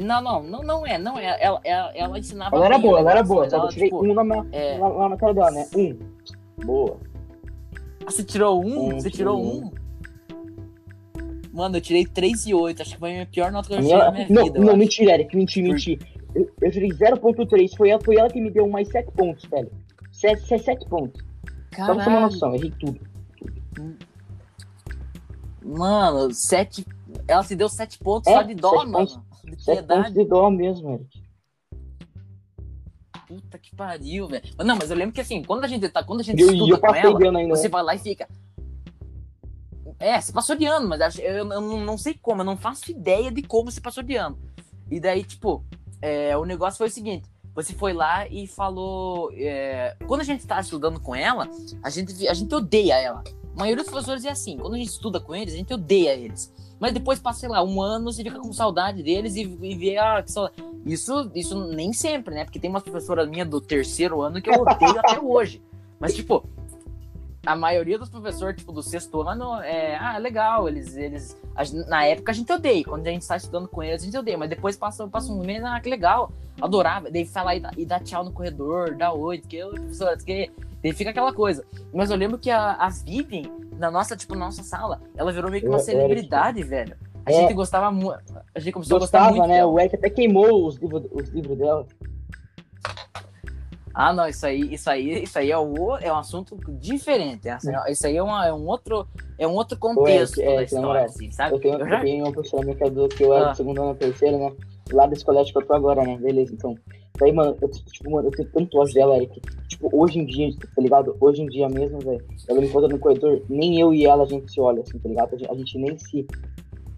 Não, 0.00 0.20
não, 0.20 0.42
não, 0.42 0.62
não 0.62 0.86
é, 0.86 0.98
não 0.98 1.18
é. 1.18 1.36
Ela, 1.42 1.60
ela, 1.64 1.92
ela 1.94 2.18
ensinava. 2.18 2.54
Ela 2.56 2.66
era 2.66 2.78
boa, 2.78 2.98
ela 3.00 3.10
era 3.10 3.22
boa. 3.22 3.48
Só 3.50 3.58
que 3.60 3.64
eu 3.66 3.70
tirei 3.70 3.88
tipo, 3.88 4.04
um 4.04 4.14
na, 4.14 4.24
minha, 4.24 4.46
é, 4.52 4.78
na, 4.78 4.88
na 4.90 5.08
matéria 5.08 5.34
dela, 5.34 5.50
né? 5.50 5.66
Um. 5.76 5.98
Boa. 6.64 6.96
Ah, 8.06 8.10
Você 8.10 8.22
tirou 8.24 8.64
um? 8.64 8.88
Um, 8.94 9.00
Você 9.00 9.10
tirou 9.10 9.36
tirei 9.42 9.60
um? 9.62 9.72
Mano, 11.52 11.76
eu 11.76 11.80
tirei 11.80 12.06
3 12.06 12.46
e 12.46 12.54
8. 12.54 12.82
Acho 12.82 12.92
que 12.92 12.98
foi 12.98 13.10
a 13.10 13.12
minha 13.14 13.26
pior 13.26 13.50
nota 13.50 13.68
que 13.68 13.74
eu 13.74 13.78
tirei 13.78 13.92
minha- 13.94 14.04
na 14.04 14.12
minha 14.12 14.26
não, 14.30 14.44
vida. 14.44 14.58
não, 14.60 14.68
acho. 14.68 14.76
mentira, 14.76 15.12
Eric, 15.14 15.36
menti, 15.36 15.62
menti. 15.62 15.98
Eu, 16.34 16.48
eu 16.60 16.70
tirei 16.70 16.90
0.3, 16.90 17.76
foi 17.76 17.88
ela, 17.90 18.00
foi 18.04 18.16
ela 18.16 18.28
que 18.28 18.40
me 18.40 18.50
deu 18.50 18.68
mais 18.68 18.88
7 18.88 19.10
pontos, 19.12 19.44
velho. 19.46 19.70
7, 20.12 20.58
7 20.58 20.86
pontos. 20.88 21.20
Só 21.74 21.84
pra 21.84 21.86
você 21.86 21.86
ter 21.86 21.92
uma 21.92 22.04
Caralho. 22.04 22.20
noção, 22.32 22.54
errei 22.54 22.72
tudo. 22.78 23.00
Mano, 25.64 26.32
sete. 26.32 26.86
Ela 27.26 27.42
se 27.42 27.54
deu 27.54 27.68
sete 27.68 27.98
pontos 27.98 28.26
É, 28.32 28.34
só 28.36 28.42
de 28.42 28.54
dó, 28.54 28.72
mano. 28.76 28.92
pontos. 28.92 29.20
De 29.56 29.62
7 29.62 29.76
pontos 29.82 29.96
piedade. 29.96 30.14
de 30.14 30.24
dó 30.24 30.50
mesmo, 30.50 30.94
Eric. 30.94 31.28
Puta 33.26 33.58
que 33.58 33.74
pariu, 33.76 34.26
velho. 34.26 34.42
Não, 34.64 34.76
mas 34.76 34.90
eu 34.90 34.96
lembro 34.96 35.14
que 35.14 35.20
assim, 35.20 35.42
quando 35.42 35.64
a 35.64 35.68
gente 35.68 35.86
tá, 35.88 36.02
quando 36.02 36.20
a 36.20 36.22
gente 36.22 36.40
eu, 36.40 36.50
estuda 36.50 36.74
eu 36.74 36.80
com 36.80 36.94
ela, 36.94 37.38
ainda. 37.38 37.54
você 37.54 37.64
né? 37.64 37.68
vai 37.68 37.82
lá 37.82 37.94
e 37.94 37.98
fica. 37.98 38.28
É, 39.98 40.20
você 40.20 40.32
passou 40.32 40.56
de 40.56 40.64
ano, 40.64 40.88
mas 40.88 41.18
eu, 41.18 41.24
eu 41.24 41.44
não, 41.44 41.80
não 41.84 41.98
sei 41.98 42.14
como, 42.14 42.40
eu 42.40 42.46
não 42.46 42.56
faço 42.56 42.90
ideia 42.90 43.30
de 43.30 43.42
como 43.42 43.70
você 43.70 43.80
passou 43.80 44.02
de 44.02 44.16
ano. 44.16 44.38
E 44.90 44.98
daí, 44.98 45.24
tipo, 45.24 45.64
é, 46.00 46.36
o 46.36 46.44
negócio 46.44 46.78
foi 46.78 46.86
o 46.86 46.90
seguinte: 46.90 47.28
você 47.54 47.74
foi 47.74 47.92
lá 47.92 48.26
e 48.28 48.46
falou. 48.46 49.30
é, 49.34 49.96
quando 50.06 50.20
a 50.20 50.24
gente 50.24 50.46
tá 50.46 50.60
estudando 50.60 51.00
com 51.00 51.14
ela, 51.14 51.48
a 51.82 51.90
gente, 51.90 52.26
a 52.28 52.32
gente 52.34 52.54
odeia 52.54 52.94
ela. 52.94 53.22
A 53.54 53.58
maioria 53.58 53.82
dos 53.82 53.90
professores 53.90 54.24
é 54.24 54.30
assim: 54.30 54.56
quando 54.56 54.74
a 54.74 54.78
gente 54.78 54.90
estuda 54.90 55.20
com 55.20 55.34
eles, 55.34 55.54
a 55.54 55.56
gente 55.56 55.74
odeia 55.74 56.14
eles. 56.14 56.52
Mas 56.78 56.92
depois 56.92 57.18
passa, 57.18 57.40
sei 57.40 57.48
lá, 57.48 57.62
um 57.62 57.82
ano, 57.82 58.12
você 58.12 58.22
fica 58.22 58.38
com 58.38 58.52
saudade 58.52 59.02
deles 59.02 59.34
e, 59.36 59.42
e 59.42 59.76
vê, 59.76 59.98
ah, 59.98 60.22
que 60.22 60.30
saudade. 60.30 60.56
Isso, 60.86 61.30
isso 61.34 61.66
nem 61.72 61.92
sempre, 61.92 62.34
né? 62.34 62.44
Porque 62.44 62.58
tem 62.58 62.70
umas 62.70 62.82
professoras 62.82 63.28
minhas 63.28 63.48
do 63.48 63.60
terceiro 63.60 64.22
ano 64.22 64.40
que 64.40 64.48
eu 64.48 64.62
odeio 64.62 64.98
até 64.98 65.18
hoje. 65.20 65.60
Mas, 65.98 66.14
tipo, 66.14 66.44
a 67.44 67.56
maioria 67.56 67.98
dos 67.98 68.08
professores, 68.08 68.56
tipo, 68.56 68.72
do 68.72 68.82
sexto 68.82 69.22
ano, 69.22 69.60
é, 69.62 69.96
ah, 69.96 70.18
legal, 70.18 70.68
eles, 70.68 70.96
eles, 70.96 71.36
a 71.56 71.62
na 71.88 72.04
época 72.04 72.30
a 72.30 72.34
gente 72.34 72.52
odeia, 72.52 72.84
quando 72.84 73.06
a 73.06 73.10
gente 73.10 73.26
tá 73.26 73.36
estudando 73.36 73.66
com 73.68 73.82
eles, 73.82 74.02
a 74.02 74.04
gente 74.04 74.18
odeia, 74.18 74.36
mas 74.36 74.50
depois 74.50 74.76
passa, 74.76 75.08
passa 75.08 75.32
um 75.32 75.42
mês, 75.42 75.64
ah, 75.64 75.80
que 75.80 75.88
legal, 75.88 76.30
adorava, 76.60 77.10
daí 77.10 77.24
fala 77.24 77.54
e 77.54 77.86
dá 77.86 78.00
tchau 78.00 78.24
no 78.24 78.32
corredor, 78.32 78.94
dá 78.94 79.12
oi, 79.12 79.38
que 79.38 79.56
eu, 79.56 79.70
professora, 79.70 80.16
que, 80.18 80.50
daí 80.82 80.92
fica 80.92 81.10
aquela 81.10 81.32
coisa. 81.32 81.64
Mas 81.92 82.10
eu 82.10 82.16
lembro 82.16 82.38
que 82.38 82.50
a, 82.50 82.72
a 82.72 82.88
Vivian, 82.88 83.50
na 83.78 83.90
nossa, 83.90 84.16
tipo, 84.16 84.34
na 84.34 84.46
nossa 84.46 84.62
sala, 84.62 85.00
ela 85.16 85.32
virou 85.32 85.50
meio 85.50 85.62
que 85.62 85.68
uma 85.68 85.78
Eu- 85.78 85.84
eu 85.84 85.88
era, 85.90 85.98
celebridade, 86.00 86.62
velho. 86.62 86.96
A 87.26 87.30
É. 87.30 87.34
gente 87.34 87.52
gostava 87.54 87.90
muito, 87.90 88.18
a 88.54 88.58
gente 88.60 88.72
começou 88.72 88.96
a 88.96 89.00
gostar 89.00 89.18
Gostava, 89.18 89.36
muito 89.36 89.48
né? 89.48 89.58
dela. 89.58 89.70
O 89.70 89.78
Eric 89.78 89.96
até 89.96 90.08
queimou 90.08 90.66
os 90.66 90.76
livros, 90.76 91.04
os 91.12 91.28
livros 91.28 91.58
dela. 91.58 91.86
Ah, 94.00 94.12
não, 94.12 94.28
isso 94.28 94.46
aí, 94.46 94.72
isso 94.72 94.88
aí, 94.88 95.24
isso 95.24 95.36
aí 95.38 95.50
é, 95.50 95.58
o, 95.58 95.96
é 95.96 96.12
um 96.12 96.16
assunto 96.16 96.56
diferente. 96.78 97.48
Isso 97.48 97.68
aí- 97.68 97.92
Isso 97.92 98.06
aí 98.06 98.16
é, 98.16 98.22
uma, 98.22 98.46
é 98.46 98.52
um 98.52 98.64
outro, 98.66 99.08
é 99.36 99.46
um 99.46 99.54
outro 99.54 99.76
contexto 99.76 100.40
é, 100.40 100.54
da 100.56 100.62
história, 100.62 101.04
assim, 101.04 101.30
sabe? 101.32 101.56
Eu 101.56 101.60
tenho, 101.60 101.74
Eu 101.74 101.88
já- 101.88 101.96
eu 101.96 102.00
tenho 102.02 102.24
uma 102.24 102.62
minha 102.64 102.76
é 102.80 102.90
do- 102.90 103.08
que 103.08 103.24
eu 103.24 103.34
era 103.34 103.46
Ah. 103.48 103.50
do 103.50 103.56
segundo 103.56 103.82
ano, 103.82 103.94
terceiro, 103.96 104.38
né? 104.38 104.52
Lá 104.92 105.06
desse 105.06 105.24
colégio 105.24 105.52
que 105.52 105.58
eu 105.58 105.66
tô 105.66 105.74
agora, 105.74 106.02
né? 106.02 106.16
Beleza, 106.16 106.52
então. 106.52 106.74
Daí, 107.18 107.32
mano, 107.32 107.56
eu, 107.60 107.68
tipo, 107.68 108.10
mano, 108.10 108.28
eu 108.28 108.32
tenho 108.32 108.48
tanto 108.50 108.78
ódio 108.78 108.94
dela, 108.94 109.16
Eric. 109.16 109.40
Tipo, 109.68 109.90
hoje 109.92 110.18
em 110.18 110.24
dia, 110.26 110.50
tá 110.74 110.80
ligado? 110.82 111.16
Hoje 111.20 111.42
em 111.42 111.46
dia 111.46 111.68
mesmo, 111.68 111.98
velho. 111.98 112.24
Ela 112.48 112.60
me 112.60 112.68
encontra 112.68 112.88
no 112.88 112.98
corredor, 112.98 113.42
nem 113.48 113.80
eu 113.80 113.92
e 113.92 114.06
ela 114.06 114.22
a 114.22 114.26
gente 114.26 114.50
se 114.50 114.60
olha, 114.60 114.82
assim, 114.82 114.98
tá 114.98 115.08
ligado? 115.08 115.34
A 115.34 115.38
gente, 115.38 115.50
a 115.50 115.54
gente 115.54 115.78
nem 115.78 115.98
se. 115.98 116.26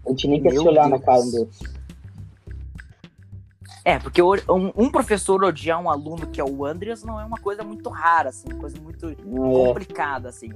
A 0.05 0.09
gente 0.09 0.27
nem 0.27 0.41
quer 0.41 0.53
Meu 0.53 0.61
se 0.61 0.67
olhar 0.67 0.87
na 0.87 0.97
Deus. 0.97 1.05
cara 1.05 1.21
um 1.21 1.31
do 1.31 1.37
outro. 1.39 1.81
É, 3.83 3.97
porque 3.97 4.21
um, 4.21 4.37
um 4.77 4.91
professor 4.91 5.43
odiar 5.43 5.81
um 5.81 5.89
aluno 5.89 6.27
que 6.27 6.39
é 6.39 6.43
o 6.43 6.65
Andreas 6.65 7.03
não 7.03 7.19
é 7.19 7.25
uma 7.25 7.37
coisa 7.37 7.63
muito 7.63 7.89
rara, 7.89 8.29
assim, 8.29 8.47
uma 8.51 8.59
coisa 8.59 8.79
muito 8.79 9.09
é. 9.09 9.15
complicada, 9.15 10.29
assim. 10.29 10.51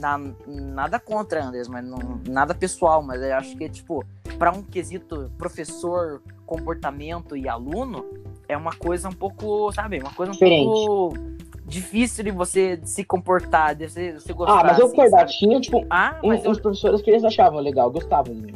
Na- 0.00 0.18
nada 0.46 0.98
contra 0.98 1.44
Andreas, 1.44 1.68
mas 1.68 1.84
não, 1.86 2.20
nada 2.28 2.52
pessoal, 2.52 3.00
mas 3.00 3.22
eu 3.22 3.32
acho 3.36 3.56
que, 3.56 3.68
tipo, 3.68 4.04
para 4.38 4.50
um 4.50 4.60
quesito 4.60 5.30
professor, 5.38 6.20
comportamento 6.44 7.36
e 7.36 7.48
aluno, 7.48 8.04
é 8.48 8.56
uma 8.56 8.72
coisa 8.72 9.08
um 9.08 9.12
pouco, 9.12 9.72
sabe, 9.72 9.98
uma 9.98 10.12
coisa 10.12 10.32
um 10.32 10.34
Diferente. 10.34 10.64
pouco 10.64 11.34
difícil 11.66 12.24
de 12.24 12.30
você 12.30 12.78
se 12.84 13.04
comportar, 13.04 13.74
de 13.74 13.88
você, 13.88 14.12
você 14.12 14.32
gostar. 14.32 14.60
Ah, 14.60 14.64
mas 14.64 14.78
eu 14.78 14.86
assim, 14.86 15.38
tinha, 15.38 15.60
tipo, 15.60 15.84
Ah, 15.88 16.18
mas 16.22 16.44
eu, 16.44 16.50
uns 16.50 16.60
professores 16.60 17.00
que 17.00 17.10
eles 17.10 17.24
achavam 17.24 17.58
legal, 17.60 17.90
gostavam 17.90 18.34
de 18.34 18.42
mim. 18.42 18.54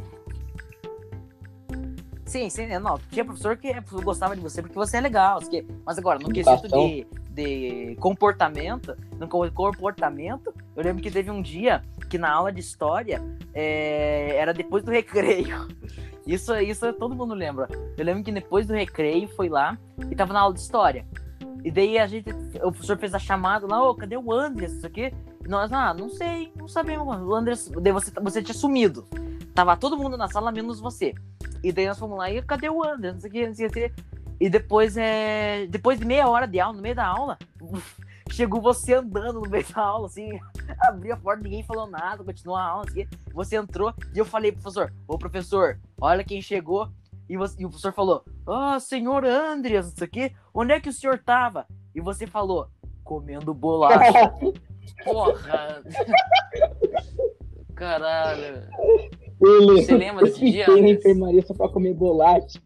Sim, 2.29 2.49
sim, 2.51 2.63
é, 2.65 2.79
não. 2.79 2.99
Tinha 3.11 3.25
professor 3.25 3.57
que 3.57 3.73
gostava 4.05 4.37
de 4.37 4.43
você 4.43 4.61
porque 4.63 4.75
você 4.75 4.99
é 4.99 5.01
legal. 5.01 5.41
porque- 5.41 5.65
Mas 5.85 5.99
agora, 5.99 6.19
no 6.19 6.29
quesito 6.31 6.69
de, 6.69 7.07
de 7.31 7.97
comportamento, 7.97 8.97
no 9.19 9.27
co- 9.27 9.51
comportamento, 9.53 10.53
eu 10.77 10.85
lembro 10.85 11.03
que 11.03 11.11
teve 11.11 11.31
um 11.31 11.41
dia 11.41 11.83
que 12.11 12.19
na 12.19 12.31
aula 12.31 12.53
de 12.53 12.61
história 12.61 13.23
é, 13.55 14.37
era 14.37 14.53
depois 14.53 14.85
do 14.85 14.91
recreio. 14.93 15.67
Isso, 16.27 16.55
isso 16.57 16.93
todo 16.93 17.15
mundo 17.17 17.33
lembra. 17.35 17.67
Eu 17.97 18.05
lembro 18.05 18.23
que 18.23 18.31
depois 18.31 18.67
do 18.67 18.75
recreio 18.75 19.27
foi 19.29 19.49
lá 19.49 19.79
e 20.11 20.15
tava 20.15 20.33
na 20.35 20.41
aula 20.41 20.53
de 20.55 20.61
história. 20.61 21.07
E 21.65 21.71
daí 21.71 21.99
a 21.99 22.07
gente, 22.07 22.29
o 22.63 22.71
professor 22.71 22.99
fez 22.99 23.15
a 23.15 23.19
chamada 23.19 23.67
lá, 23.67 23.83
ô, 23.83 23.95
cadê 23.95 24.17
o 24.17 24.31
Andrés? 24.33 24.73
Isso 24.75 24.87
aqui. 24.87 25.13
Nós, 25.49 25.73
ah, 25.73 25.95
não 25.95 26.11
sei, 26.11 26.53
não 26.57 26.69
sabemos. 26.69 27.17
O 27.23 27.35
André, 27.35 27.55
daí 27.81 27.93
você, 27.93 28.11
você 28.21 28.43
tinha 28.43 28.55
sumido. 28.55 29.07
Tava 29.59 29.77
todo 29.77 29.99
mundo 29.99 30.17
na 30.17 30.29
sala, 30.29 30.53
menos 30.53 30.79
você. 30.79 31.13
E 31.65 31.73
daí 31.73 31.89
nós 31.89 31.99
fomos 31.99 32.17
lá 32.17 32.31
e 32.31 32.41
cadê 32.41 32.71
o 32.71 32.85
André? 32.85 33.11
Não 33.11 33.19
sei 33.19 33.29
o 33.29 33.33
que, 33.33 33.47
não 33.49 33.55
sei 33.57 33.67
o 33.67 33.71
que. 33.73 33.93
E 34.39 34.49
depois, 34.49 34.97
é... 34.97 35.67
depois 35.67 35.99
de 35.99 36.05
meia 36.05 36.29
hora 36.29 36.47
de 36.47 36.61
aula, 36.61 36.77
no 36.77 36.81
meio 36.81 36.95
da 36.95 37.05
aula, 37.05 37.37
chegou 38.31 38.61
você 38.61 38.95
andando 38.95 39.41
no 39.41 39.51
meio 39.51 39.67
da 39.75 39.83
aula, 39.83 40.07
assim, 40.07 40.31
abriu 40.83 41.13
a 41.13 41.17
porta, 41.17 41.43
ninguém 41.43 41.65
falou 41.65 41.89
nada, 41.89 42.23
continuou 42.23 42.57
a 42.57 42.63
aula, 42.63 42.85
assim. 42.89 43.05
Você 43.35 43.57
entrou 43.57 43.93
e 44.15 44.19
eu 44.21 44.25
falei, 44.25 44.53
professor, 44.53 44.95
ô 45.09 45.19
professor, 45.19 45.81
olha 46.01 46.23
quem 46.23 46.41
chegou. 46.41 46.89
E, 47.29 47.37
você, 47.37 47.61
e 47.61 47.67
o 47.67 47.69
professor 47.69 47.93
falou, 47.93 48.25
ah, 48.47 48.77
oh, 48.77 48.81
senhor 48.81 49.25
Andreas, 49.25 49.87
não 49.87 49.97
sei 49.97 50.07
o 50.07 50.11
quê, 50.11 50.33
onde 50.55 50.73
é 50.73 50.79
que 50.79 50.89
o 50.89 50.93
senhor 50.93 51.19
tava? 51.19 51.67
E 51.93 52.01
você 52.01 52.29
falou, 52.29 52.69
comendo 53.03 53.53
bolacha. 53.53 54.33
Porra! 55.03 55.83
Caralho. 57.75 58.69
Você 59.41 59.97
lembra 59.97 60.25
desse 60.25 60.45
eu 60.45 60.51
dia? 60.53 60.65
fiquei 60.67 60.83
na 60.83 60.89
enfermaria 60.91 61.43
só 61.47 61.55
pra 61.55 61.69
comer 61.69 61.95
bolacha. 61.95 62.61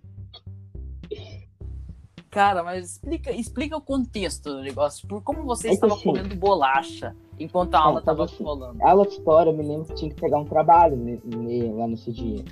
Cara, 2.31 2.63
mas 2.65 2.93
explica, 2.93 3.31
explica 3.31 3.77
o 3.77 3.81
contexto 3.81 4.45
do 4.55 4.63
negócio. 4.63 5.07
Por 5.07 5.23
como 5.23 5.43
você 5.45 5.69
É 5.69 5.73
estava 5.73 5.93
assim- 5.95 6.05
comendo 6.05 6.35
bolacha 6.35 7.15
enquanto 7.39 7.75
a 7.75 7.79
aula 7.81 7.99
Ah, 7.99 8.03
tava 8.03 8.25
estava 8.25 8.25
assim. 8.25 8.43
rolando. 8.45 8.83
Aula 8.83 9.05
de 9.07 9.13
história, 9.13 9.51
eu 9.51 9.57
me 9.57 9.63
lembro 9.63 9.85
que 9.85 9.95
tinha 9.95 10.11
que 10.11 10.19
pegar 10.19 10.39
um 10.39 10.45
trabalho 10.47 10.97
ne- 10.97 11.73
lá 11.73 11.87
nesse 11.87 12.11
dia. 12.11 12.43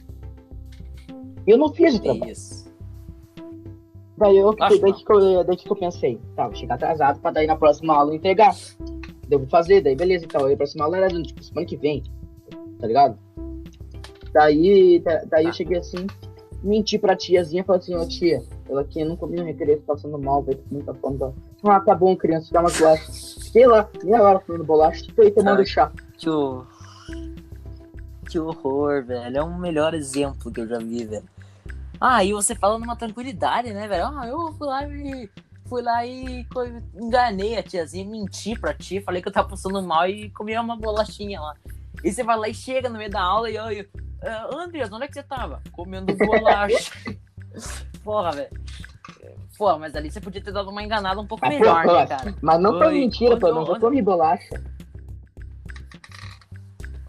Eu 1.46 1.56
não 1.56 1.70
fiz 1.70 1.94
o 1.94 2.02
trabalho. 2.02 2.30
Isso. 2.30 2.68
Daí 4.18 4.36
eu, 4.36 4.54
daí 4.54 4.78
não. 4.80 4.92
que 4.92 5.12
eu, 5.12 5.44
daí 5.44 5.56
que 5.56 5.70
eu 5.70 5.76
pensei, 5.76 6.20
tá, 6.36 6.46
vou 6.46 6.54
chegar 6.54 6.74
atrasado 6.74 7.18
pra 7.20 7.30
daí 7.30 7.46
na 7.46 7.56
próxima 7.56 7.94
aula 7.94 8.10
eu 8.10 8.16
entregar. 8.16 8.54
Devo 9.28 9.46
fazer, 9.46 9.80
daí 9.80 9.96
beleza, 9.96 10.26
então. 10.26 10.44
Aí 10.44 10.52
a 10.52 10.56
próxima 10.58 10.84
aula 10.84 10.98
era 10.98 11.08
tipo, 11.22 11.42
semana 11.42 11.66
que 11.66 11.76
vem, 11.78 12.02
tá 12.78 12.86
ligado? 12.86 13.18
Daí, 14.32 14.98
da- 15.00 15.22
daí 15.26 15.44
eu 15.44 15.50
Tá. 15.50 15.56
cheguei 15.56 15.78
assim, 15.78 16.06
menti 16.62 16.98
pra 16.98 17.16
tiazinha, 17.16 17.64
falei 17.64 17.80
assim, 17.80 17.94
ó 17.94 18.06
tia, 18.06 18.42
eu 18.68 18.78
aqui 18.78 19.04
não 19.04 19.16
comi 19.16 19.36
no 19.36 19.44
recreio, 19.44 19.80
passando 19.82 20.18
mal, 20.18 20.42
velho, 20.42 20.58
com 20.68 20.74
muita 20.74 20.94
fome. 20.94 21.18
Tá... 21.18 21.32
Ah, 21.64 21.80
tá 21.80 21.94
bom, 21.94 22.16
criança, 22.16 22.48
dá 22.52 22.60
uma 22.60 22.70
bolacha. 22.70 23.10
Fiquei 23.42 23.66
lá, 23.66 23.88
meia 24.04 24.22
hora 24.22 24.38
comendo 24.38 24.64
bolacha, 24.64 25.04
fiquei 25.04 25.24
aí 25.26 25.30
tomando 25.30 25.66
chá. 25.66 25.90
Que, 26.16 26.26
que 28.30 28.38
horror, 28.38 29.04
velho. 29.04 29.36
É 29.38 29.42
o 29.42 29.58
melhor 29.58 29.92
exemplo 29.94 30.52
que 30.52 30.60
eu 30.60 30.68
já 30.68 30.78
vi, 30.78 31.04
velho. 31.04 31.24
Ah, 32.00 32.24
e 32.24 32.32
você 32.32 32.54
fala 32.54 32.78
numa 32.78 32.96
tranquilidade, 32.96 33.72
né, 33.72 33.86
velho? 33.88 34.06
Ah, 34.06 34.26
eu 34.26 34.52
fui 34.52 34.66
lá 34.66 34.86
e. 34.86 35.28
Fui 35.66 35.82
lá 35.82 36.04
e 36.04 36.44
enganei 36.96 37.56
a 37.56 37.62
tiazinha, 37.62 38.04
menti 38.04 38.58
pra 38.58 38.74
ti, 38.74 39.00
falei 39.00 39.22
que 39.22 39.28
eu 39.28 39.32
tava 39.32 39.50
passando 39.50 39.80
mal 39.80 40.04
e 40.08 40.28
comi 40.30 40.56
uma 40.58 40.76
bolachinha 40.76 41.40
lá. 41.40 41.54
E 42.04 42.12
você 42.12 42.22
vai 42.22 42.36
lá 42.38 42.48
e 42.48 42.54
chega 42.54 42.88
no 42.88 42.98
meio 42.98 43.10
da 43.10 43.20
aula 43.22 43.50
e 43.50 43.56
eu. 43.56 43.64
"Ah, 44.22 44.48
Andreas, 44.54 44.90
onde 44.92 45.04
é 45.04 45.08
que 45.08 45.14
você 45.14 45.22
tava? 45.22 45.62
Comendo 45.72 46.14
bolacha. 46.16 46.92
Porra, 48.04 48.32
velho. 48.32 48.50
Porra, 49.58 49.78
mas 49.78 49.94
ali 49.94 50.10
você 50.10 50.20
podia 50.20 50.42
ter 50.42 50.52
dado 50.52 50.70
uma 50.70 50.82
enganada 50.82 51.20
um 51.20 51.26
pouco 51.26 51.44
Mas, 51.46 51.58
melhor, 51.58 51.82
porra, 51.84 52.00
né, 52.00 52.06
cara? 52.06 52.34
Mas 52.40 52.60
não 52.60 52.78
foi 52.78 52.86
Oi, 52.88 52.94
mentira, 53.00 53.36
menos 53.52 53.68
eu 53.68 53.74
onde- 53.74 53.80
comi 53.80 54.00
bolacha. 54.00 54.62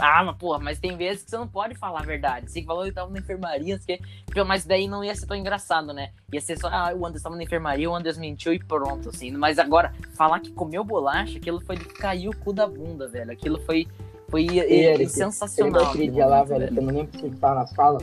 Ah, 0.04 0.24
mas 0.24 0.36
porra, 0.38 0.58
mas 0.58 0.80
tem 0.80 0.98
vezes 0.98 1.24
que 1.24 1.30
você 1.30 1.38
não 1.38 1.48
pode 1.48 1.76
falar 1.76 2.00
a 2.00 2.04
verdade. 2.06 2.52
Você 2.52 2.60
que 2.62 2.66
falou 2.66 2.84
que 2.86 2.92
tava 2.92 3.12
na 3.12 3.20
enfermaria, 3.20 3.78
não 3.78 3.86
quê. 3.86 4.00
mas 4.44 4.66
daí 4.66 4.88
não 4.88 5.04
ia 5.04 5.14
ser 5.16 5.28
tão 5.28 5.38
engraçado, 5.38 5.94
né? 5.94 6.12
Ia 6.34 6.42
ser 6.42 6.58
só, 6.58 6.68
ah, 6.70 6.92
o 6.96 7.06
Anderson 7.06 7.24
tava 7.26 7.36
na 7.36 7.44
enfermaria, 7.44 7.88
o 7.90 7.96
Anderson 7.96 8.20
mentiu 8.20 8.52
e 8.52 8.58
pronto, 8.58 9.10
assim. 9.10 9.30
Mas 9.32 9.60
agora, 9.60 9.94
falar 10.18 10.40
que 10.40 10.52
comeu 10.52 10.84
bolacha, 10.84 11.38
aquilo 11.38 11.60
foi 11.62 11.76
de 11.78 11.86
cair 11.86 12.28
o 12.28 12.36
cu 12.36 12.52
da 12.52 12.66
bunda, 12.66 13.08
velho. 13.08 13.32
Aquilo 13.32 13.60
foi, 13.64 13.88
foi 14.32 14.48
Eric, 14.58 15.12
sensacional. 15.12 15.84
Aquele 15.90 16.08
dia 16.10 16.26
lá, 16.26 16.38
momento, 16.44 16.50
velho, 16.60 16.72
que 16.74 16.80
eu 16.80 16.84
não 16.84 16.94
lembro 16.94 17.20
se 17.20 17.26
ele 17.26 17.36
tava 17.36 17.56
na 17.56 17.68
sala, 17.68 18.00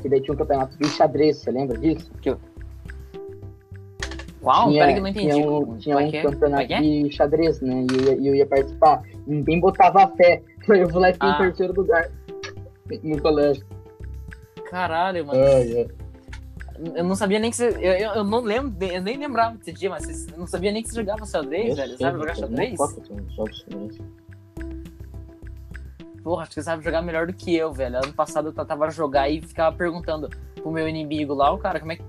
que 0.00 0.08
daí 0.08 0.20
tinha 0.22 0.32
um 0.34 0.36
campeonato 0.38 0.78
de 0.78 0.88
xadrez, 0.88 1.36
você 1.38 1.50
lembra 1.50 1.76
disso? 1.76 2.10
Uau, 4.42 4.68
tinha, 4.68 4.80
peraí 4.82 4.92
que 4.94 4.98
eu 4.98 5.02
não 5.02 5.08
entendi. 5.10 5.32
Tinha 5.34 5.46
um, 5.50 5.64
Como 5.64 5.78
tinha 5.78 5.94
é 5.94 5.98
um 6.06 6.10
que 6.10 6.16
é? 6.18 6.22
Campeonato 6.22 6.62
é 6.62 6.66
que 6.66 6.74
é? 6.74 6.80
de 6.80 7.12
xadrez, 7.12 7.60
né? 7.62 7.86
E 7.90 7.96
eu, 7.96 8.04
ia- 8.20 8.28
eu 8.28 8.34
ia 8.34 8.46
participar. 8.46 9.02
Ninguém 9.26 9.58
botava 9.60 10.06
fé. 10.16 10.42
Eu 10.68 10.88
fui 10.88 10.98
lá 11.00 11.10
e 11.10 11.12
fiquei 11.12 11.28
Ah. 11.28 11.34
em 11.34 11.38
terceiro 11.38 11.74
lugar 11.74 12.10
no 13.02 13.20
colégio. 13.22 13.66
Caralho, 14.70 15.26
mano. 15.26 15.38
Eu 16.94 17.04
não 17.04 17.14
sabia 17.14 17.38
nem 17.38 17.50
que 17.50 17.56
você. 17.56 17.68
Eu, 17.68 17.92
eu, 17.92 18.12
eu 18.16 18.24
não 18.24 18.40
lembro, 18.40 18.74
eu 18.86 19.00
nem 19.02 19.16
lembrava 19.18 19.56
desse 19.58 19.72
dia, 19.72 19.90
mas 19.90 20.26
eu 20.28 20.38
não 20.38 20.46
sabia 20.46 20.72
nem 20.72 20.82
que 20.82 20.88
você 20.88 20.96
jogava 20.96 21.24
xadrez, 21.26 21.68
Eu 21.70 21.76
velho. 21.76 21.98
Sabe 21.98 22.18
jogar 22.18 22.32
eu 22.32 22.36
xadrez? 22.36 22.78
ter 22.78 23.12
um 23.12 23.30
jogo 23.30 23.50
de 23.50 23.58
xadrez. 23.60 23.98
Porra, 26.24 26.42
acho 26.42 26.50
que 26.50 26.54
você 26.54 26.62
sabe 26.62 26.82
jogar 26.82 27.02
melhor 27.02 27.26
do 27.26 27.34
que 27.34 27.54
eu, 27.54 27.70
velho. 27.72 27.98
Ano 27.98 28.12
passado 28.14 28.48
eu 28.48 28.64
tava 28.64 28.86
a 28.86 28.90
jogar 28.90 29.28
e 29.28 29.42
ficava 29.42 29.76
perguntando 29.76 30.28
pro 30.54 30.72
meu 30.72 30.88
inimigo 30.88 31.34
lá, 31.34 31.52
o 31.52 31.58
cara, 31.58 31.78
como 31.78 31.92
é 31.92 31.96
que 31.96 32.02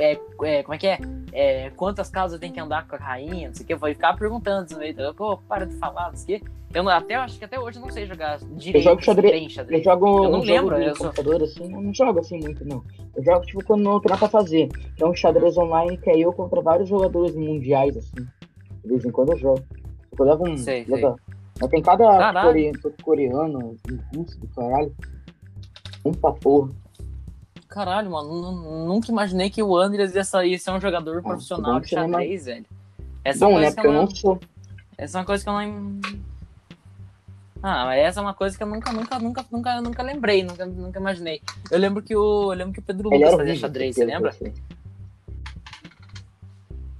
é, 0.00 0.12
é, 0.44 0.62
como 0.62 0.74
é 0.74 0.78
que 0.78 0.86
é? 0.86 0.98
É, 1.34 1.70
Quantas 1.76 2.08
casas 2.08 2.40
tem 2.40 2.50
que 2.50 2.58
andar 2.58 2.88
com 2.88 2.96
a 2.96 2.98
rainha, 2.98 3.48
não 3.48 3.54
sei 3.54 3.64
o 3.64 3.66
que. 3.66 3.74
Eu 3.74 3.78
ficava 3.78 4.16
perguntando 4.16 4.70
isso 4.70 4.80
aí. 4.80 4.94
Eu, 4.96 5.14
pô, 5.14 5.36
para 5.36 5.66
de 5.66 5.76
falar, 5.76 6.08
não 6.08 6.16
sei 6.16 6.36
o 6.36 6.40
que. 6.40 6.46
Eu 6.74 6.88
até 6.88 7.14
acho 7.16 7.38
que 7.38 7.44
até 7.44 7.60
hoje 7.60 7.76
eu 7.78 7.82
não 7.82 7.90
sei 7.90 8.06
jogar 8.06 8.38
direito. 8.38 8.82
jogo 8.82 9.02
xadrez- 9.02 9.32
bem 9.34 9.44
Eu 9.44 9.50
xadrez. 9.50 9.84
jogo 9.84 10.06
Eu 10.06 10.12
um 10.22 10.30
não 10.30 10.42
jogo 10.42 10.50
lembro, 10.70 10.76
eu 10.78 10.96
só- 10.96 11.04
computador 11.04 11.42
assim, 11.42 11.64
eu 11.74 11.80
não 11.82 11.92
jogo 11.92 12.18
assim 12.20 12.38
muito, 12.40 12.64
não. 12.66 12.82
Eu 13.14 13.22
jogo 13.22 13.44
tipo 13.44 13.62
quando 13.64 13.82
não 13.82 14.00
tem 14.00 14.16
pra 14.16 14.28
fazer. 14.28 14.68
Que 14.96 15.02
é 15.04 15.06
um 15.06 15.14
xadrez 15.14 15.58
online 15.58 15.98
que 15.98 16.08
é 16.08 16.18
eu 16.18 16.32
contra 16.32 16.62
vários 16.62 16.88
jogadores 16.88 17.36
mundiais, 17.36 17.94
assim. 17.98 18.26
De 18.82 18.88
vez 18.88 19.04
em 19.04 19.10
quando 19.10 19.32
eu 19.32 19.36
jogo. 19.38 19.62
Eu 20.18 20.24
levo 20.24 20.48
um. 20.48 20.56
Sei, 20.56 20.86
levo- 20.88 21.16
Mas 21.28 21.31
tem 21.68 21.82
cada 21.82 22.32
coreano, 23.02 23.76
um 23.90 24.16
russo 24.18 24.38
do 24.38 24.46
caralho. 24.48 24.94
Um 26.04 26.12
pra 26.12 26.32
porra. 26.32 26.70
Caralho, 27.68 28.10
mano, 28.10 28.28
nu- 28.52 28.86
nunca 28.86 29.10
imaginei 29.10 29.48
que 29.48 29.62
o 29.62 29.76
Andreas 29.76 30.14
ia 30.14 30.24
sair 30.24 30.58
ser 30.58 30.72
um 30.72 30.80
jogador 30.80 31.18
Ah, 31.18 31.22
profissional 31.22 31.80
de 31.80 31.88
xadrez, 31.88 32.44
velho. 32.44 32.66
Essa 33.24 33.44
é 33.44 33.48
Bom, 33.48 33.58
né? 33.58 33.70
Porque 33.70 33.86
eu 33.86 33.92
não. 33.92 34.06
sou. 34.10 34.38
Essa 34.98 35.18
é 35.18 35.20
uma 35.20 35.26
coisa 35.26 35.42
que 35.44 35.48
eu 35.48 35.54
não. 35.54 36.00
Ah, 37.62 37.84
mas 37.84 38.00
essa 38.02 38.18
é 38.18 38.22
uma 38.22 38.34
coisa 38.34 38.56
que 38.56 38.62
eu 38.62 38.66
nunca, 38.66 38.92
nunca, 38.92 39.18
nunca, 39.20 39.44
nunca, 39.50 39.80
nunca 39.80 40.02
lembrei, 40.02 40.42
nunca, 40.42 40.66
nunca 40.66 40.98
imaginei. 40.98 41.40
Eu 41.70 41.78
lembro 41.78 42.02
que 42.02 42.14
o, 42.16 42.52
eu 42.52 42.58
lembro 42.58 42.72
que 42.74 42.80
o 42.80 42.82
Pedro 42.82 43.08
Lucas 43.08 43.34
fazia 43.34 43.54
xadrez, 43.56 43.94
você 43.94 44.04
lembra? 44.04 44.34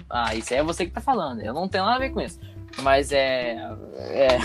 Ah, 0.08 0.34
isso 0.34 0.52
aí 0.54 0.60
é 0.60 0.62
você 0.62 0.86
que 0.86 0.92
tá 0.92 1.00
falando. 1.00 1.40
Eu 1.40 1.52
não 1.52 1.66
tenho 1.68 1.84
nada 1.84 1.96
a 1.96 2.00
ver 2.00 2.10
com 2.10 2.20
isso. 2.20 2.38
Mas 2.80 3.12
é. 3.12 3.56
É. 3.98 4.38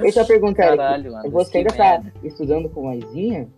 Deixa 0.00 0.20
eu 0.20 0.26
perguntar, 0.26 0.68
Caralho, 0.76 1.12
mano. 1.12 1.30
você 1.30 1.58
ainda 1.58 1.72
tá 1.72 2.02
estudando 2.22 2.68
com 2.68 2.84
Maisinha? 2.84 3.48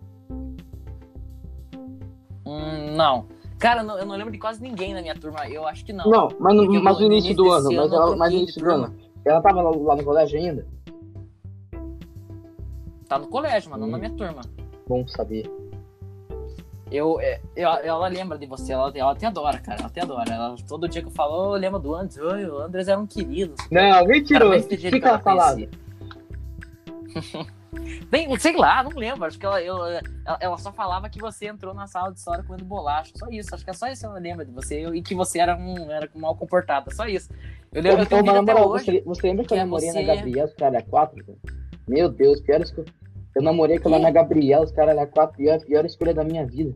Hum, 2.45 2.95
não. 2.95 3.25
Cara, 3.59 3.81
eu 3.81 4.05
não, 4.05 4.15
lembro 4.15 4.31
de 4.31 4.37
quase 4.37 4.61
ninguém 4.61 4.93
na 4.93 5.01
minha 5.01 5.15
turma. 5.15 5.47
Eu 5.49 5.67
acho 5.67 5.83
que 5.83 5.91
não. 5.91 6.05
Não, 6.09 6.29
mas 6.39 6.55
no, 6.55 6.83
mas 6.83 6.99
no 6.99 7.07
no 7.07 7.13
início 7.13 7.35
do 7.35 7.51
ano, 7.51 7.71
mas, 7.71 7.91
ela, 7.91 8.15
mas 8.15 8.31
no 8.31 8.37
início 8.37 8.61
do 8.63 8.69
ano. 8.69 8.95
Ela 9.25 9.41
tava 9.41 9.61
lá, 9.61 9.71
lá 9.71 9.95
no 9.95 10.03
colégio 10.03 10.39
ainda? 10.39 10.65
Tá 13.09 13.17
no 13.17 13.27
colégio, 13.27 13.71
mas 13.71 13.79
não 13.79 13.87
na 13.87 13.97
Hum. 13.97 13.99
minha 13.99 14.11
turma. 14.13 14.41
Bom 14.87 15.07
saber. 15.07 15.49
Eu, 16.91 17.19
é, 17.19 17.41
eu- 17.55 17.67
ela 17.69 18.07
lembra 18.07 18.37
de 18.37 18.45
você, 18.45 18.71
ela, 18.73 18.91
ela 18.95 19.15
te 19.15 19.25
adora, 19.25 19.59
cara. 19.59 19.79
Ela 19.81 19.89
te 19.89 19.99
adora. 19.99 20.33
Ela, 20.33 20.55
todo 20.67 20.87
dia 20.87 21.01
que 21.01 21.07
eu 21.07 21.11
falo, 21.11 21.51
oh, 21.51 21.55
lembra 21.55 21.79
do 21.79 21.93
Andres? 21.93 22.17
Oi, 22.17 22.45
o 22.45 22.57
Andres 22.59 22.87
era 22.87 22.99
um 22.99 23.05
querido. 23.07 23.55
Não, 23.71 23.81
Cara, 24.39 24.61
tem 24.67 24.77
jeito 24.77 24.93
Fica 24.95 25.19
que 25.19 25.27
ela 25.27 25.37
conhecia. 25.55 25.69
Bem, 28.09 28.33
sei 28.39 28.55
lá, 28.55 28.83
não 28.83 28.91
lembro. 28.91 29.25
Acho 29.25 29.37
que 29.37 29.45
ela, 29.45 29.61
eu- 29.61 29.83
ela, 29.85 30.01
ela 30.39 30.57
só 30.57 30.71
falava 30.71 31.09
que 31.09 31.19
você 31.19 31.47
entrou 31.47 31.73
na 31.73 31.87
sala 31.87 32.11
de 32.11 32.19
história 32.19 32.43
comendo 32.43 32.65
bolacha. 32.65 33.11
Só 33.15 33.27
isso. 33.29 33.53
Acho 33.53 33.63
que 33.63 33.69
é 33.69 33.73
só 33.73 33.87
isso 33.87 34.01
que 34.01 34.07
ela 34.07 34.19
lembra 34.19 34.45
de 34.45 34.51
você 34.51 34.85
e 34.87 35.01
que 35.01 35.13
você 35.15 35.39
era 35.39 35.55
um 35.55 35.91
era 35.91 36.09
mal 36.15 36.35
comportada. 36.35 36.93
Só 36.93 37.05
isso. 37.05 37.29
Eu 37.73 37.81
lembro 37.81 37.99
eu 37.99 38.03
até 38.03 38.15
hoje. 38.65 38.85
você, 38.85 39.01
você 39.05 39.27
lembra 39.27 39.45
que 39.45 39.53
eu 39.53 39.55
que 39.55 39.59
é 39.61 39.63
namorei 39.65 39.89
você- 39.91 40.01
na 40.03 40.03
caras 40.53 40.75
eram 40.79 40.89
quatro? 40.89 41.25
Meu 41.87 42.09
Deus, 42.09 42.39
pior 42.41 42.61
escolha. 42.61 42.87
Eu 42.87 43.06
namorei 43.41 43.79
com 43.79 43.89
ela 43.89 43.97
Quê? 43.97 44.03
na 44.03 44.11
Gabriela, 44.11 44.63
os 44.65 44.71
caras 44.71 44.97
eram 44.97 45.09
quatro, 45.11 45.37
pior, 45.37 45.59
pior 45.61 45.85
escolha 45.85 46.13
da 46.13 46.23
minha 46.23 46.45
vida. 46.45 46.73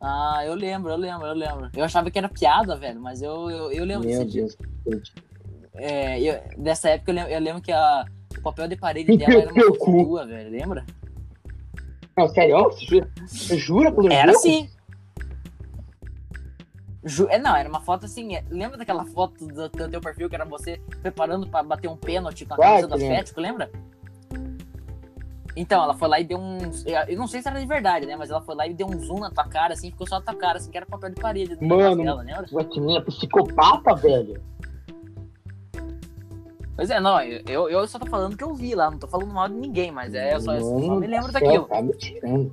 Ah, 0.00 0.42
eu 0.44 0.54
lembro, 0.54 0.90
eu 0.90 0.96
lembro, 0.96 1.26
eu 1.26 1.34
lembro. 1.34 1.70
Eu 1.74 1.84
achava 1.84 2.10
que 2.10 2.18
era 2.18 2.28
piada, 2.28 2.76
velho, 2.76 3.00
mas 3.00 3.22
eu, 3.22 3.50
eu, 3.50 3.72
eu 3.72 3.84
lembro 3.84 4.06
Meu 4.06 4.18
desse 4.18 4.30
dia. 4.30 4.46
Deus. 4.84 5.12
É, 5.74 6.20
eu- 6.20 6.40
dessa 6.58 6.90
época 6.90 7.10
eu 7.10 7.14
lembro, 7.14 7.32
eu 7.32 7.40
lembro 7.40 7.62
que 7.62 7.72
a, 7.72 8.04
o 8.36 8.40
papel 8.42 8.68
de 8.68 8.76
parede 8.76 9.16
dela 9.16 9.40
era 9.40 9.52
uma 9.52 9.72
tua, 10.04 10.26
velho, 10.26 10.50
lembra? 10.50 10.84
Não, 12.16 12.28
sério? 12.28 12.62
Você 12.64 12.84
jura, 12.86 13.08
você 13.26 13.58
jura 13.58 13.90
pelo 13.92 14.12
Era 14.12 14.32
jogo? 14.32 14.42
sim. 14.42 14.68
Ju- 17.06 17.28
é, 17.28 17.38
não, 17.38 17.54
era 17.56 17.68
uma 17.68 17.80
foto 17.80 18.04
assim. 18.06 18.34
é- 18.36 18.44
lembra 18.48 18.78
daquela 18.78 19.04
foto 19.04 19.46
do, 19.46 19.68
do 19.68 19.88
teu 19.88 20.00
perfil 20.00 20.28
que 20.28 20.34
era 20.34 20.44
você 20.44 20.80
preparando 21.02 21.46
pra 21.46 21.62
bater 21.62 21.88
um 21.88 21.96
pênalti 21.96 22.46
com 22.46 22.54
a 22.54 22.56
camisa 22.58 22.88
do. 22.88 22.94
Atlético, 22.94 23.40
lembra? 23.40 23.70
Então, 25.56 25.82
ela 25.82 25.94
foi 25.94 26.08
lá 26.08 26.18
e 26.18 26.24
deu 26.24 26.38
um. 26.38 26.58
Eu 27.06 27.16
não 27.16 27.28
sei 27.28 27.40
se 27.40 27.48
era 27.48 27.60
de 27.60 27.66
verdade, 27.66 28.06
né? 28.06 28.16
Mas 28.16 28.30
ela 28.30 28.40
foi 28.40 28.54
lá 28.56 28.66
e 28.66 28.74
deu 28.74 28.86
um 28.88 28.98
zoom 28.98 29.20
na 29.20 29.30
tua 29.30 29.46
cara, 29.46 29.74
assim, 29.74 29.90
ficou 29.90 30.06
só 30.06 30.16
na 30.16 30.24
tua 30.24 30.34
cara, 30.34 30.58
assim, 30.58 30.70
que 30.70 30.76
era 30.76 30.84
papel 30.84 31.10
de 31.10 31.20
parede. 31.20 31.56
no 31.60 31.68
Mano. 31.68 32.02
Dela, 32.02 32.22
lembra? 32.22 32.46
Ué, 32.52 32.64
que 32.64 32.80
minha 32.80 33.00
psicopata, 33.02 33.94
velho. 33.94 34.40
Pois 36.76 36.90
é, 36.90 36.98
não, 36.98 37.20
eu, 37.22 37.70
eu 37.70 37.86
só 37.86 38.00
tô 38.00 38.06
falando 38.06 38.36
que 38.36 38.42
eu 38.42 38.52
vi 38.52 38.74
lá, 38.74 38.90
não 38.90 38.98
tô 38.98 39.06
falando 39.06 39.32
mal 39.32 39.48
de 39.48 39.54
ninguém, 39.54 39.92
mas 39.92 40.12
é, 40.12 40.34
eu 40.34 40.40
só, 40.40 40.54
eu 40.54 40.60
só 40.60 40.96
me 40.96 41.06
lembro 41.06 41.30
daquilo. 41.30 41.66
Tá 41.66 41.80
me 41.80 41.92
tirando. 41.92 42.52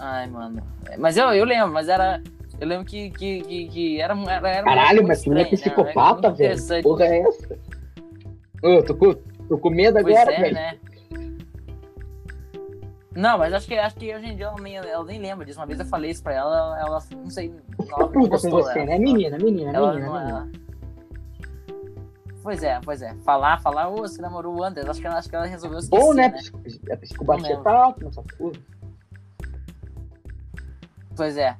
Ai, 0.00 0.26
mano. 0.26 0.60
É, 0.90 0.96
Mas 0.96 1.16
eu, 1.16 1.32
eu 1.32 1.44
lembro, 1.44 1.72
mas 1.72 1.88
era. 1.88 2.20
Eu 2.60 2.66
lembro 2.68 2.84
que, 2.84 3.10
que, 3.10 3.40
que, 3.42 3.68
que 3.68 4.00
era, 4.00 4.14
era, 4.28 4.48
era 4.48 4.64
Caralho, 4.64 5.06
mas 5.06 5.22
que 5.22 5.28
mulher 5.28 5.52
estranho, 5.52 5.76
né? 5.76 5.82
Era 5.82 5.92
psicopata, 5.92 6.28
muito 6.28 6.38
velho. 6.38 6.82
Porra 6.82 7.04
é 7.04 7.20
essa? 7.20 7.58
Ô, 8.62 8.68
eu 8.68 8.84
tô 8.84 8.94
com, 8.94 9.14
tô 9.48 9.58
com 9.58 9.70
medo 9.70 10.00
Pois 10.02 10.16
agora, 10.16 10.32
é, 10.34 10.40
velho. 10.40 10.54
né? 10.54 10.78
Não, 13.16 13.38
mas 13.38 13.52
acho 13.54 13.68
que, 13.68 13.74
acho 13.78 13.94
que 13.94 14.12
hoje 14.14 14.26
em 14.26 14.36
dia 14.36 14.46
ela 14.46 14.60
nem, 14.60 14.76
ela 14.76 15.04
nem 15.04 15.20
lembra 15.20 15.44
disso. 15.46 15.60
Uma 15.60 15.66
vez 15.66 15.78
eu 15.78 15.86
falei 15.86 16.10
isso 16.10 16.22
pra 16.22 16.34
ela, 16.34 16.56
ela, 16.56 16.80
ela 16.80 17.02
não 17.12 17.30
sei. 17.30 17.54
Ela 17.88 18.08
puta 18.08 18.38
com 18.38 18.50
você, 18.50 18.78
ela- 18.80 18.86
né? 18.86 18.98
Menina, 18.98 19.38
menina, 19.38 19.70
ela 19.72 19.92
menina, 19.94 20.06
não- 20.06 20.18
menina. 20.18 20.38
ela- 20.40 20.64
Pois 22.42 22.62
é, 22.62 22.78
pois 22.84 23.00
é. 23.00 23.14
Falar, 23.24 23.58
falar, 23.62 23.88
ô, 23.88 23.98
você 23.98 24.20
namorou 24.20 24.54
o 24.56 24.62
Anderson. 24.62 24.90
Acho 24.90 25.00
que 25.00 25.06
ela, 25.06 25.16
acho 25.18 25.28
que 25.30 25.36
ela 25.36 25.46
resolveu 25.46 25.78
esquecer, 25.78 26.04
Bom, 26.04 26.12
né? 26.12 26.28
né? 26.28 26.92
A 26.92 26.96
psicopatia 26.98 27.56
tá 27.60 27.72
alta 27.72 28.04
nessa 28.04 28.22
porra. 28.36 28.52
Pois 31.16 31.36
é. 31.38 31.56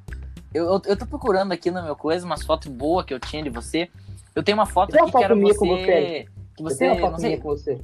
Eu, 0.52 0.64
eu, 0.66 0.82
eu 0.84 0.96
tô 0.96 1.06
procurando 1.06 1.52
aqui 1.52 1.70
no 1.70 1.82
meu 1.82 1.96
coisa 1.96 2.26
umas 2.26 2.44
fotos 2.44 2.68
boas 2.70 3.06
que 3.06 3.14
eu 3.14 3.20
tinha 3.20 3.42
de 3.42 3.48
você. 3.50 3.88
Eu 4.34 4.42
tenho 4.42 4.58
uma 4.58 4.66
foto 4.66 4.94
uma 4.94 5.04
aqui 5.04 5.16
que 5.16 5.24
era 5.24 5.34
minha 5.34 5.54
você. 5.54 5.58
com 5.58 5.66
você. 5.68 6.28
Eu 6.58 6.64
você. 6.64 6.78
tenho 6.78 6.92
uma 6.92 7.00
Não 7.00 7.10
foto 7.10 7.22
minha 7.22 7.40
com 7.40 7.48
você. 7.48 7.80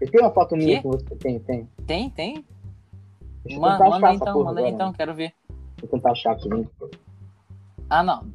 Eu 0.00 0.10
tenho 0.10 0.24
uma 0.24 0.30
foto 0.32 0.56
minha 0.56 0.82
com 0.82 0.90
você. 0.90 1.16
Tem, 1.16 1.38
tem. 1.40 1.68
Tem, 1.86 2.10
tem? 2.10 2.44
Deixa 3.44 3.58
eu 3.58 3.60
Ma- 3.60 3.72
tentar 3.78 3.90
manda 3.90 4.08
aí 4.08 4.16
então, 4.16 4.44
manda 4.44 4.60
aí 4.60 4.70
então, 4.70 4.92
quero 4.92 5.14
ver. 5.14 5.32
Vou 5.80 5.88
tentar 5.90 6.12
achar 6.12 6.32
aqui, 6.32 6.48
né? 6.48 6.64
Ah, 7.90 8.02
não. 8.02 8.26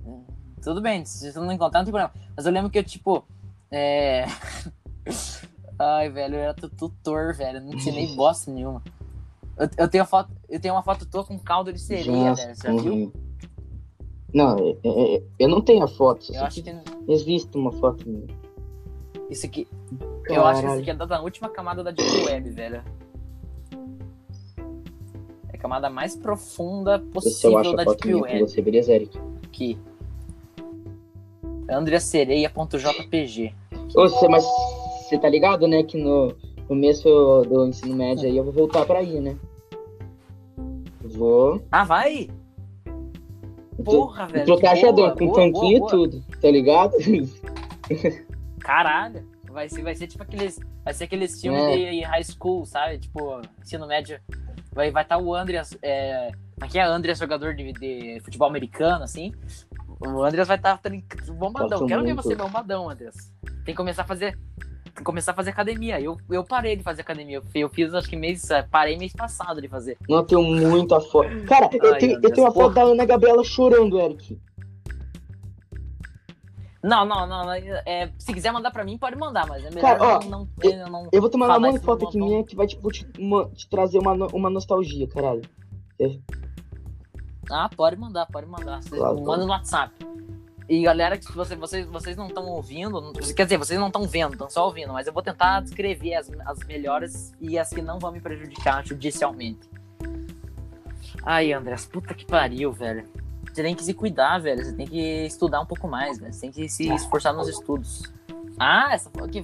Tudo 0.61 0.81
bem, 0.81 1.03
se 1.05 1.31
você 1.31 1.39
não 1.39 1.51
encontrar, 1.51 1.79
não 1.79 1.85
tem 1.85 1.91
problema. 1.93 2.13
Mas 2.35 2.45
eu 2.45 2.51
lembro 2.51 2.69
que 2.69 2.77
eu, 2.77 2.83
tipo. 2.83 3.23
É. 3.71 4.25
Ai, 5.79 6.09
velho, 6.09 6.35
eu 6.35 6.39
era 6.41 6.53
tu- 6.53 6.69
tutor, 6.69 7.33
velho. 7.33 7.61
Não 7.61 7.71
tinha 7.77 7.95
nem 7.95 8.13
bosta 8.15 8.51
nenhuma. 8.51 8.83
Eu, 9.57 9.69
eu 9.77 9.87
tenho 9.89 10.05
foto, 10.05 10.29
eu 10.49 10.59
tenho 10.59 10.73
uma 10.73 10.83
foto 10.83 11.05
tua 11.05 11.23
com 11.23 11.37
caldo 11.39 11.71
de 11.73 11.79
sereia, 11.79 12.33
velho. 12.33 12.55
Você 12.55 12.67
já 12.67 12.81
viu? 12.81 13.13
Não, 14.33 14.55
é- 14.57 14.77
é- 14.83 15.15
é- 15.17 15.23
eu 15.39 15.49
não 15.49 15.61
tenho 15.61 15.83
a 15.83 15.87
foto. 15.87 16.31
Eu 16.33 16.43
acho 16.43 16.61
que 16.61 16.69
Existe 17.07 17.57
uma 17.57 17.71
foto 17.71 18.07
minha. 18.07 18.27
Isso 19.29 19.45
aqui. 19.45 19.67
Eu 20.27 20.45
acho 20.45 20.61
que 20.61 20.67
isso 20.67 20.75
Caralho. 20.75 20.81
aqui 20.81 20.89
é 20.89 20.93
da, 20.93 21.21
última 21.21 21.49
camada 21.49 21.83
da 21.83 21.91
Deep 21.91 22.25
Web, 22.25 22.49
velho. 22.49 22.83
É 25.49 25.55
a 25.55 25.57
camada 25.57 25.89
mais 25.89 26.15
profunda 26.15 26.95
eu 26.95 27.11
possível 27.11 27.57
acho 27.59 27.75
da 27.75 27.83
Deep 27.83 28.13
Web. 28.13 28.39
você, 28.39 28.61
beleza, 28.61 28.93
Eric? 28.93 29.19
Aqui. 29.43 29.77
andreasereia.jpg. 31.69 33.53
Ô, 33.95 34.09
você, 34.09 34.27
mas 34.27 34.43
você 35.03 35.17
tá 35.17 35.29
ligado, 35.29 35.67
né, 35.67 35.83
que 35.83 35.97
no 35.97 36.33
começo 36.67 37.09
do 37.47 37.67
ensino 37.67 37.95
médio 37.95 38.27
aí 38.27 38.37
eu 38.37 38.43
vou 38.43 38.53
voltar 38.53 38.85
pra 38.85 38.99
aí, 38.99 39.19
né? 39.19 39.35
Vou. 41.01 41.61
Ah, 41.71 41.83
vai? 41.83 42.29
Porra, 43.83 44.27
velho. 44.27 44.45
trocar 44.45 44.61
boa, 44.61 44.73
achador 44.73 45.15
com 45.15 45.25
boa, 45.27 45.35
tanquinho 45.35 45.77
e 45.77 45.89
tudo, 45.89 46.23
tá 46.41 46.51
ligado? 46.51 46.93
Caralho. 48.69 49.27
Vai 49.49 49.67
ser, 49.67 49.81
vai 49.81 49.95
ser 49.95 50.05
tipo 50.05 50.21
aqueles. 50.21 50.59
Vai 50.85 50.93
ser 50.93 51.05
aqueles 51.05 51.41
filmes 51.41 51.59
É. 51.59 51.89
de 51.89 52.01
high 52.01 52.23
school, 52.23 52.67
sabe? 52.67 52.99
Tipo, 52.99 53.41
ensino 53.59 53.87
médio. 53.87 54.19
Vai 54.71 54.89
estar 54.89 54.93
vai 54.93 55.05
tá 55.05 55.17
o 55.17 55.33
Andreas. 55.33 55.75
É, 55.81 56.29
aqui 56.61 56.77
é 56.77 56.83
Andreas, 56.83 57.17
jogador 57.17 57.55
de, 57.55 57.73
de 57.73 58.21
futebol 58.23 58.47
americano, 58.47 59.03
assim. 59.03 59.33
O 59.99 60.23
Andreas 60.23 60.47
vai 60.47 60.57
estar 60.57 60.77
tá, 60.77 60.89
bombadão. 61.33 61.79
Gosto 61.79 61.87
Quero 61.87 62.03
ver 62.03 62.13
você 62.13 62.35
bombadão, 62.35 62.87
Andreas. 62.87 63.33
Tem 63.65 63.73
que 63.73 63.73
começar 63.73 64.03
a 64.03 64.05
fazer. 64.05 64.37
Começar 65.03 65.31
a 65.31 65.35
fazer 65.35 65.49
academia. 65.49 65.99
Eu, 65.99 66.15
eu 66.29 66.43
parei 66.43 66.75
de 66.75 66.83
fazer 66.83 67.01
academia. 67.01 67.41
Eu, 67.55 67.69
fiz, 67.69 67.91
acho 67.95 68.07
que 68.07 68.15
mês. 68.15 68.47
Parei 68.69 68.97
mês 68.99 69.13
passado 69.13 69.59
de 69.59 69.67
fazer. 69.67 69.97
Não, 70.07 70.17
eu 70.17 70.23
tenho 70.23 70.43
muita 70.43 70.99
foto. 71.01 71.29
Cara, 71.47 71.69
eu, 71.73 71.93
Ai, 71.93 71.99
tenho, 71.99 72.19
meu 72.19 72.29
eu 72.29 72.33
tenho 72.35 72.45
uma 72.45 72.53
foto 72.53 72.75
da 72.75 72.83
Ana 72.83 73.05
Gabriela 73.05 73.43
chorando, 73.43 73.99
Eric. 73.99 74.39
Não, 76.81 77.05
não, 77.05 77.27
não. 77.27 77.51
é, 77.85 78.09
se 78.17 78.33
quiser 78.33 78.53
mandar 78.53 78.71
pra 78.71 78.85
mim, 78.85 78.97
pode 78.97 79.17
mandar, 79.17 79.45
mas 79.47 79.65
é 79.65 79.69
melhor 79.69 79.97
Cara, 79.97 80.03
ó, 80.17 80.23
não, 80.23 80.29
não, 80.29 80.47
eu 80.63 80.87
não- 80.87 81.09
Eu 81.11 81.21
vou 81.21 81.29
um 81.57 81.61
monte 81.61 81.71
de 81.71 81.77
isso, 81.77 81.85
foto 81.85 82.07
aqui 82.07 82.17
minha 82.17 82.43
que 82.45 82.55
vai 82.55 82.67
tipo, 82.67 82.89
te, 82.91 83.05
uma- 83.19 83.49
te 83.49 83.67
trazer 83.69 83.99
uma, 83.99 84.13
uma 84.27 84.49
nostalgia, 84.49 85.07
caralho. 85.07 85.41
Ah, 87.51 87.69
pode 87.75 87.97
mandar, 87.97 88.25
pode 88.27 88.47
mandar. 88.47 88.79
Claro, 88.89 89.21
mandam 89.21 89.45
no 89.45 89.51
WhatsApp. 89.51 89.93
E 90.69 90.83
galera, 90.83 91.17
que 91.17 91.31
você, 91.33 91.55
vocês, 91.55 91.85
vocês 91.87 92.15
não 92.15 92.27
estão 92.27 92.45
ouvindo, 92.45 93.11
quer 93.35 93.43
dizer, 93.43 93.57
vocês 93.57 93.79
não 93.79 93.87
estão 93.87 94.03
vendo, 94.03 94.33
estão 94.33 94.47
só 94.49 94.65
ouvindo, 94.67 94.93
mas 94.93 95.07
eu 95.07 95.11
vou 95.13 95.23
tentar 95.23 95.61
descrever 95.61 96.13
as, 96.13 96.29
as 96.45 96.59
melhores 96.59 97.33
e 97.41 97.57
as 97.57 97.71
que 97.71 97.81
não 97.81 97.97
vão 97.97 98.11
me 98.11 98.21
prejudicar 98.21 98.85
judicialmente. 98.85 99.67
Ai, 101.25 101.51
Andrés, 101.51 101.87
puta 101.87 102.13
que 102.13 102.23
pariu, 102.23 102.71
velho. 102.71 103.03
Você 103.59 103.63
tem 103.63 103.75
que 103.75 103.83
se 103.83 103.93
cuidar, 103.93 104.37
velho. 104.39 104.63
Você 104.63 104.71
tem 104.71 104.87
que 104.87 105.25
estudar 105.25 105.59
um 105.59 105.65
pouco 105.65 105.85
mais, 105.85 106.17
velho. 106.17 106.31
Você 106.31 106.39
tem 106.39 106.49
que 106.51 106.69
se 106.69 106.87
esforçar 106.93 107.33
nos 107.33 107.49
estudos. 107.49 108.03
Ah, 108.57 108.93
essa 108.93 109.09
foto 109.09 109.25
aqui. 109.25 109.41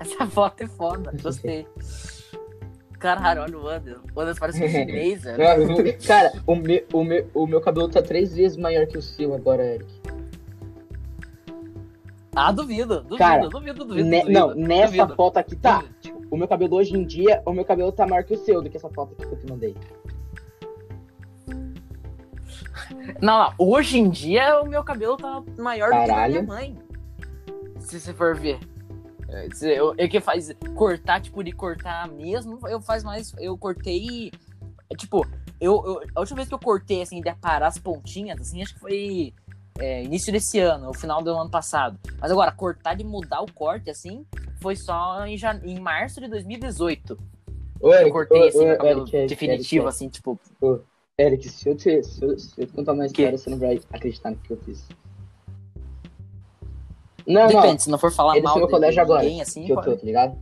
Essa 0.00 0.26
foto 0.26 0.60
é 0.64 0.66
foda, 0.66 1.14
gostei. 1.22 1.68
Caralho, 2.98 3.42
olha 3.42 3.58
o 3.58 3.68
Anderson. 3.68 4.00
O 4.12 4.20
Anderson 4.20 4.40
parece 4.40 4.64
um 4.64 4.66
chinês, 4.68 5.22
velho. 5.22 5.38
Cara, 6.04 6.32
o 6.44 6.56
meu, 6.56 6.84
o, 6.92 7.04
meu, 7.04 7.30
o 7.32 7.46
meu 7.46 7.60
cabelo 7.60 7.88
tá 7.88 8.02
três 8.02 8.34
vezes 8.34 8.58
maior 8.58 8.88
que 8.88 8.98
o 8.98 9.02
seu 9.02 9.32
agora, 9.36 9.64
Eric. 9.64 9.88
Ah, 12.34 12.50
duvido, 12.50 12.96
duvido, 13.02 13.18
Cara, 13.18 13.48
duvido, 13.48 13.84
duvido, 13.84 14.08
Ne- 14.08 14.20
duvido. 14.22 14.38
não, 14.40 14.52
nessa 14.54 14.96
duvido. 14.96 15.14
foto 15.14 15.36
aqui 15.36 15.54
tá. 15.54 15.78
Duvido. 15.78 15.94
Tipo, 16.00 16.26
o 16.28 16.36
meu 16.36 16.48
cabelo 16.48 16.74
hoje 16.74 16.92
em 16.96 17.04
dia, 17.06 17.40
o 17.46 17.52
meu 17.52 17.64
cabelo 17.64 17.92
tá 17.92 18.04
maior 18.04 18.24
que 18.24 18.34
o 18.34 18.38
seu 18.38 18.60
do 18.60 18.68
que 18.68 18.76
essa 18.76 18.90
foto 18.90 19.12
aqui 19.12 19.28
que 19.28 19.32
eu 19.32 19.38
te 19.38 19.48
mandei. 19.48 19.76
Não, 23.20 23.38
não, 23.38 23.54
hoje 23.58 23.98
em 23.98 24.08
dia 24.10 24.60
o 24.60 24.66
meu 24.66 24.82
cabelo 24.84 25.16
tá 25.16 25.42
maior 25.58 25.90
do 25.90 25.96
que 26.00 26.00
da 26.02 26.06
Caralho. 26.06 26.32
minha 26.32 26.42
mãe. 26.44 26.78
Se 27.80 28.00
você 28.00 28.12
for 28.12 28.36
ver. 28.36 28.58
É, 29.28 29.48
Eu, 29.62 29.94
eu 29.96 30.08
que 30.08 30.20
faz 30.20 30.54
cortar, 30.74 31.20
tipo, 31.20 31.42
de 31.42 31.52
cortar 31.52 32.08
mesmo, 32.08 32.58
eu 32.68 32.80
faz 32.80 33.02
mais. 33.02 33.32
Eu 33.38 33.56
cortei. 33.58 34.30
é, 34.90 34.94
Tipo, 34.96 35.26
eu, 35.60 35.72
eu- 35.84 36.02
a 36.14 36.20
última 36.20 36.36
vez 36.36 36.48
que 36.48 36.54
eu 36.54 36.58
cortei, 36.58 37.02
assim, 37.02 37.20
de 37.20 37.28
aparar 37.28 37.66
as 37.68 37.78
pontinhas, 37.78 38.40
assim, 38.40 38.62
acho 38.62 38.74
que 38.74 38.80
foi 38.80 39.34
é, 39.78 40.02
início 40.04 40.32
desse 40.32 40.58
ano, 40.58 40.88
o 40.90 40.94
final 40.94 41.22
do 41.22 41.30
ano 41.30 41.50
passado. 41.50 41.98
Mas 42.20 42.30
agora, 42.30 42.50
cortar 42.52 42.94
de 42.94 43.04
mudar 43.04 43.40
o 43.42 43.52
corte, 43.52 43.90
assim, 43.90 44.24
foi 44.60 44.74
só 44.76 45.26
em, 45.26 45.36
jan... 45.36 45.60
em 45.64 45.78
março 45.80 46.20
de 46.20 46.28
2018. 46.28 47.18
Ô, 47.80 47.92
Eu 47.92 48.10
cortei, 48.10 48.48
assim, 48.48 48.60
ô, 48.60 48.64
meu 48.68 48.76
cabelo 48.78 49.00
Eric, 49.02 49.26
definitivo, 49.26 49.84
Eric, 49.86 49.94
assim, 49.94 50.08
tipo. 50.08 50.38
Eric, 51.18 51.48
se 51.48 51.66
eu 51.66 51.74
te, 51.74 52.02
se 52.02 52.22
eu, 52.22 52.38
se 52.38 52.60
eu 52.60 52.66
te 52.66 52.72
contar 52.74 52.92
uma 52.92 53.04
Que? 53.04 53.22
história, 53.22 53.38
você 53.38 53.48
não 53.48 53.58
vai 53.58 53.80
acreditar 53.90 54.32
no 54.32 54.36
que 54.36 54.52
eu 54.52 54.58
fiz. 54.58 54.86
Não, 57.26 57.46
Depende, 57.46 57.84
se 57.84 57.90
não 57.90 57.96
for 57.96 58.12
falar 58.12 58.38
mal 58.42 58.58
meu 58.58 58.68
colégio 58.68 59.00
agora, 59.00 59.22
ninguém, 59.22 59.36
não, 59.38 59.42
assim, 59.42 59.64
que 59.64 59.72
eu 59.72 59.76
tô, 59.80 59.96
tá 59.96 60.04
ligado? 60.04 60.38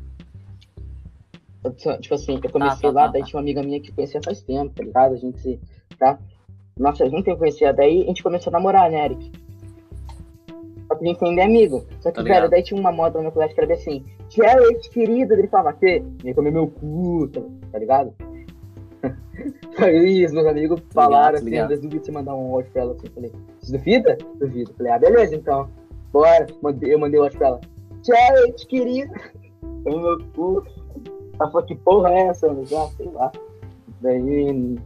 Eu 1.62 1.72
tipo 2.00 2.14
assim, 2.14 2.40
eu 2.42 2.50
comecei 2.50 2.90
tá, 2.90 2.94
lá, 2.94 3.06
tá, 3.06 3.12
daí 3.12 3.20
tá. 3.22 3.28
tinha 3.28 3.38
uma 3.38 3.42
amiga 3.42 3.62
minha 3.62 3.80
que 3.80 3.90
eu 3.90 3.94
conhecia 3.94 4.20
faz 4.22 4.42
tempo, 4.42 4.74
tá 4.74 4.82
ligado? 4.82 5.14
A 5.14 5.16
gente 5.16 5.40
se. 5.40 5.60
Tá? 5.96 6.18
Nossa, 6.76 7.04
a 7.04 7.08
gente 7.08 7.22
tem 7.22 7.38
conhecia, 7.38 7.72
daí 7.72 8.02
a 8.02 8.06
gente 8.06 8.22
começou 8.22 8.50
a 8.50 8.54
namorar, 8.54 8.90
né, 8.90 9.04
Eric? 9.04 9.30
Só 10.88 10.96
que 10.96 11.04
a 11.04 11.08
gente 11.08 11.24
ainda 11.24 11.40
é 11.40 11.44
amigo. 11.44 11.86
Só 12.00 12.10
que, 12.10 12.16
Tá 12.16 12.22
velho, 12.22 12.50
daí 12.50 12.64
tinha 12.64 12.78
uma 12.78 12.90
moda 12.90 13.18
no 13.18 13.22
meu 13.22 13.32
colégio 13.32 13.54
que 13.54 13.60
era 13.60 13.74
assim, 13.74 14.04
Jared, 14.28 14.90
querido, 14.90 15.34
ele 15.34 15.46
falava, 15.46 15.72
que? 15.74 16.02
Ia 16.24 16.34
comer 16.34 16.50
meu 16.50 16.66
cu, 16.66 17.28
tá, 17.28 17.40
tá 17.70 17.78
ligado? 17.78 18.12
Aí 19.78 20.24
os 20.24 20.32
meus 20.32 20.46
amigos 20.46 20.80
falaram 20.90 21.36
assim, 21.36 21.46
ligado. 21.50 21.72
eu 21.72 21.80
duvido 21.80 22.04
você 22.04 22.12
mandar 22.12 22.34
um 22.34 22.54
áudio 22.54 22.70
pra 22.72 22.82
ela 22.82 22.92
assim, 22.92 23.06
eu 23.06 23.12
falei, 23.12 23.32
você 23.60 23.72
duvida? 23.72 24.18
Duvido. 24.38 24.70
Eu 24.70 24.76
Falei, 24.76 24.92
ah, 24.92 24.98
beleza, 24.98 25.34
então. 25.34 25.68
Bora. 26.12 26.46
Mandei- 26.62 26.94
Eu 26.94 26.98
mandei 26.98 27.18
o 27.18 27.24
áudio 27.24 27.38
pra 27.38 27.48
ela. 27.48 27.60
Jared, 28.06 28.66
querido. 28.66 29.12
O 29.62 29.98
meu 29.98 30.18
cu. 30.34 30.62
Ela 31.40 31.50
falou, 31.50 31.66
que 31.66 31.74
porra 31.74 32.10
é 32.12 32.26
essa? 32.28 32.46
Eu 32.46 32.64
já 32.64 32.86
sei 32.88 33.10
lá. 33.10 33.32
Daí, 34.00 34.76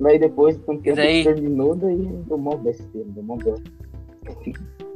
daí 0.00 0.18
depois, 0.18 0.58
quando 0.64 0.82
tempo 0.82 0.96
daí? 0.96 1.22
terminou, 1.24 1.74
daí 1.76 1.98
deu 2.26 2.38
mó 2.38 2.56
besteira, 2.56 3.08
deu 3.10 3.22
mó. 3.22 3.36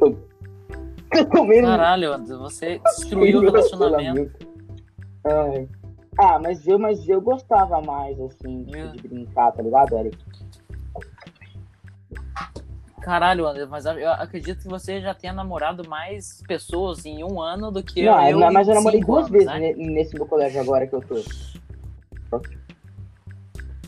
Eu 0.01 1.63
Caralho, 1.63 2.11
você 2.39 2.79
destruiu 2.79 3.39
o 3.39 3.43
relacionamento. 3.43 4.47
Ai. 5.25 5.69
Ah, 6.19 6.39
mas 6.39 6.67
eu, 6.67 6.79
mas 6.79 7.09
eu 7.09 7.21
gostava 7.21 7.81
mais, 7.81 8.19
assim, 8.21 8.65
tipo, 8.65 8.77
É. 8.77 8.89
de 8.89 9.09
brincar, 9.09 9.53
tá 9.53 9.63
ligado, 9.63 9.97
Eric? 9.97 10.19
Caralho, 13.01 13.47
André, 13.47 13.65
mas 13.67 13.87
eu 13.87 14.11
acredito 14.11 14.61
que 14.63 14.69
você 14.69 15.01
já 15.01 15.15
tenha 15.15 15.33
namorado 15.33 15.89
mais 15.89 16.43
pessoas 16.47 17.07
em 17.07 17.23
um 17.25 17.41
ano 17.41 17.71
do 17.71 17.83
que 17.83 18.03
não, 18.05 18.29
eu. 18.29 18.39
não, 18.39 18.53
mas 18.53 18.69
eu 18.69 18.75
namorei 18.75 19.01
duas 19.01 19.19
anos, 19.27 19.31
vezes 19.31 19.47
né? 19.47 19.59
ne- 19.61 19.75
nesse 19.95 20.15
meu 20.15 20.27
colégio 20.27 20.61
agora 20.61 20.87
que 20.87 20.95
eu 20.95 21.01
tô. 21.01 21.15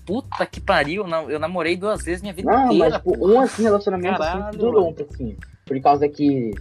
Puta 0.06 0.46
que 0.46 0.60
pariu, 0.60 1.06
não, 1.06 1.30
eu 1.30 1.38
namorei 1.38 1.76
duas 1.76 2.02
vezes 2.04 2.22
minha 2.22 2.32
vida 2.32 2.50
Não, 2.50 2.66
inteira. 2.72 2.84
mas 2.90 2.94
tipo, 2.94 3.26
um 3.26 3.40
assim, 3.40 3.62
relacionamento 3.62 4.22
assim, 4.22 4.38
Caralho, 4.38 4.58
durou 4.58 4.80
um 4.82 4.84
mano. 4.84 4.96
pouquinho. 4.96 5.36
Por 5.66 5.80
causa 5.82 6.08
que, 6.08 6.52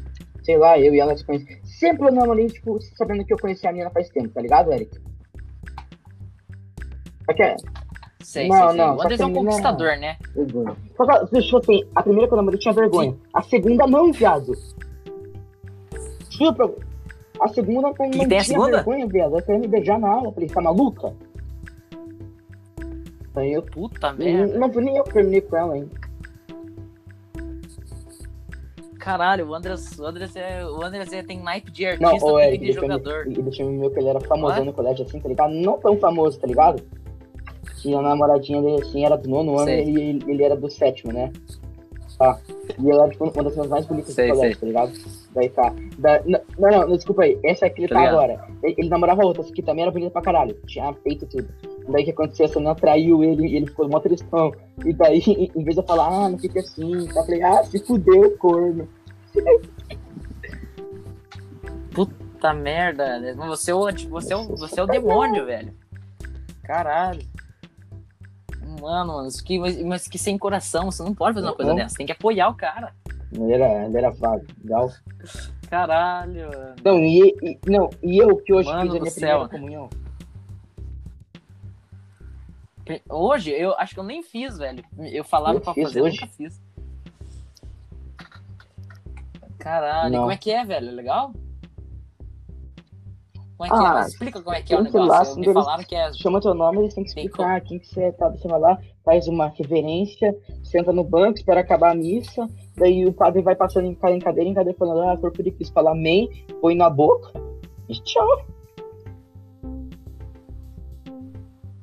sei 0.43 0.57
lá, 0.57 0.78
eu 0.80 0.93
e 0.93 0.99
ela 0.99 1.15
se 1.15 1.24
conhecemos. 1.26 1.61
Sempre 1.80 2.09
andamos 2.09 2.32
ali, 2.32 2.47
tipo, 2.47 2.80
sabendo 2.97 3.24
que 3.24 3.34
eu 3.34 3.38
conheci 3.39 3.65
a 3.67 3.72
menina 3.72 3.89
faz 3.91 4.09
tempo, 4.09 4.30
tá 4.30 4.41
ligado, 4.41 4.72
Eric? 4.74 4.99
Só 7.30 7.34
que 7.36 7.43
é. 7.43 7.55
Sei, 8.21 8.47
Não, 8.47 8.69
sei, 8.69 8.77
não, 8.77 8.97
O 8.97 9.01
Andrés 9.01 9.17
que 9.17 9.21
é 9.21 9.25
um 9.25 9.34
conquistador, 9.34 9.97
né? 9.97 10.17
Vergonha. 10.36 10.75
Só 10.97 11.05
que, 11.05 11.32
deixa 11.32 11.55
eu 11.55 11.59
assim, 11.59 11.84
a 11.95 12.03
primeira 12.03 12.27
que 12.27 12.34
eu 12.34 12.38
namorei 12.38 12.59
tinha 12.59 12.73
vergonha. 12.73 13.15
A 13.34 13.41
segunda 13.43 13.88
não, 13.88 14.11
viado. 14.11 14.51
Pra... 16.55 16.69
A 17.41 17.47
segunda 17.49 17.82
não, 17.82 17.93
que 17.93 18.01
não 18.03 18.27
tinha 18.27 18.43
segunda? 18.43 18.77
vergonha, 18.77 19.07
viado. 19.07 19.34
Ela 19.34 19.41
queria 19.41 19.59
me 19.61 19.67
beijar 19.67 19.99
na 19.99 20.09
aula. 20.09 20.27
Eu 20.30 20.32
falei, 20.34 20.49
tá 20.49 20.61
maluca? 20.61 21.13
Aí 23.36 23.53
eu. 23.53 23.61
Puta 23.61 24.11
Não, 24.11 24.17
merda. 24.17 24.57
não 24.57 24.67
nem 24.67 24.97
eu 24.97 25.03
que 25.03 25.13
terminei 25.13 25.41
com 25.41 25.55
ela 25.55 25.73
ainda. 25.75 26.09
Caralho, 28.99 29.47
o 29.47 29.55
Andrés, 29.55 29.97
o 29.97 30.05
Andrés, 30.05 30.36
é, 30.36 30.65
o 30.65 30.84
Andrés 30.84 31.11
é, 31.13 31.23
tem 31.23 31.41
naipe 31.41 31.71
de 31.71 31.86
Não, 31.99 32.09
artista, 32.09 32.27
ô 32.27 32.38
tem 32.38 32.47
Eric, 32.47 32.59
de 32.59 32.65
deixa 32.65 32.80
eu 32.80 32.84
jogador. 32.84 33.25
me 33.25 33.80
ver 33.80 33.89
que 33.93 33.99
ele 33.99 34.09
era 34.09 34.19
famosão 34.19 34.65
no 34.65 34.73
colégio 34.73 35.05
assim, 35.05 35.19
tá 35.21 35.30
ligado? 35.30 35.53
Não 35.53 35.80
tão 35.80 35.97
famoso, 35.97 36.38
tá 36.38 36.45
ligado? 36.45 36.84
Tinha 37.82 37.99
a 37.99 38.01
namoradinha 38.01 38.61
dele 38.61 38.82
assim, 38.82 39.05
era 39.05 39.15
do 39.17 39.30
nono 39.30 39.57
ano 39.59 39.69
e 39.69 39.73
ele, 40.01 40.23
ele 40.27 40.43
era 40.43 40.55
do 40.55 40.69
sétimo, 40.69 41.13
né? 41.13 41.32
Tá. 42.17 42.38
E 42.77 42.91
ela 42.91 43.03
era 43.03 43.11
tipo, 43.11 43.23
uma 43.23 43.32
das 43.32 43.53
pessoas 43.53 43.69
mais 43.69 43.86
bonitas 43.86 44.13
Sei, 44.13 44.27
do 44.30 44.36
colégio, 44.36 44.59
tá 44.59 44.65
ligado? 44.67 44.91
Daí 45.34 45.49
tá. 45.49 45.73
Da- 45.97 46.21
não, 46.25 46.39
não, 46.57 46.88
não, 46.89 46.95
desculpa 46.97 47.23
aí. 47.23 47.39
Essa 47.43 47.65
é 47.67 47.69
que 47.69 47.82
ele 47.82 47.88
Tá 47.88 47.95
tá, 47.95 48.09
agora. 48.09 48.45
Ele, 48.61 48.75
ele 48.77 48.89
namorava 48.89 49.23
outras 49.25 49.49
que 49.51 49.61
também 49.63 49.84
era 49.84 49.91
bonita 49.91 50.11
pra 50.11 50.21
caralho. 50.21 50.53
Tinha 50.67 50.93
feito 50.95 51.25
tudo. 51.25 51.47
Daí 51.88 52.03
que 52.03 52.11
aconteceu? 52.11 52.45
Essa 52.45 52.59
menina 52.59 52.75
traiu 52.75 53.23
ele 53.23 53.47
e 53.47 53.55
ele 53.55 53.67
ficou 53.67 53.88
mó 53.88 53.99
tristão. 54.01 54.51
E 54.86 54.91
daí, 54.93 55.19
em 55.55 55.63
vez 55.63 55.75
de 55.75 55.82
eu 55.82 55.86
falar, 55.88 56.07
ah, 56.07 56.30
não 56.30 56.38
fica 56.38 56.59
assim, 56.59 57.05
tá? 57.07 57.23
falei, 57.23 57.41
ah, 57.41 57.63
se 57.63 57.80
fudeu, 57.80 58.38
corno. 58.38 58.88
Puta 61.93 62.53
merda, 62.53 63.19
né? 63.19 63.34
você 63.34 63.71
é 63.71 63.75
o, 63.75 63.86
anti- 63.86 64.07
você 64.07 64.34
é 64.34 64.38
você 64.38 64.80
é 64.80 64.84
o 64.84 64.88
demônio, 64.88 65.45
velho. 65.45 65.73
Caralho. 66.63 67.21
Mano, 68.80 69.13
mano, 69.13 69.27
isso 69.27 69.43
que, 69.43 69.59
mas, 69.59 69.82
mas 69.84 70.07
que 70.07 70.17
sem 70.17 70.38
coração, 70.38 70.89
você 70.91 71.03
não 71.03 71.13
pode 71.13 71.36
fazer 71.36 71.47
uma 71.47 71.55
coisa 71.55 71.71
Uhum. 71.71 71.77
dessa, 71.77 71.95
tem 71.95 72.05
que 72.05 72.11
apoiar 72.11 72.49
o 72.49 72.55
cara. 72.55 72.93
Ele 73.32 73.53
era, 73.53 73.86
ele 73.86 73.97
era 73.97 74.09
legal. 74.63 74.91
Caralho. 75.69 76.49
Não, 76.84 76.97
e, 76.99 77.36
e- 77.43 77.59
não, 77.69 77.89
e 78.01 78.17
eu 78.17 78.38
que 78.38 78.53
hoje 78.53 78.67
Mano 78.69 78.82
fiz 78.84 78.95
a 78.95 78.99
minha 78.99 79.11
céu. 79.11 79.47
primeira 79.47 79.49
comunhão. 79.49 79.89
Hoje, 83.07 83.51
eu 83.51 83.75
acho 83.77 83.93
que 83.93 83.99
eu 83.99 84.03
nem 84.03 84.23
fiz, 84.23 84.57
velho. 84.57 84.84
Eu 84.97 85.23
falava 85.23 85.57
Eu 85.57 85.61
pra 85.61 85.75
fiz 85.75 85.84
fazer, 85.89 86.01
hoje. 86.01 86.19
nunca 86.21 86.34
fiz. 86.34 86.59
Caralho, 89.59 90.11
Não. 90.11 90.19
como 90.21 90.32
é 90.32 90.38
que 90.38 90.49
é, 90.51 90.65
velho? 90.65 90.91
Legal? 90.95 91.32
Como 93.60 93.68
é 93.68 93.78
que 93.78 93.86
Ah, 93.86 94.01
é? 94.05 94.07
Explica 94.07 94.41
como 94.41 94.55
é 94.55 94.62
que 94.62 94.74
é 94.74 94.78
o 94.78 94.84
lá, 94.84 94.84
negócio. 94.89 95.22
assim, 95.34 95.39
Me 95.41 95.53
falaram 95.53 95.84
que 95.84 95.93
é. 95.93 96.14
Chama 96.16 96.39
teu 96.39 96.53
nome, 96.53 96.80
eles 96.80 96.93
têm 96.93 97.03
que 97.03 97.10
explicar 97.10 97.60
quem 97.60 97.78
que 97.78 97.88
você 97.88 98.10
tá, 98.14 98.30
você 98.30 98.47
vai 98.47 98.57
lá, 98.57 98.80
faz 99.03 99.28
uma 99.28 99.49
reverência, 99.49 100.34
senta 100.64 100.93
no 100.93 101.03
banco, 101.03 101.38
espera 101.39 101.60
acabar 101.60 101.91
a 101.91 101.95
missa, 101.95 102.47
daí 102.78 103.05
o 103.05 103.12
padre 103.12 103.41
vai 103.41 103.57
passando 103.57 103.88
em 103.88 103.95
cada 103.95 104.16
em 104.16 104.20
cadeira, 104.20 104.49
em 104.49 104.53
cadeira, 104.53 104.78
falando, 104.80 105.10
ah, 105.10 105.18
corpo 105.18 105.43
de 105.43 105.51
Cristo, 105.51 105.74
fala 105.74 105.91
amém, 105.91 106.30
põe 106.62 106.74
na 106.74 106.89
boca, 106.89 107.34
e 107.89 107.95
tchau. 108.01 108.45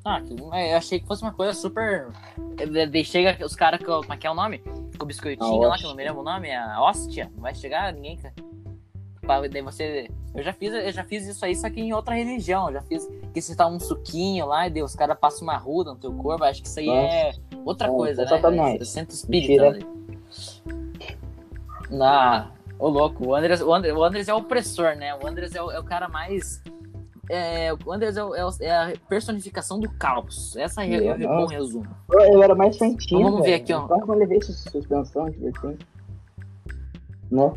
Ah, 0.06 0.22
eu 0.32 0.76
achei 0.78 0.98
que 0.98 1.06
fosse 1.06 1.20
uma 1.22 1.32
coisa 1.34 1.52
super. 1.52 2.08
chega 3.04 3.44
os 3.44 3.54
caras 3.54 3.80
com. 3.80 4.00
Como 4.00 4.12
é 4.14 4.16
que 4.16 4.26
é 4.26 4.30
o 4.30 4.34
nome? 4.34 4.60
Com 4.96 5.02
o 5.02 5.06
biscoitinho 5.06 5.58
lá, 5.58 5.76
que 5.76 5.84
eu 5.84 5.88
não 5.88 5.96
me 5.96 6.04
lembro 6.04 6.20
o 6.20 6.24
nome, 6.24 6.50
a 6.54 6.80
hóstia. 6.80 7.30
Não 7.34 7.42
vai 7.42 7.54
chegar 7.54 7.92
ninguém. 7.92 8.18
Daí 9.50 9.60
você. 9.62 10.08
Eu 10.36 10.42
já 10.42 10.52
fiz, 10.52 10.72
eu 10.72 10.92
já 10.92 11.02
fiz 11.02 11.26
isso 11.26 11.44
aí, 11.44 11.56
só 11.56 11.70
que 11.70 11.80
em 11.80 11.92
outra 11.94 12.14
religião. 12.14 12.66
Eu 12.68 12.74
já 12.74 12.82
fiz 12.82 13.08
que 13.32 13.40
você 13.40 13.56
tá 13.56 13.66
um 13.66 13.80
suquinho 13.80 14.46
lá 14.46 14.66
e 14.66 14.70
daí 14.70 14.82
os 14.82 14.94
caras 14.94 15.16
passam 15.18 15.42
uma 15.44 15.56
ruda 15.56 15.92
no 15.92 15.96
teu 15.98 16.12
corpo. 16.12 16.44
Acho 16.44 16.60
que 16.62 16.68
isso 16.68 16.78
aí 16.78 16.88
é 16.90 17.32
outra 17.64 17.88
É, 17.88 17.90
coisa, 17.90 18.22
é 18.22 18.24
né? 18.24 18.30
Satanás. 18.30 18.88
Centro 18.88 19.14
espírita. 19.14 19.72
Né? 21.90 22.04
Ah, 22.04 22.50
ô 22.78 22.88
louco, 22.88 23.28
o 23.28 23.34
Andres, 23.34 23.60
o, 23.62 23.72
Andres, 23.72 23.94
o 23.94 24.04
Andres 24.04 24.28
é 24.28 24.34
o 24.34 24.38
opressor, 24.38 24.94
né? 24.96 25.14
O 25.14 25.26
Andres 25.26 25.54
é 25.54 25.62
o, 25.62 25.70
é 25.70 25.78
o 25.80 25.84
cara 25.84 26.08
mais. 26.08 26.62
É, 27.30 27.72
o 27.84 27.92
Andres 27.92 28.16
é, 28.16 28.22
o- 28.24 28.34
é 28.34 28.44
o- 28.44 28.50
é 28.60 28.70
a 28.70 28.92
personificação 29.08 29.80
do 29.80 29.90
caos. 29.90 30.54
Essa 30.56 30.84
é, 30.84 31.06
é, 31.06 31.14
um 31.14 31.18
bom 31.18 31.46
Deus. 31.46 31.50
resumo. 31.50 31.86
Eu, 32.12 32.20
eu 32.34 32.42
era 32.42 32.54
mais 32.54 32.76
santinho, 32.76 33.20
Então 33.20 33.30
vamos 33.32 33.46
ver 33.46 33.54
aqui, 33.54 33.72
ó. 33.72 33.88
Eu 33.88 34.14
levei 34.14 34.38
essa 34.38 34.52
suspensão, 34.52 35.28
divertindo. 35.30 35.78
Né? 37.30 37.52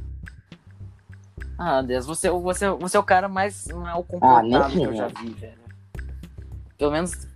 Ah, 1.61 1.81
Deus, 1.81 2.05
você, 2.05 2.29
você, 2.29 2.69
você 2.69 2.95
é 2.95 2.99
o 2.99 3.03
cara 3.03 3.27
mais 3.27 3.67
mal 3.67 3.99
Ah, 3.99 4.03
comportado 4.03 4.47
nem 4.47 4.69
que 4.69 4.81
eu 4.83 4.93
já 4.95 5.07
vi, 5.07 5.29
velho. 5.33 5.59
Pelo 6.77 6.91
menos. 6.91 7.27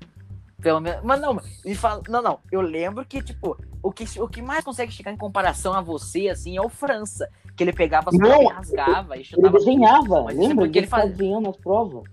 Pelo 0.62 0.80
menos. 0.80 1.04
Mas 1.04 1.20
não, 1.20 1.38
me 1.66 1.76
fala. 1.76 2.02
Não, 2.08 2.22
não. 2.22 2.40
Eu 2.50 2.62
lembro 2.62 3.04
que, 3.06 3.22
tipo, 3.22 3.58
o 3.82 3.92
que, 3.92 4.06
o 4.22 4.28
que 4.30 4.42
mais 4.42 4.64
consegue 4.64 4.94
chegar 4.94 5.12
em 5.12 5.18
comparação 5.18 5.74
a 5.74 5.82
você, 5.82 6.30
assim, 6.30 6.56
é 6.56 6.62
o 6.62 6.70
França. 6.70 7.30
Que 7.58 7.64
ele 7.66 7.74
pegava 7.74 8.10
as 8.10 8.18
coisas 8.18 8.40
e 8.40 8.46
rasgava 8.48 9.16
e 9.16 9.20
Ele 9.20 9.24
chutava. 9.26 9.58
desenhava, 9.60 10.24
Mas 10.24 10.36
isso 10.36 10.44
é 10.46 10.48
lembra? 10.48 10.66
porque 10.66 10.80
ele 10.80 10.86
ficava 10.88 11.04
faz- 11.04 11.16
desenhando 11.18 11.50
as 11.50 11.58
provas. 11.58 12.04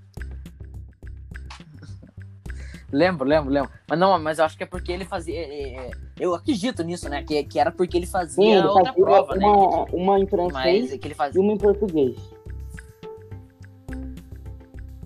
Lembro, 2.92 3.26
lembro, 3.26 3.50
lembro. 3.52 3.70
Mas 3.88 3.98
não, 3.98 4.18
mas 4.18 4.38
eu 4.38 4.44
acho 4.44 4.56
que 4.56 4.64
é 4.64 4.66
porque 4.66 4.90
ele 4.92 5.04
fazia. 5.04 5.38
é, 5.38 5.74
é, 5.74 5.90
eu 6.18 6.34
acredito 6.34 6.82
nisso, 6.82 7.08
né? 7.08 7.22
Que, 7.22 7.44
que 7.44 7.58
era 7.58 7.70
porque 7.70 7.96
ele 7.96 8.06
fazia 8.06 8.42
Sim, 8.44 8.52
ele 8.52 8.66
outra 8.66 8.86
fazia 8.92 9.04
prova, 9.04 9.34
né? 9.36 9.46
uma, 9.46 9.84
uma 9.92 10.18
em 10.18 10.26
francês 10.26 10.90
Mas 10.90 10.98
que 10.98 11.06
ele 11.06 11.14
e 11.14 11.16
fazia. 11.16 11.40
uma 11.40 11.52
em 11.52 11.58
português. 11.58 12.16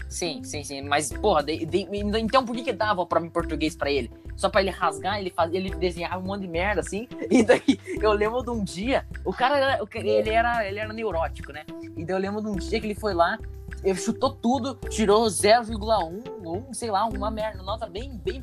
Sim, 0.09 0.45
sim, 0.45 0.62
sim. 0.62 0.80
Mas, 0.82 1.12
porra, 1.12 1.43
de- 1.43 1.66
de- 1.66 1.89
então 2.20 2.45
por 2.45 2.55
que 2.55 2.62
que 2.62 2.72
dava 2.72 3.03
a 3.03 3.07
prova 3.07 3.26
em 3.26 3.30
português 3.30 3.74
pra 3.74 3.91
ele? 3.91 4.11
Só 4.37 4.49
pra 4.49 4.61
ele 4.61 4.70
rasgar, 4.70 5.18
ele 5.18 5.30
fazia, 5.30 5.59
ele 5.59 5.70
desenhava 5.74 6.18
um 6.18 6.26
monte 6.26 6.43
de 6.43 6.49
merda, 6.49 6.80
assim. 6.80 7.09
E 7.30 7.43
daí, 7.43 7.80
eu 8.01 8.12
lembro 8.12 8.41
de 8.43 8.51
um 8.51 8.62
dia, 8.62 9.05
o 9.24 9.32
cara, 9.32 9.57
era, 9.59 9.80
ele 9.97 10.30
era, 10.30 10.66
ele 10.68 10.78
era 10.78 10.93
neurótico, 10.93 11.53
né? 11.53 11.64
E 11.97 12.05
daí 12.05 12.14
eu 12.14 12.20
lembro 12.20 12.41
de 12.41 12.49
um 12.49 12.55
dia 12.55 12.80
que 12.80 12.87
ele 12.87 12.95
foi 12.95 13.12
lá, 13.12 13.39
ele 13.85 13.99
chutou 13.99 14.30
tudo, 14.30 14.74
tirou 14.89 15.26
0,1, 15.26 16.24
ou 16.45 16.66
sei 16.72 16.91
lá, 16.91 17.05
uma 17.07 17.30
merda, 17.30 17.62
nota 17.62 17.87
bem, 17.87 18.18
bem 18.24 18.43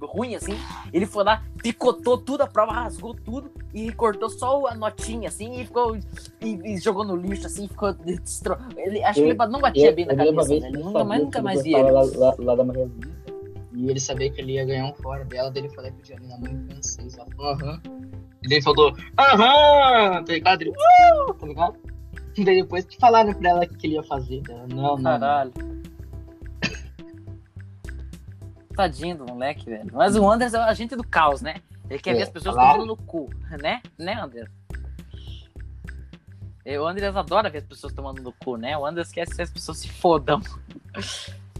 ruim, 0.00 0.34
assim. 0.34 0.56
Ele 0.92 1.06
foi 1.06 1.24
lá, 1.24 1.42
picotou 1.62 2.16
tudo, 2.18 2.42
a 2.42 2.46
prova 2.46 2.72
rasgou 2.72 3.12
tudo 3.14 3.50
e 3.74 3.90
cortou 3.92 4.30
só 4.30 4.66
a 4.68 4.74
notinha, 4.74 5.28
assim, 5.28 5.60
e 5.60 5.64
ficou. 5.66 5.96
E, 6.40 6.60
e 6.64 6.78
jogou 6.78 7.04
no 7.04 7.16
lixo, 7.16 7.46
assim, 7.46 7.66
ficou. 7.66 7.92
Destro... 7.92 8.56
Ele, 8.76 9.02
acho 9.02 9.20
que 9.20 9.26
ele 9.26 9.34
não 9.34 9.60
batia 9.60 9.92
bem 9.92 10.06
na 10.06 10.12
eu 10.12 10.34
cabeça, 10.34 10.60
né? 10.60 10.68
Ele 10.68 10.78
nunca 10.78 11.04
mais, 11.04 11.22
nunca 11.22 11.38
ele 11.38 11.44
mais 11.44 11.62
vi 11.62 11.70
gostava 11.72 11.88
ele. 11.88 12.16
Lá, 12.16 12.26
lá, 12.28 12.34
lá 12.38 12.54
da 12.54 12.64
Maria. 12.64 12.90
E 13.72 13.90
ele 13.90 14.00
sabia 14.00 14.30
que 14.30 14.40
ele 14.40 14.52
ia 14.52 14.64
ganhar 14.64 14.86
um 14.86 14.94
fora 14.94 15.24
dela, 15.24 15.50
daí 15.50 15.64
ele 15.64 15.74
falou 15.74 15.90
que 15.90 15.98
podia 15.98 16.16
ali 16.16 16.26
na 16.28 16.38
mãe 16.38 16.52
em 16.52 16.66
francês. 16.66 17.18
Ela 17.18 17.26
falou, 17.36 17.52
aham. 17.52 17.80
E 18.42 18.48
daí 18.48 18.58
ele 18.58 18.62
falou, 18.62 18.96
aham, 19.18 20.24
tá 20.24 20.32
ligado? 20.32 20.62
Ele, 20.62 20.70
"Uh", 20.70 21.34
tá 21.34 21.46
ligado? 21.46 21.76
Daí 22.44 22.62
depois 22.62 22.84
que 22.84 22.96
falaram 22.98 23.32
pra 23.34 23.50
ela 23.50 23.64
o 23.64 23.68
que 23.68 23.86
ele 23.86 23.94
ia 23.94 24.02
fazer. 24.02 24.42
Ela, 24.48 24.66
não, 24.68 24.96
não. 24.96 25.02
Caralho. 25.02 25.52
Tadinho 28.74 29.16
do 29.16 29.24
moleque, 29.26 29.64
velho. 29.66 29.90
Mas 29.92 30.16
o 30.16 30.30
Anderson 30.30 30.58
é 30.58 30.60
o 30.60 30.64
agente 30.64 30.94
do 30.94 31.02
caos, 31.06 31.40
né? 31.40 31.62
Ele 31.88 31.98
quer 31.98 32.10
É, 32.10 32.14
ver 32.14 32.22
as 32.24 32.28
pessoas 32.28 32.54
claro. 32.54 32.72
tomando 32.80 32.88
no 32.88 32.96
cu, 32.96 33.30
né? 33.62 33.80
Né, 33.98 34.12
Anderson? 34.20 34.52
E 36.64 36.76
O 36.78 36.86
Andrés 36.86 37.14
adora 37.16 37.48
ver 37.48 37.58
as 37.58 37.64
pessoas 37.64 37.92
tomando 37.92 38.20
no 38.22 38.32
cu, 38.32 38.56
né? 38.56 38.76
O 38.76 38.84
Andrés 38.84 39.10
quer 39.12 39.26
que 39.26 39.40
as 39.40 39.50
pessoas 39.50 39.78
se 39.78 39.88
fodam. 39.88 40.40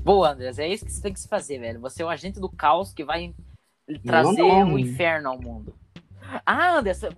Boa, 0.03 0.33
Andrés, 0.33 0.59
é 0.59 0.69
isso 0.69 0.85
que 0.85 0.93
você 0.93 1.01
tem 1.01 1.13
que 1.13 1.21
se 1.21 1.29
fazer, 1.29 1.59
velho. 1.59 1.81
Você 1.81 2.03
é 2.03 2.05
o 2.05 2.09
agente 2.09 2.39
do 2.41 2.49
caos 2.51 2.93
que 2.93 3.05
vai 3.05 3.33
trazer 4.05 4.43
o 4.43 4.77
hein? 4.77 4.81
inferno 4.81 5.29
ao 5.31 5.41
mundo. 5.41 5.75
Ah, 6.45 6.79
Anderson, 6.79 7.09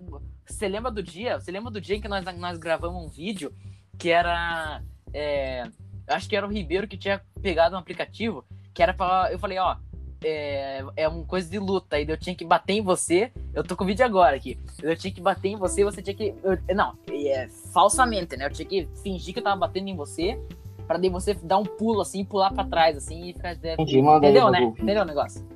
você 0.53 0.67
lembra 0.67 0.91
do 0.91 1.01
dia? 1.03 1.39
Você 1.39 1.51
lembra 1.51 1.71
do 1.71 1.79
dia 1.81 1.95
em 1.95 2.01
que 2.01 2.07
nós, 2.07 2.23
nós 2.37 2.57
gravamos 2.57 3.03
um 3.03 3.07
vídeo 3.07 3.53
que 3.97 4.09
era. 4.09 4.81
é, 5.13 5.63
acho 6.07 6.27
que 6.29 6.35
era 6.35 6.45
o 6.45 6.51
Ribeiro 6.51 6.87
que 6.87 6.97
tinha 6.97 7.21
pegado 7.41 7.75
um 7.75 7.79
aplicativo 7.79 8.43
que 8.73 8.81
era 8.83 8.93
pra. 8.93 9.29
Eu 9.31 9.39
falei, 9.39 9.57
ó. 9.59 9.75
É, 10.21 10.83
é 10.97 11.07
uma 11.07 11.23
coisa 11.23 11.49
de 11.49 11.57
luta, 11.57 11.97
e 11.97 12.05
eu 12.05 12.17
tinha 12.17 12.35
que 12.35 12.43
bater 12.43 12.73
em 12.73 12.81
você. 12.81 13.31
Eu 13.53 13.63
tô 13.63 13.73
com 13.77 13.85
o 13.85 13.87
vídeo 13.87 14.03
agora 14.03 14.35
aqui. 14.35 14.59
Eu 14.83 14.93
tinha 14.97 15.13
que 15.13 15.21
bater 15.21 15.47
em 15.47 15.55
você, 15.55 15.81
você 15.85 16.01
tinha 16.01 16.13
que. 16.13 16.35
eu- 16.43 16.75
não, 16.75 16.93
é, 17.09 17.47
falsamente, 17.71 18.35
né? 18.35 18.45
Eu 18.45 18.49
tinha 18.49 18.65
que 18.67 18.85
fingir 19.01 19.33
que 19.33 19.39
eu 19.39 19.43
tava 19.43 19.55
batendo 19.55 19.87
em 19.87 19.95
você, 19.95 20.37
pra 20.85 20.97
daí 20.97 21.09
você 21.09 21.33
dar 21.35 21.57
um 21.57 21.63
pulo 21.63 22.01
assim, 22.01 22.25
pular 22.25 22.51
pra 22.51 22.65
trás, 22.65 22.97
assim, 22.97 23.29
e 23.29 23.33
ficar. 23.33 23.53
Entendi, 23.53 24.01
manda 24.01 24.27
aí, 24.27 24.33
Entendeu, 24.33 24.51
né? 24.51 24.63
Entendeu 24.63 25.03
o 25.03 25.05
negócio? 25.05 25.47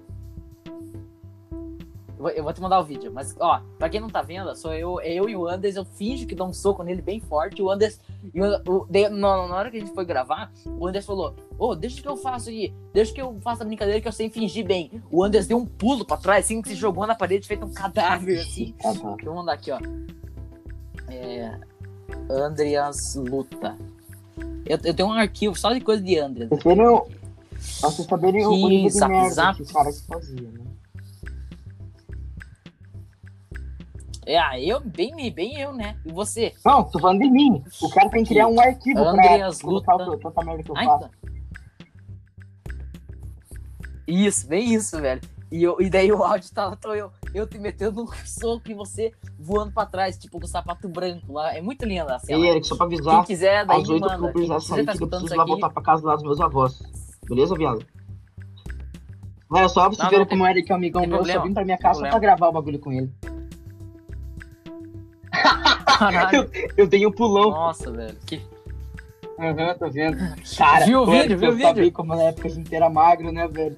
Eu 2.30 2.44
vou, 2.44 2.54
te 2.54 2.62
mandar 2.62 2.80
o 2.80 2.84
vídeo, 2.84 3.12
mas, 3.14 3.36
ó, 3.40 3.62
pra 3.78 3.90
quem 3.90 4.00
não 4.00 4.10
tá 4.10 4.22
vendo, 4.22 4.56
sou 4.56 4.74
eu, 4.74 5.00
é 5.00 5.14
eu 5.14 5.30
e 5.30 5.36
o 5.36 5.48
Anders, 5.48 5.76
eu 5.76 5.86
finjo 5.86 6.26
que 6.26 6.36
dou 6.36 6.48
um 6.48 6.54
soco 6.54 6.84
nele 6.84 7.02
bem 7.02 7.20
forte, 7.20 7.62
o 7.62 7.70
Anders, 7.70 8.00
e 8.34 8.42
o, 8.42 8.86
daí, 8.90 9.10
na, 9.10 9.48
na 9.48 9.56
hora 9.56 9.72
que 9.72 9.78
a 9.78 9.80
gente 9.80 9.94
foi 9.94 10.06
gravar, 10.06 10.52
o 10.66 10.88
Anders 10.88 11.06
falou, 11.06 11.36
ô, 11.58 11.76
deixa 11.76 12.02
que 12.02 12.08
eu 12.08 12.18
faço 12.18 12.50
aí, 12.50 12.74
deixa 12.94 13.14
que 13.14 13.22
eu 13.22 13.40
faça 13.42 13.64
a 13.64 13.66
brincadeira 13.66 14.00
que 14.00 14.08
eu 14.08 14.12
sei 14.12 14.30
fingir 14.30 14.66
bem. 14.66 14.92
O 15.12 15.24
Anders 15.24 15.48
deu 15.48 15.58
um 15.58 15.66
pulo 15.66 16.06
pra 16.06 16.18
trás, 16.18 16.46
assim, 16.46 16.62
que 16.62 16.70
se 16.70 16.76
jogou 16.76 17.06
na 17.06 17.16
parede, 17.16 17.48
feito 17.48 17.66
um 17.66 17.74
cadáver, 17.74 18.40
assim. 18.40 18.74
Tá. 18.82 18.92
Deixa 18.92 19.26
eu 19.26 19.34
mandar 19.34 19.54
aqui, 19.54 19.72
ó. 19.72 19.80
É... 21.10 21.60
Andreas 22.30 23.16
Luta. 23.16 23.78
Eu, 24.66 24.80
eu 24.84 24.94
tenho 24.94 25.10
um 25.10 25.14
arquivo 25.14 25.56
só 25.56 25.74
de 25.74 25.82
coisa 25.82 26.02
de 26.02 26.18
Andreas. 26.18 26.50
Vocês 27.60 28.08
saberem 28.08 28.46
o 28.46 28.52
Que 28.52 28.82
de 28.84 28.90
zap, 28.90 29.30
zap. 29.30 29.58
que 29.58 29.70
o 29.70 29.74
cara 29.74 29.92
que 29.92 30.02
fazia, 30.02 30.50
né? 30.52 30.73
É, 34.26 34.38
ah, 34.40 34.60
eu, 34.60 34.80
bem, 34.80 35.32
bem 35.32 35.60
eu, 35.60 35.74
né? 35.74 35.98
E 36.06 36.12
você? 36.12 36.54
Não, 36.66 36.84
tô 36.84 37.00
falando 37.00 37.20
de 37.20 37.30
mim. 37.30 37.64
O 37.82 37.90
cara 37.90 38.10
tem 38.10 38.24
que 38.24 38.30
criar 38.30 38.48
um 38.48 38.60
arquivo 38.60 39.00
Andreas 39.04 39.58
pra 39.60 39.68
colocar 39.68 39.96
Luta. 39.96 40.12
o- 40.12 40.18
tanta 40.20 40.46
merda 40.46 40.64
que 40.64 40.72
eu 40.72 40.78
Ai, 40.78 40.86
faço. 40.86 41.00
tá. 41.10 41.10
Isso, 44.08 44.48
bem 44.48 44.74
isso, 44.74 45.00
velho. 45.00 45.22
E, 45.52 45.62
eu, 45.64 45.78
e 45.80 45.90
daí 45.90 46.12
o 46.12 46.24
áudio 46.24 46.52
tá, 46.52 46.76
tô 46.76 46.94
eu, 46.96 47.12
eu 47.34 47.46
te 47.48 47.60
metendo 47.60 48.02
um 48.04 48.08
soco 48.26 48.64
e 48.72 48.74
você 48.74 49.12
voando 49.40 49.72
pra 49.72 49.86
trás, 49.86 50.18
tipo 50.18 50.40
com 50.40 50.46
o 50.46 50.50
sapato 50.50 50.90
branco 50.90 51.32
lá. 51.32 51.56
É 51.56 51.62
muito 51.62 51.86
lindo 51.86 52.12
a 52.12 52.16
E 52.18 52.20
cena. 52.20 52.48
Eric, 52.48 52.66
só 52.68 52.76
pra 52.76 52.88
Quem 52.88 52.98
avisar, 52.98 53.26
quiser, 53.26 53.66
daí 53.66 53.82
às 53.82 53.90
oito 53.90 54.04
eu 54.04 54.10
manda. 54.10 54.18
vou 54.18 54.28
Quem, 54.30 54.34
precisar 54.34 54.60
se 54.60 54.68
sair, 54.68 54.80
você 54.80 54.86
tá 54.86 54.94
que 54.98 55.04
eu 55.04 55.08
preciso 55.08 55.36
lá 55.36 55.44
aqui, 55.44 55.52
voltar 55.52 55.70
pra 55.70 55.84
casa 55.84 56.06
lá 56.08 56.16
dos 56.16 56.24
meus 56.24 56.42
avós. 56.42 56.82
Beleza, 57.30 57.56
viado? 57.56 57.86
Olha 59.50 59.70
só, 59.70 59.88
vocês 59.88 60.12
não, 60.12 60.26
como 60.26 60.44
o 60.44 60.48
Eric 60.48 60.72
é 60.72 60.74
um 60.74 60.78
amigão 60.78 61.02
meu, 61.04 61.12
eu 61.12 61.18
só 61.18 61.22
problema, 61.24 61.44
vim 61.46 61.54
pra 61.54 61.64
minha 61.66 61.78
casa 61.78 61.94
só 61.96 62.02
pra 62.02 62.10
problema. 62.10 62.36
gravar 62.36 62.50
o 62.50 62.52
bagulho 62.52 62.80
com 62.80 62.92
ele. 62.92 63.14
Caralho. 65.98 66.50
Eu 66.78 66.90
tenho 66.90 67.10
um 67.10 67.12
pulão. 67.12 67.52
Nossa, 67.52 67.92
velho. 67.92 68.18
Que... 68.26 68.42
Aham, 69.40 69.76
tô 69.78 69.90
vendo. 69.90 70.18
Cara, 70.58 70.86
Viu 70.86 71.02
o 71.02 71.06
vídeo, 71.06 71.38
viu 71.38 71.50
o 71.50 71.54
eu 71.54 71.60
sabia 71.60 71.84
vídeo? 71.84 71.92
como 71.92 72.16
na 72.16 72.24
época 72.24 72.48
a 72.48 72.52
gente 72.52 72.74
era 72.74 72.90
magro, 72.90 73.32
né, 73.32 73.48
velho? 73.48 73.78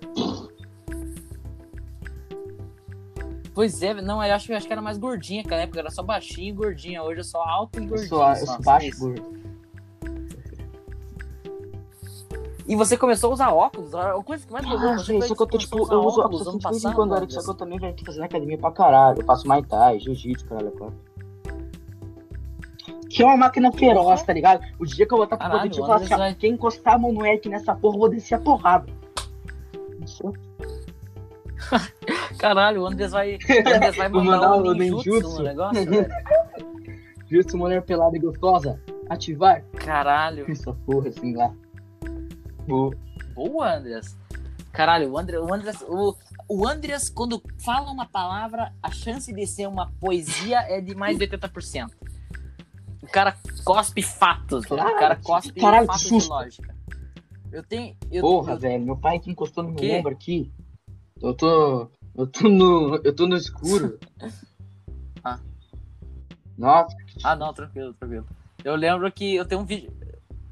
Pois 3.53 3.81
é, 3.81 3.93
não, 3.93 4.21
eu 4.21 4.33
acho, 4.35 4.51
eu 4.51 4.57
acho 4.57 4.67
que 4.67 4.73
era 4.73 4.81
mais 4.81 4.97
gordinha, 4.97 5.41
naquela 5.41 5.61
época 5.61 5.79
era 5.79 5.89
só 5.89 6.03
baixinho 6.03 6.49
e 6.49 6.51
gordinha. 6.51 7.01
Hoje 7.01 7.21
é 7.21 7.23
só 7.23 7.41
alto 7.41 7.81
e 7.81 7.87
sou, 7.87 7.97
eu 7.97 8.07
só, 8.07 8.35
sou 8.35 8.47
só 8.47 8.59
baixo, 8.59 8.87
isso. 8.87 8.99
gordo. 8.99 9.45
E 12.67 12.75
você 12.75 12.97
começou 12.97 13.29
a 13.29 13.33
usar 13.33 13.53
óculos? 13.53 13.93
A 13.93 14.13
coisa 14.23 14.45
que 14.45 14.51
mais 14.51 14.65
me 14.67 14.75
Ah, 14.75 14.97
você 14.97 15.21
só 15.21 15.35
que 15.35 15.41
eu 15.41 15.47
tô, 15.47 15.57
tipo, 15.57 15.77
eu 15.77 15.99
uso 16.01 16.19
óculos 16.19 16.41
óculos 16.41 16.47
ano 16.47 16.59
vez 16.59 16.65
em 16.65 16.81
passado, 16.81 16.95
quando, 16.95 17.15
Eric, 17.15 17.33
só 17.33 17.43
que 17.43 17.49
eu 17.49 17.53
também, 17.53 17.79
velho, 17.79 17.95
tô 17.95 18.05
fazendo 18.05 18.23
academia 18.23 18.57
pra 18.57 18.71
caralho. 18.71 19.21
Eu 19.21 19.25
faço 19.25 19.47
Muay 19.47 19.63
Thai, 19.63 19.99
Jiu-Jitsu, 19.99 20.45
caralho, 20.47 20.67
é 20.67 20.71
quatro. 20.71 20.99
Que 23.09 23.23
é 23.23 23.25
uma 23.25 23.37
máquina 23.37 23.71
feroz, 23.71 24.23
tá 24.23 24.33
ligado? 24.33 24.63
O 24.79 24.85
dia 24.85 25.05
que 25.07 25.13
eu 25.13 25.17
botar 25.17 25.37
pro 25.37 25.47
Caralho, 25.47 25.59
Covid, 25.61 25.77
eu 25.77 25.83
o 25.83 25.87
falar 25.87 25.99
assim, 26.03 26.13
ó, 26.13 26.17
vai- 26.17 26.35
quem 26.35 26.53
encostar 26.53 26.95
a 26.95 26.97
mão 26.97 27.11
no 27.11 27.25
Eric 27.25 27.47
nessa 27.49 27.75
porra, 27.75 27.95
eu 27.95 27.99
vou 27.99 28.09
descer 28.09 28.35
a 28.35 28.39
porrada. 28.39 28.91
Caralho, 32.37 32.81
o 32.83 32.87
Andrés 32.87 33.11
vai, 33.11 33.35
o 33.35 33.93
vai 33.95 34.09
Vou 34.09 34.23
mandar, 34.23 34.49
mandar 34.49 34.57
um 34.57 34.71
o 34.71 34.73
ninjutsu 34.73 35.37
no 35.37 35.43
negócio, 35.43 35.85
velho. 35.89 36.07
Justo, 37.29 37.57
mulher 37.57 37.81
pelada 37.83 38.15
e 38.15 38.19
gostosa. 38.19 38.79
Ativar. 39.09 39.63
Caralho. 39.77 40.45
Essa 40.51 40.73
porra, 40.85 41.09
assim, 41.09 41.35
lá. 41.35 41.51
Boa. 42.67 42.95
Boa, 43.33 43.75
Andreas. 43.75 44.15
Caralho, 44.71 45.11
o 45.11 45.17
Andreas, 45.17 45.43
o 45.43 45.53
Andreas, 45.53 45.81
o, 45.87 46.15
o 46.49 46.67
Andreas, 46.67 47.09
quando 47.09 47.41
fala 47.63 47.89
uma 47.91 48.05
palavra, 48.05 48.73
a 48.83 48.91
chance 48.91 49.31
de 49.31 49.47
ser 49.47 49.67
uma 49.67 49.91
poesia 49.99 50.59
é 50.67 50.81
de 50.81 50.93
mais 50.93 51.17
de 51.17 51.25
80%. 51.27 51.89
O 53.07 53.11
cara 53.11 53.37
cospe 53.63 54.01
fatos, 54.01 54.65
velho. 54.67 54.81
o 54.81 54.99
cara 54.99 55.15
cospe 55.15 55.59
Caralho, 55.59 55.85
fatos 55.87 56.03
de 56.23 56.27
lógica. 56.27 56.75
Eu 57.51 57.63
tenho. 57.63 57.95
Eu, 58.11 58.21
Porra, 58.21 58.53
eu- 58.53 58.59
velho, 58.59 58.83
meu 58.85 58.97
pai 58.97 59.19
que 59.19 59.29
encostou 59.31 59.63
no 59.63 59.71
meu 59.71 59.93
ombro 59.99 60.11
aqui. 60.11 60.51
Eu 61.21 61.33
tô. 61.33 61.87
Eu 62.15 62.27
tô 62.27 62.49
no. 62.49 62.95
Eu 63.03 63.15
tô 63.15 63.27
no 63.27 63.35
escuro. 63.35 63.99
Ah. 65.23 65.39
Nossa, 66.55 66.95
Ah, 67.23 67.35
não, 67.35 67.51
tranquilo, 67.51 67.93
tranquilo. 67.95 68.27
Eu 68.63 68.75
lembro 68.75 69.11
que 69.11 69.35
eu 69.35 69.43
tenho 69.45 69.61
um 69.61 69.65
vídeo. 69.65 69.91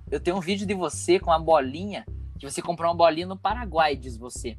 Eu 0.09 0.19
tenho 0.19 0.35
um 0.35 0.39
vídeo 0.39 0.65
de 0.65 0.73
você 0.73 1.19
com 1.19 1.29
uma 1.29 1.39
bolinha. 1.39 2.05
Que 2.39 2.49
você 2.49 2.59
comprou 2.61 2.89
uma 2.89 2.95
bolinha 2.97 3.27
no 3.27 3.37
Paraguai, 3.37 3.95
diz 3.95 4.17
você. 4.17 4.57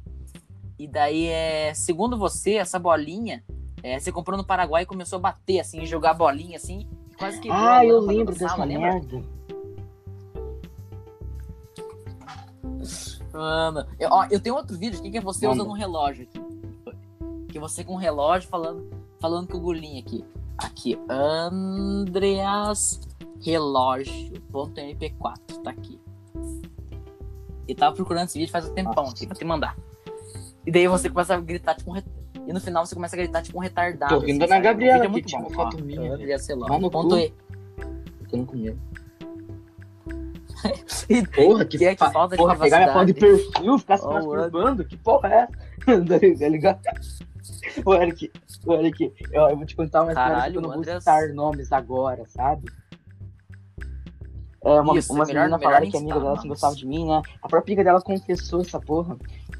E 0.79 0.87
daí, 0.87 1.27
é, 1.27 1.73
segundo 1.73 2.17
você, 2.17 2.53
essa 2.53 2.79
bolinha. 2.79 3.43
é, 3.83 3.99
você 3.99 4.09
comprou 4.11 4.37
no 4.37 4.43
Paraguai 4.45 4.83
e 4.83 4.85
começou 4.85 5.17
a 5.17 5.21
bater, 5.21 5.59
assim, 5.59 5.85
jogar 5.85 6.11
a 6.11 6.13
bolinha 6.13 6.55
assim. 6.57 6.87
Quase 7.17 7.49
a 7.49 7.77
ah, 7.77 7.85
eu 7.85 7.99
lembro 7.99 8.33
dessa 8.33 8.49
sala, 8.49 8.65
merda. 8.65 9.23
Mano, 13.33 13.85
eu, 13.99 14.09
ó, 14.11 14.25
eu 14.31 14.39
tenho 14.39 14.55
outro 14.55 14.77
vídeo 14.77 14.99
aqui 14.99 15.11
que 15.11 15.17
é 15.17 15.21
você 15.21 15.47
usando 15.47 15.69
um 15.69 15.73
relógio 15.73 16.23
aqui. 16.23 16.39
Que 17.49 17.59
você 17.59 17.83
com 17.83 17.93
um 17.93 17.97
relógio 17.97 18.47
falando, 18.49 18.89
falando 19.19 19.47
com 19.47 19.57
o 19.57 19.61
Gulinho 19.61 19.99
aqui. 19.99 20.23
Aqui, 20.57 20.97
Andreas 21.09 23.01
Relógio.mp4, 23.41 25.61
tá 25.63 25.69
aqui. 25.71 25.99
E 27.67 27.75
tava 27.75 27.95
procurando 27.95 28.25
esse 28.25 28.37
vídeo 28.39 28.51
faz 28.51 28.69
um 28.69 28.73
tempão 28.73 29.03
Nossa. 29.03 29.15
aqui 29.15 29.27
pra 29.27 29.35
te 29.35 29.43
mandar. 29.43 29.75
E 30.65 30.71
daí 30.71 30.87
você 30.87 31.09
começa 31.09 31.35
a 31.35 31.39
gritar 31.39 31.75
tipo 31.75 31.91
um 31.91 31.93
re- 31.93 32.03
E 32.47 32.53
no 32.53 32.59
final 32.61 32.85
você 32.85 32.93
começa 32.95 33.15
a 33.15 33.19
gritar 33.19 33.41
tipo 33.41 33.57
um 33.57 33.61
retardado. 33.61 34.13
Tô 34.13 34.19
rindo 34.25 34.43
assim, 34.43 34.49
da 34.49 34.55
sabe? 34.55 34.61
Gabriela 34.63 35.01
O 35.01 35.05
é 35.05 35.07
muito 35.07 35.25
tinha 35.27 35.41
bom. 35.41 35.49
foto 35.49 35.83
minha, 35.83 36.13
Andreas 36.13 36.45
Vai 36.47 36.55
no 36.55 36.63
Relógio. 36.65 36.83
cu. 36.85 36.91
Ponto 36.91 37.17
E. 37.19 37.33
Ficando 38.23 38.45
com 38.45 38.55
medo. 38.57 38.79
E- 41.09 41.27
Porra, 41.27 41.65
que, 41.65 41.77
Que 41.77 41.85
é 41.85 41.93
que 41.93 41.99
fa- 41.99 42.11
falta 42.11 42.35
de 42.35 42.41
porra, 42.41 42.55
pegar 42.57 42.79
minha 42.79 42.93
foto 42.93 43.05
de 43.05 43.13
perfil, 43.13 43.77
ficar 43.77 43.97
se 43.97 44.05
Ó, 44.05 44.09
o 44.09 44.13
masturbando, 44.13 44.85
que 44.85 44.97
porra 44.97 45.29
é 45.29 45.37
essa? 45.37 45.51
tá 46.39 46.49
ligado? 46.49 46.79
Ô, 47.85 47.93
Eric, 47.93 48.31
ô, 48.65 48.73
Eric, 48.73 49.13
eu, 49.31 49.49
eu 49.49 49.57
vou 49.57 49.65
te 49.65 49.75
contar 49.75 50.01
uma 50.03 50.11
história 50.11 50.51
que 50.51 50.57
eu 50.57 50.61
não 50.61 50.69
o 50.69 50.73
vou 50.73 50.83
citar 50.83 51.29
nomes 51.29 51.71
agora, 51.71 52.23
sabe? 52.27 52.67
É, 54.63 54.81
uma, 54.81 54.97
Isso, 54.97 55.13
umas 55.13 55.27
melhor- 55.27 55.41
meninas 55.43 55.61
falaram 55.61 55.89
que 55.91 55.95
a 55.95 55.99
amiga 55.99 56.15
dela 56.15 56.31
assim, 56.33 56.47
nomes. 56.47 56.49
gostava 56.49 56.75
de 56.75 56.87
mim, 56.87 57.05
né? 57.07 57.21
A 57.43 57.47
própria 57.47 57.71
amiga 57.73 57.83
dela 57.83 58.01
confessou 58.01 58.61
essa 58.61 58.79
porra, 58.79 59.15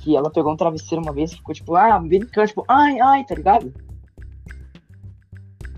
que 0.05 0.15
ela 0.15 0.29
pegou 0.29 0.53
um 0.53 0.55
travesseiro 0.55 1.03
uma 1.03 1.11
vez 1.11 1.31
e 1.31 1.37
ficou 1.37 1.55
tipo, 1.55 1.75
ah, 1.75 1.97
brincando, 1.97 2.47
tipo, 2.47 2.63
ai, 2.67 2.99
ai, 2.99 3.25
tá 3.25 3.33
ligado? 3.33 3.73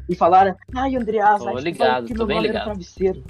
E 0.10 0.16
falaram, 0.16 0.54
ai, 0.76 0.98
Andreas, 0.98 1.40
Tô 1.40 1.46
tipo, 1.48 1.60
ligado, 1.60 2.06
que 2.08 2.14
tô 2.14 2.18
meu 2.26 2.28
bem 2.28 2.42
ligado. 2.42 2.66
travesseiro. 2.66 3.24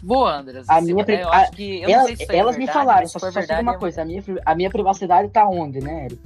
Boa, 0.00 0.36
Andreas. 0.36 0.68
A 0.68 0.80
minha 0.80 1.04
pri- 1.04 1.22
eu 1.22 1.28
a- 1.28 1.36
acho 1.38 1.52
que. 1.52 1.82
Eu 1.82 1.88
não 1.88 1.94
Elas, 1.94 2.06
sei 2.06 2.16
se 2.16 2.22
isso 2.22 2.32
é 2.32 2.36
elas 2.36 2.56
me 2.56 2.66
verdade, 2.66 2.78
falaram, 2.86 3.06
só, 3.08 3.18
só 3.18 3.30
verdade, 3.32 3.62
uma 3.62 3.74
é- 3.74 3.78
coisa, 3.78 4.02
a 4.02 4.04
minha, 4.04 4.22
a 4.46 4.54
minha 4.54 4.70
privacidade 4.70 5.28
tá 5.30 5.48
onde, 5.48 5.80
né, 5.80 6.04
Eric? 6.04 6.22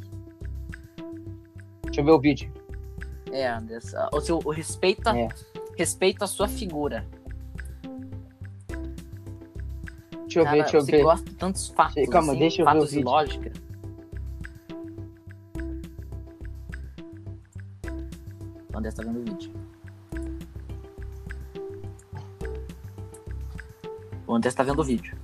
Deixa 1.84 2.00
eu 2.00 2.04
ver 2.04 2.10
o 2.10 2.20
vídeo. 2.20 2.52
É, 3.32 3.46
Andreas. 3.48 3.94
O 4.12 4.20
seu 4.20 4.40
o 4.44 4.50
respeita, 4.50 5.16
É. 5.16 5.28
respeita 5.76 6.24
a 6.24 6.28
sua 6.28 6.48
figura. 6.48 7.06
Deixa 10.28 10.40
eu 10.40 10.44
Cara, 10.44 10.56
ver, 10.56 10.62
deixa 10.62 10.76
eu 10.76 10.80
você 10.82 10.90
ver. 10.90 11.02
gosta 11.04 11.30
de 11.30 11.36
tantos 11.36 11.68
fatos. 11.68 12.08
Calma, 12.10 12.32
assim, 12.32 12.38
deixa 12.38 12.60
eu 12.60 12.66
ver 12.66 12.70
o 12.70 12.74
fatos 12.74 12.90
de 12.90 13.02
lógica. 13.02 13.52
O 18.74 18.76
Andrés 18.78 18.94
tá 18.94 19.02
vendo 19.02 19.20
o 19.20 19.24
vídeo. 19.24 19.52
O 24.26 24.34
Andrés 24.34 24.54
tá 24.54 24.62
vendo 24.62 24.78
o 24.80 24.84
vídeo. 24.84 25.16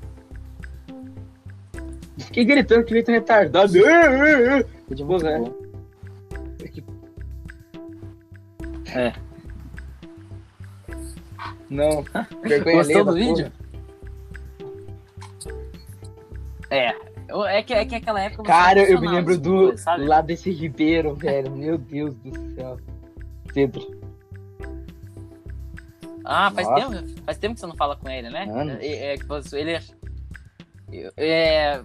Fiquei 2.19 2.47
gritando 2.47 2.85
que 2.85 2.93
veio 2.95 3.05
tão 3.05 3.15
retardado. 3.15 3.77
É 3.87 4.65
muito 4.89 5.07
Porra, 5.07 5.29
é. 5.31 5.39
bom. 5.39 5.55
É. 8.87 9.13
Não, 11.69 12.03
vergonha 12.43 12.77
Gostou 12.77 13.05
do 13.05 13.13
vídeo? 13.15 13.51
porra. 13.51 13.64
É. 16.71 16.93
É 17.49 17.63
que, 17.63 17.73
é 17.73 17.85
que 17.85 17.95
aquela 17.95 18.21
época. 18.21 18.43
Cara, 18.45 18.83
eu 18.83 19.01
me 19.01 19.09
lembro 19.09 19.31
nesse 19.31 19.41
do 19.41 19.77
sabe? 19.79 20.05
lá 20.07 20.21
desse 20.21 20.51
Ribeiro, 20.51 21.15
velho. 21.15 21.51
Meu 21.51 21.79
Deus 21.79 22.15
do 22.17 22.55
céu. 22.55 22.79
Pedro. 23.53 24.01
Ah, 26.25 26.51
faz 26.51 26.69
Nossa. 26.69 26.91
tempo, 26.91 27.21
faz 27.25 27.39
tempo 27.39 27.55
que 27.55 27.61
você 27.61 27.67
não 27.67 27.77
fala 27.77 27.97
com 27.97 28.09
ele, 28.09 28.31
né? 28.31 28.47
É, 28.81 29.15
é 29.15 29.17
você- 29.19 29.59
ele 29.61 29.73
é. 29.73 29.81
é 31.17 31.83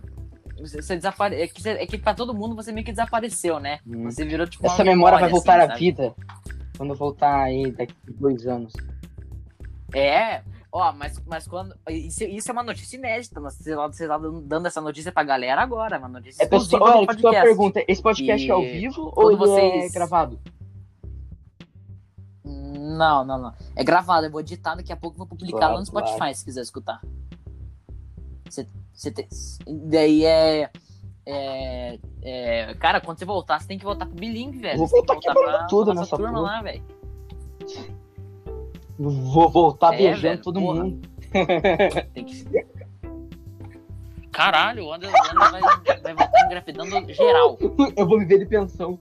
você 0.59 0.95
desapare... 0.95 1.41
é, 1.41 1.47
que, 1.47 1.61
você- 1.61 1.71
é 1.71 1.85
que 1.85 1.97
pra 1.97 2.13
todo 2.13 2.33
mundo 2.33 2.55
você 2.55 2.71
meio 2.71 2.85
que 2.85 2.91
desapareceu, 2.91 3.59
né? 3.59 3.79
Hum. 3.87 4.03
Você 4.05 4.25
virou 4.25 4.47
tipo. 4.47 4.65
Essa 4.65 4.83
memória 4.83 5.17
vai 5.17 5.25
assim, 5.25 5.33
voltar 5.35 5.59
à 5.59 5.67
sabe? 5.67 5.79
vida 5.79 6.13
quando 6.77 6.95
voltar 6.95 7.41
aí 7.43 7.71
daqui 7.71 7.93
a 8.07 8.11
dois 8.19 8.45
anos. 8.47 8.73
É, 9.93 10.41
ó, 10.71 10.91
mas, 10.93 11.21
mas 11.25 11.47
quando. 11.47 11.75
Isso, 11.89 12.23
isso 12.23 12.49
é 12.49 12.53
uma 12.53 12.63
notícia 12.63 12.97
inédita. 12.97 13.39
mas 13.39 13.55
Você 13.55 13.75
você 13.75 14.07
tá 14.07 14.17
dando 14.43 14.65
essa 14.67 14.81
notícia 14.81 15.11
pra 15.11 15.23
galera 15.23 15.61
agora. 15.61 15.97
Uma 15.99 16.07
notícia 16.09 16.43
É 16.43 16.47
pessoal, 16.47 16.97
olha, 16.97 17.07
podcast. 17.07 17.41
pergunta, 17.41 17.83
esse 17.87 18.01
podcast 18.01 18.45
E 18.45 18.49
é 18.49 18.53
ao 18.53 18.61
vivo 18.61 19.11
ou 19.15 19.31
é 19.31 19.35
vocês- 19.35 19.91
gravado? 19.91 20.39
Não, 22.43 23.23
não, 23.23 23.37
não. 23.37 23.53
É 23.75 23.83
gravado, 23.83 24.25
eu 24.27 24.31
vou 24.31 24.41
editar 24.41 24.75
daqui 24.75 24.91
a 24.91 24.97
pouco 24.97 25.17
vou 25.17 25.27
publicar 25.27 25.57
Claro, 25.59 25.73
lá 25.75 25.79
no 25.79 25.85
Spotify 25.85 26.17
claro. 26.17 26.35
se 26.35 26.45
quiser 26.45 26.61
escutar. 26.61 27.01
Você, 28.49 28.67
você 28.93 29.11
tem- 29.11 29.27
Daí 29.67 30.25
é. 30.25 30.69
É, 31.31 31.99
é, 32.23 32.73
cara, 32.75 32.99
quando 32.99 33.19
você 33.19 33.25
voltar, 33.25 33.61
você 33.61 33.67
tem 33.67 33.77
que 33.77 33.85
voltar 33.85 34.07
pro 34.07 34.15
bilingue, 34.15 34.57
velho. 34.57 34.79
Vou 34.79 34.87
voltar 34.87 35.15
quebrando 35.19 35.67
tudo 35.67 35.87
nossa 35.93 35.99
nessa 36.01 36.15
turma 36.17 36.33
porra. 36.39 36.41
lá, 36.41 36.61
velho. 36.63 36.83
Vou 38.99 39.49
voltar 39.49 39.93
É, 39.93 39.97
beijando 39.97 40.21
velho, 40.21 40.41
todo 40.41 40.59
porra. 40.59 40.83
mundo. 40.83 41.09
Tem 42.13 42.25
que. 42.25 42.45
Caralho, 44.31 44.85
o 44.85 44.93
André 44.93 45.09
vai, 45.09 45.61
vai 46.01 46.13
voltar 46.13 46.45
engravidando 46.45 47.13
geral. 47.13 47.57
Eu 47.95 48.07
vou 48.07 48.19
viver 48.19 48.39
de 48.39 48.45
pensão. 48.45 48.99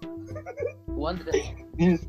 O 0.88 1.06
André. 1.06 1.54
Isso. 1.78 2.08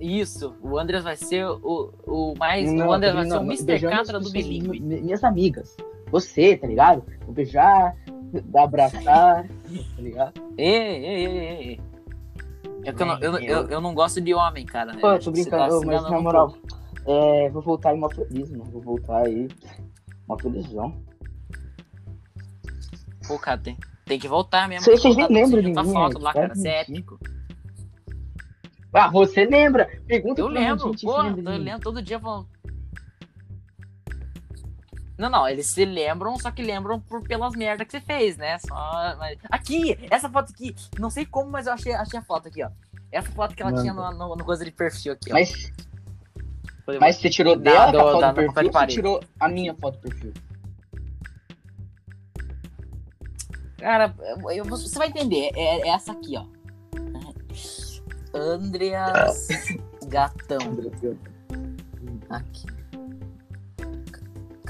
Isso, 0.00 0.56
o 0.62 0.78
André 0.78 1.00
vai 1.00 1.14
ser 1.16 1.44
o, 1.46 1.92
o 2.06 2.34
mais. 2.38 2.72
Não, 2.72 2.88
o 2.88 2.92
André 2.92 3.12
vai 3.12 3.24
não, 3.24 3.30
ser 3.30 3.36
o 3.36 3.46
não, 3.46 3.52
Mr. 3.52 3.80
Catra 3.88 4.18
do 4.20 4.30
bilingue. 4.30 4.80
mi- 4.80 5.00
Minhas 5.02 5.22
amigas. 5.22 5.76
Você, 6.10 6.56
tá 6.56 6.66
ligado? 6.66 7.04
Vou 7.26 7.34
beijar, 7.34 7.94
dar 8.44 8.62
abraçar, 8.64 9.46
tá 9.46 10.02
ligado? 10.02 10.40
Ei, 10.56 10.66
ei, 10.74 11.26
ei, 11.26 11.36
ei. 11.68 11.80
É 12.84 12.92
que 12.92 13.02
eu 13.02 13.06
não, 13.06 13.18
eu, 13.20 13.38
eu, 13.38 13.68
eu 13.68 13.80
não 13.80 13.94
gosto 13.94 14.20
de 14.20 14.32
homem, 14.34 14.64
cara. 14.64 14.92
Pô, 14.98 15.06
eu 15.08 15.10
Acho 15.14 15.24
tô 15.26 15.30
brincando, 15.32 15.56
tá 15.56 15.68
mas 15.68 15.82
enganando 15.82 16.10
na 16.10 16.20
moral, 16.20 16.54
é, 17.06 17.50
vou 17.50 17.62
voltar 17.62 17.90
aí 17.90 17.98
mó 17.98 18.08
feliz, 18.08 18.50
mano. 18.50 18.64
Vou 18.70 18.80
voltar 18.82 19.26
aí. 19.26 19.48
Mó 20.28 20.38
felizão. 20.38 21.02
Pô, 23.26 23.38
cara, 23.38 23.58
tem, 23.58 23.76
tem 24.04 24.18
que 24.18 24.28
voltar 24.28 24.68
mesmo. 24.68 24.84
Vocês- 24.84 25.16
nem 25.16 25.28
lembram 25.28 25.60
de 25.60 25.68
mim, 25.68 25.92
foto 25.92 26.18
é, 26.18 26.20
lá, 26.20 26.32
cara. 26.32 26.54
Você 26.54 26.68
é 26.68 26.80
épico. 26.80 27.18
Ah, 28.92 29.08
você 29.08 29.44
lembra? 29.44 29.88
Pergunta 30.06 30.40
Eu 30.40 30.46
pra 30.50 30.60
lembro, 30.60 30.92
pô, 31.00 31.22
eu 31.22 31.58
lembro 31.58 31.80
todo 31.80 32.02
dia 32.02 32.18
falando. 32.18 32.48
Não, 35.20 35.28
não, 35.28 35.46
eles 35.46 35.66
se 35.66 35.84
lembram, 35.84 36.38
só 36.38 36.50
que 36.50 36.62
lembram 36.62 36.98
por, 36.98 37.22
pelas 37.22 37.54
merdas 37.54 37.86
que 37.86 37.92
você 37.92 38.00
fez, 38.00 38.36
né? 38.38 38.58
Só, 38.58 38.74
Aqui, 39.50 39.98
essa 40.10 40.30
foto 40.30 40.50
aqui, 40.50 40.74
não 40.98 41.10
sei 41.10 41.26
como, 41.26 41.50
mas 41.50 41.66
eu 41.66 41.74
achei, 41.74 41.92
achei 41.92 42.18
a 42.18 42.22
foto 42.22 42.48
aqui, 42.48 42.64
ó. 42.64 42.70
Essa 43.12 43.30
foto 43.32 43.54
que 43.54 43.62
ela 43.62 43.72
tinha 43.80 43.92
no, 43.92 44.10
no, 44.12 44.36
no 44.36 44.44
coisa 44.44 44.64
de 44.64 44.70
perfil 44.70 45.12
aqui, 45.12 45.30
ó. 45.30 45.34
Mas, 45.34 45.70
mas 46.98 47.16
você 47.16 47.28
tirou 47.28 47.54
Da- 47.54 47.70
dela 47.70 47.92
do- 47.92 47.98
com 47.98 48.08
a 48.08 48.12
foto 48.12 48.20
da- 48.20 48.32
do 48.32 48.34
da 48.34 48.42
perfil 48.54 48.64
ou 48.66 48.72
você 48.72 48.86
tirou 48.86 49.20
a 49.38 49.48
minha 49.48 49.74
foto 49.74 49.96
do 49.96 50.00
perfil? 50.08 50.32
Cara, 53.78 54.14
eu- 54.54 54.64
você 54.64 54.98
vai 54.98 55.08
entender. 55.08 55.50
É, 55.54 55.86
é 55.86 55.88
essa 55.88 56.12
aqui, 56.12 56.34
ó. 56.36 56.46
Andreas 58.32 59.48
Gatão. 60.08 60.58
Aqui. 62.30 62.66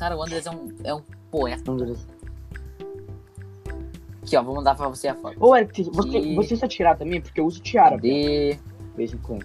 Cara, 0.00 0.16
o 0.16 0.22
Andreas 0.22 0.46
é 0.46 0.50
um, 0.50 0.68
é 0.82 0.94
um 0.94 1.02
poeta. 1.30 1.70
Aqui, 4.22 4.34
ó. 4.34 4.42
Vou 4.42 4.54
mandar 4.54 4.74
pra 4.74 4.88
você 4.88 5.08
a 5.08 5.14
foto. 5.14 5.36
Ô, 5.38 5.54
Eric, 5.54 5.82
você, 5.92 6.18
E- 6.18 6.34
você 6.34 6.46
precisa 6.48 6.66
tirar 6.66 6.96
também? 6.96 7.20
Porque 7.20 7.38
eu 7.38 7.44
uso 7.44 7.60
tiara 7.60 7.96
Cadê? 7.96 8.54
de 8.54 8.58
vez 8.96 9.12
em 9.12 9.18
quando. 9.18 9.44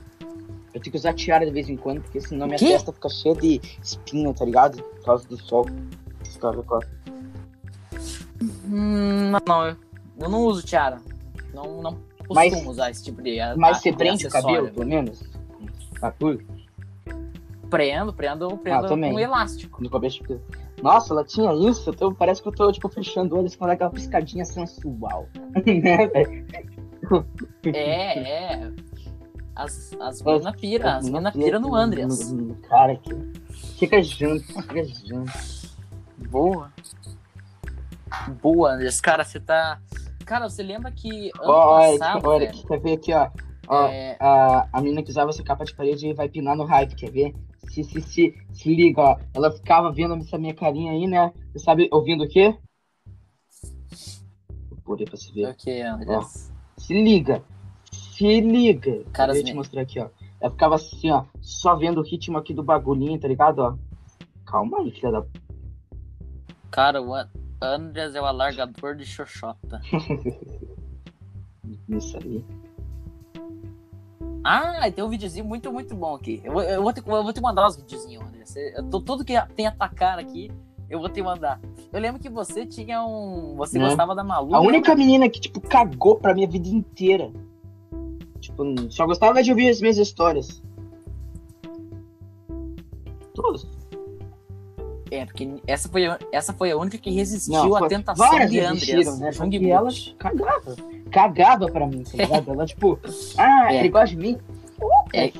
Eu 0.73 0.79
tenho 0.81 0.91
que 0.91 0.97
usar 0.97 1.13
tiara 1.13 1.45
de 1.45 1.51
vez 1.51 1.67
em 1.69 1.75
quando, 1.75 2.01
porque 2.01 2.21
senão 2.21 2.47
minha 2.47 2.57
testa 2.57 2.93
fica 2.93 3.09
cheia 3.09 3.35
de 3.35 3.59
espinha, 3.83 4.33
tá 4.33 4.45
ligado? 4.45 4.81
Por 4.81 5.03
causa 5.03 5.27
do 5.27 5.37
sol. 5.37 5.65
Por 5.65 6.39
causa 6.39 6.57
do 6.61 6.65
sol. 6.65 6.83
Hum, 8.65 9.31
não, 9.31 9.39
não. 9.45 9.67
Eu, 9.67 9.75
eu 10.21 10.29
não 10.29 10.39
uso 10.45 10.63
tiara. 10.65 11.01
Não, 11.53 11.81
não 11.81 11.97
costumo 12.27 12.33
Mas- 12.33 12.65
usar 12.65 12.91
esse 12.91 13.03
tipo 13.03 13.21
de. 13.21 13.41
a- 13.41 13.57
Mas 13.57 13.75
a- 13.77 13.79
você 13.81 13.91
de 13.91 13.97
prende 13.97 14.25
o 14.25 14.29
cabelo, 14.29 14.69
pelo 14.71 14.85
menos? 14.87 15.21
Ah, 16.01 16.11
por? 16.11 16.41
Prendo, 17.69 18.13
prendo, 18.13 18.57
prendo 18.57 18.85
Ah, 18.85 18.89
com 18.89 19.19
elástico. 19.19 19.83
No 19.83 19.89
cabelo, 19.89 20.13
tipo... 20.13 20.39
Nossa, 20.81 21.13
ela 21.13 21.23
tinha 21.23 21.51
isso? 21.53 21.89
Eu 21.89 21.93
tô- 21.93 22.13
parece 22.13 22.41
que 22.41 22.47
eu 22.47 22.51
tô, 22.51 22.71
tipo, 22.71 22.87
fechando 22.89 23.37
olhos 23.37 23.55
com 23.55 23.65
aquela 23.65 23.89
piscadinha 23.89 24.45
sensual. 24.45 25.27
né? 25.65 26.09
É, 27.73 28.19
é. 28.19 28.71
As, 29.55 29.93
as 29.99 30.21
minas 30.21 30.55
pira, 30.57 30.95
as 30.97 31.05
Não 31.05 31.13
minas 31.13 31.33
pira 31.33 31.59
no 31.59 31.73
Andreas. 31.73 32.35
Cara, 32.67 32.95
que... 32.97 33.09
Fica 33.77 34.01
junto, 34.03 34.43
fica 34.43 34.83
junto. 34.83 35.31
Boa. 36.29 36.71
Boa, 38.41 38.73
Andreas. 38.73 38.99
Cara, 39.01 39.23
você 39.23 39.39
tá. 39.39 39.79
Cara, 40.25 40.49
você 40.49 40.63
lembra 40.63 40.91
que 40.91 41.31
ano 41.39 41.83
Eric, 41.83 41.99
passado, 41.99 42.21
velho, 42.29 42.43
Eric, 42.43 42.67
quer 42.67 42.79
ver 42.79 42.93
aqui, 42.93 43.13
ó. 43.13 43.29
Ó, 43.67 43.87
é, 43.87 44.17
a, 44.19 44.67
a 44.71 44.81
menina 44.81 45.01
que 45.03 45.09
usava 45.09 45.29
essa 45.29 45.43
capa 45.43 45.65
de 45.65 45.73
parede 45.73 46.13
vai 46.13 46.29
pinar 46.29 46.55
no 46.55 46.65
hype, 46.65 46.95
quer 46.95 47.11
ver? 47.11 47.33
Se, 47.75 47.83
se, 47.83 48.01
se, 48.01 48.33
se 48.53 48.73
liga, 48.73 49.01
ó. 49.01 49.17
Ela 49.33 49.51
ficava 49.51 49.91
vendo 49.91 50.15
essa 50.15 50.37
minha 50.37 50.53
carinha 50.53 50.93
aí, 50.93 51.07
né? 51.07 51.33
Você 51.51 51.59
sabe, 51.59 51.89
ouvindo 51.91 52.23
o 52.23 52.27
quê? 52.29 52.57
Vou 54.69 54.77
pôr 54.83 54.99
aí 54.99 55.05
pra 55.05 55.17
você 55.17 55.29
ver. 55.33 55.49
o 55.49 55.55
que, 55.55 55.81
Andreas? 55.81 56.53
Se 56.77 56.93
liga. 56.93 57.43
Se 57.91 58.39
liga. 58.39 59.03
Deixa 59.13 59.37
eu 59.39 59.43
te 59.43 59.51
me- 59.51 59.55
mostrar 59.55 59.81
aqui, 59.81 59.99
ó. 59.99 60.07
Ela 60.39 60.51
ficava 60.51 60.75
assim, 60.75 61.09
ó. 61.11 61.25
Só 61.41 61.75
vendo 61.75 61.99
o 61.99 62.03
ritmo 62.03 62.37
aqui 62.37 62.53
do 62.53 62.63
bagulhinho, 62.63 63.19
tá 63.19 63.27
ligado, 63.27 63.59
ó? 63.59 63.77
Calma 64.45 64.79
aí, 64.79 64.91
filha 64.91 65.11
da... 65.11 65.25
Cara, 66.71 67.01
o 67.01 67.13
An- 67.13 67.29
Andreas 67.61 68.15
é 68.15 68.21
o 68.21 68.25
alargador 68.25 68.95
de 68.95 69.05
xoxota. 69.05 69.81
Isso 71.89 72.17
aí. 72.17 72.45
Ah, 74.47 74.91
tem 74.91 75.03
um 75.03 75.09
videozinho 75.09 75.43
muito, 75.43 75.73
muito 75.73 75.95
bom 75.95 76.13
aqui. 76.13 76.39
Eu, 76.43 76.53
vou- 76.53 76.61
eu 76.61 76.83
vou, 76.83 76.93
te, 76.93 76.99
eu 76.99 77.23
vou 77.23 77.33
te 77.33 77.41
mandar 77.41 77.65
os 77.67 77.77
videozinhos, 77.77 78.23
Andreas. 78.23 78.49
Você- 78.49 78.75
tô, 78.91 79.01
tudo 79.01 79.25
que 79.25 79.33
tem 79.55 79.65
atacar 79.65 80.19
aqui, 80.19 80.51
eu 80.87 80.99
vou 80.99 81.09
te 81.09 81.19
mandar. 81.23 81.59
Eu 81.91 81.99
lembro 81.99 82.21
que 82.21 82.29
você 82.29 82.63
tinha 82.63 83.03
um. 83.03 83.55
Você 83.55 83.79
Né? 83.79 83.85
gostava 83.85 84.13
da 84.13 84.23
Malu. 84.23 84.53
A 84.55 84.61
né? 84.61 84.67
única 84.67 84.93
menina 84.95 85.27
que, 85.27 85.39
tipo, 85.39 85.59
cagou 85.59 86.17
pra 86.17 86.35
minha 86.35 86.47
vida 86.47 86.67
inteira. 86.67 87.31
Tipo, 88.39 88.63
só 88.91 89.07
gostava 89.07 89.41
de 89.41 89.49
ouvir 89.49 89.67
as 89.69 89.81
minhas 89.81 89.97
histórias. 89.97 90.61
Todas. 93.33 93.67
É, 95.11 95.23
porque 95.25 95.61
essa 95.67 95.87
foi, 95.87 96.05
a- 96.07 96.19
essa 96.31 96.51
foi 96.53 96.71
a 96.71 96.77
única 96.77 96.97
que 96.97 97.11
resistiu 97.11 97.53
Não, 97.53 97.75
à 97.75 97.87
tentação 97.87 98.45
de 98.47 98.59
Andreas. 98.59 99.19
né? 99.19 99.31
Jung 99.31 99.51
Porque 99.51 99.69
ela 99.71 99.89
Butch. 99.89 100.13
cagava. 100.17 100.75
Cagava 101.11 101.67
pra 101.71 101.85
mim, 101.87 102.03
tá 102.03 102.11
ligado? 102.17 102.51
Ela, 102.51 102.65
tipo, 102.65 102.99
ah, 103.37 103.71
É. 103.73 103.79
ele 103.79 103.89
gosta 103.89 104.07
de 104.07 104.17
mim? 104.17 104.37
É. 105.13 105.31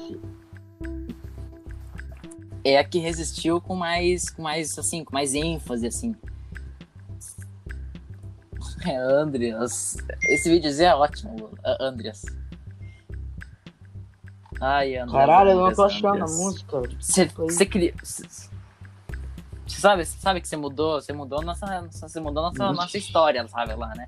É 2.63 2.77
a 2.79 2.83
que 2.83 2.99
resistiu 2.99 3.59
com 3.61 3.75
mais, 3.75 4.29
com 4.29 4.41
mais, 4.41 4.77
assim, 4.77 5.03
com 5.03 5.13
mais 5.13 5.33
ênfase, 5.33 5.87
assim. 5.87 6.15
É, 8.87 8.95
Andreas. 8.97 9.97
Esse 10.29 10.47
vídeo 10.47 10.69
é 10.83 10.93
ótimo, 10.93 11.49
Andreas. 11.81 12.23
Ai, 14.61 14.95
Andreas. 14.95 15.11
Caralho, 15.11 15.49
eu 15.51 15.57
não 15.57 15.73
tô 15.73 15.83
achando 15.83 16.23
a 16.23 16.27
música. 16.27 16.81
Você, 16.99 17.65
queria. 17.65 17.93
Você 19.67 19.81
sabe, 19.81 20.05
você 20.05 20.19
sabe 20.19 20.41
que 20.41 20.47
você 20.47 20.55
mudou, 20.55 21.01
você 21.01 21.11
mudou 21.11 21.41
nossa, 21.41 21.87
você 21.91 22.19
mudou 22.19 22.43
nossa, 22.43 22.65
Ixi. 22.65 22.75
nossa 22.75 22.97
história, 22.97 23.47
sabe, 23.47 23.73
lá, 23.73 23.87
né? 23.95 24.07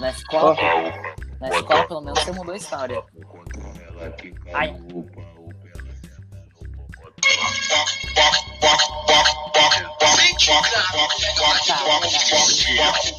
Na 0.00 0.10
escola, 0.10 0.56
na 1.40 1.48
escola, 1.50 1.86
pelo 1.86 2.00
menos, 2.00 2.18
você 2.20 2.32
mudou 2.32 2.54
a 2.54 2.56
história. 2.56 3.02
Ai. 4.54 4.76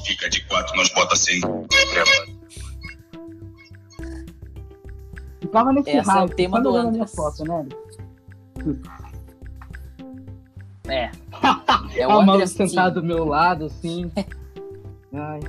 Fica 0.05 0.30
de 0.30 0.45
quatro, 0.45 0.76
nós 0.76 0.89
bota 0.93 1.15
sem. 1.15 1.39
Ficava 5.41 5.72
nesse 5.72 5.89
Esse 5.91 6.17
é 6.17 6.22
o 6.22 6.30
tema 6.30 6.61
Quando 6.61 6.97
do 6.97 7.07
foto, 7.07 7.43
né? 7.43 7.65
É. 10.89 11.11
É 11.95 12.07
o 12.07 12.11
a 12.11 12.23
Andreas 12.23 12.51
sentada 12.51 13.01
do 13.01 13.03
meu 13.03 13.25
lado, 13.25 13.65
assim. 13.65 14.11
Ai. 15.11 15.39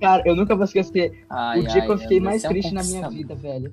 Cara, 0.00 0.22
eu 0.26 0.36
nunca 0.36 0.54
vou 0.54 0.64
esquecer 0.64 1.24
Ai, 1.28 1.60
o 1.60 1.62
dia 1.62 1.80
ai, 1.80 1.86
que 1.86 1.92
eu 1.92 1.98
fiquei 1.98 2.20
mais 2.20 2.44
é 2.44 2.48
triste 2.48 2.72
na 2.72 2.82
minha 2.82 3.08
vida, 3.08 3.34
velho. 3.34 3.72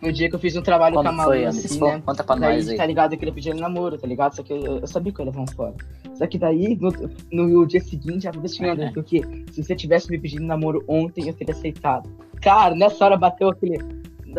No 0.00 0.12
dia 0.12 0.28
que 0.28 0.34
eu 0.34 0.38
fiz 0.38 0.54
um 0.56 0.62
trabalho 0.62 0.94
com 0.94 1.00
a 1.00 1.04
Quando 1.04 1.16
Malu, 1.16 1.30
foi, 1.30 1.44
assim, 1.46 1.80
né? 1.80 2.02
Conta 2.04 2.22
pra 2.22 2.36
Daí, 2.36 2.56
nós 2.56 2.68
aí. 2.68 2.76
tá 2.76 2.86
ligado? 2.86 3.12
Eu 3.14 3.18
queria 3.18 3.32
pedir 3.32 3.50
ele 3.50 3.60
namoro, 3.60 3.96
tá 3.96 4.06
ligado? 4.06 4.36
Só 4.36 4.42
que 4.42 4.52
eu, 4.52 4.78
eu 4.78 4.86
sabia 4.86 5.12
que 5.12 5.20
eu 5.20 5.24
ia 5.24 5.32
levar 5.32 5.48
fora. 5.54 5.74
Só 6.14 6.26
que 6.26 6.38
daí, 6.38 6.76
no, 6.80 6.92
no 7.32 7.66
dia 7.66 7.80
seguinte, 7.80 8.26
ela 8.26 8.34
falou 8.34 8.46
assim, 8.46 8.66
André, 8.66 8.90
porque 8.92 9.22
se 9.50 9.62
você 9.62 9.74
tivesse 9.74 10.10
me 10.10 10.18
pedido 10.18 10.44
namoro 10.44 10.84
ontem, 10.86 11.28
eu 11.28 11.34
teria 11.34 11.54
aceitado. 11.54 12.08
Cara, 12.40 12.74
nessa 12.74 13.04
hora 13.04 13.16
bateu 13.16 13.48
aquele... 13.48 13.78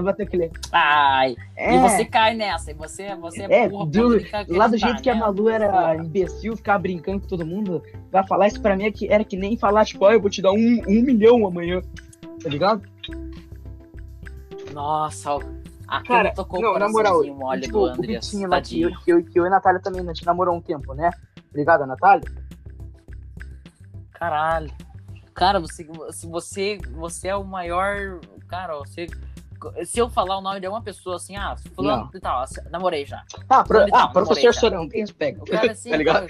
Bateu 0.03 0.25
aquele... 0.25 0.51
Ai, 0.71 1.35
É, 1.55 1.75
e 1.75 1.79
você 1.79 2.05
cai 2.05 2.33
nessa, 2.35 2.71
e 2.71 2.73
você, 2.73 3.15
você 3.15 3.43
é, 3.43 3.63
É, 3.65 3.67
do- 3.69 4.19
ficar 4.19 4.45
lá 4.49 4.67
do 4.67 4.77
jeito 4.77 5.01
que 5.01 5.09
a 5.09 5.13
né? 5.13 5.19
Malu 5.19 5.49
era 5.49 5.95
imbecil, 5.95 6.55
ficava 6.55 6.79
brincando 6.79 7.21
com 7.21 7.27
todo 7.27 7.45
mundo, 7.45 7.81
vai 8.11 8.25
falar 8.27 8.47
isso 8.47 8.61
pra 8.61 8.75
mim 8.75 8.85
é 8.85 8.91
que, 8.91 9.07
era 9.11 9.23
que 9.23 9.35
nem 9.37 9.57
falar, 9.57 9.85
tipo, 9.85 10.05
ó, 10.05 10.11
eu 10.11 10.21
vou 10.21 10.29
te 10.29 10.41
dar 10.41 10.51
um, 10.51 10.55
um 10.87 11.01
milhão 11.01 11.45
amanhã, 11.45 11.81
tá 12.43 12.49
ligado? 12.49 12.81
Nossa, 14.73 15.33
ó, 15.33 15.41
aquilo 15.87 16.17
Cara, 16.17 16.33
tocou 16.33 16.61
não, 16.61 16.77
na 16.77 16.89
moral, 16.89 17.23
mole 17.25 17.61
tipo, 17.61 17.73
do 17.73 17.83
o 17.83 17.85
Andreas, 17.87 18.25
Vitinho 18.29 18.49
lá, 18.49 18.61
que 18.61 18.81
eu, 18.81 18.91
que, 18.99 19.11
eu, 19.11 19.23
que 19.23 19.39
eu 19.39 19.43
e 19.45 19.47
a 19.47 19.51
Natália 19.51 19.81
também, 19.81 20.01
né, 20.03 20.11
a 20.11 20.13
gente 20.13 20.25
namorou 20.25 20.55
um 20.55 20.61
tempo, 20.61 20.93
né? 20.93 21.09
Ligado, 21.53 21.83
a 21.83 21.87
Natália? 21.87 22.27
Caralho. 24.13 24.71
Cara, 25.33 25.59
você, 25.59 25.87
se 26.11 26.27
você, 26.27 26.79
você 26.91 27.27
é 27.27 27.35
o 27.35 27.43
maior. 27.43 28.19
Cara, 28.47 28.75
você. 28.79 29.05
Se 29.85 29.99
eu 29.99 30.09
falar 30.09 30.37
o 30.37 30.41
nome 30.41 30.59
de 30.59 30.67
uma 30.67 30.81
pessoa 30.81 31.15
assim, 31.17 31.35
ah, 31.35 31.55
fulano 31.75 32.09
e 32.13 32.19
tal, 32.19 32.41
assim, 32.41 32.61
namorei 32.69 33.05
já. 33.05 33.23
Ah, 33.49 33.63
pro, 33.63 33.85
ah 33.93 34.07
professor 34.09 34.53
já. 34.53 34.59
Sorão, 34.59 34.87
tem 34.87 35.03
aspecto. 35.03 35.43
O 35.43 35.45
cara 35.45 35.71
assim. 35.71 35.89
tá 35.91 35.97
ligado? 35.97 36.27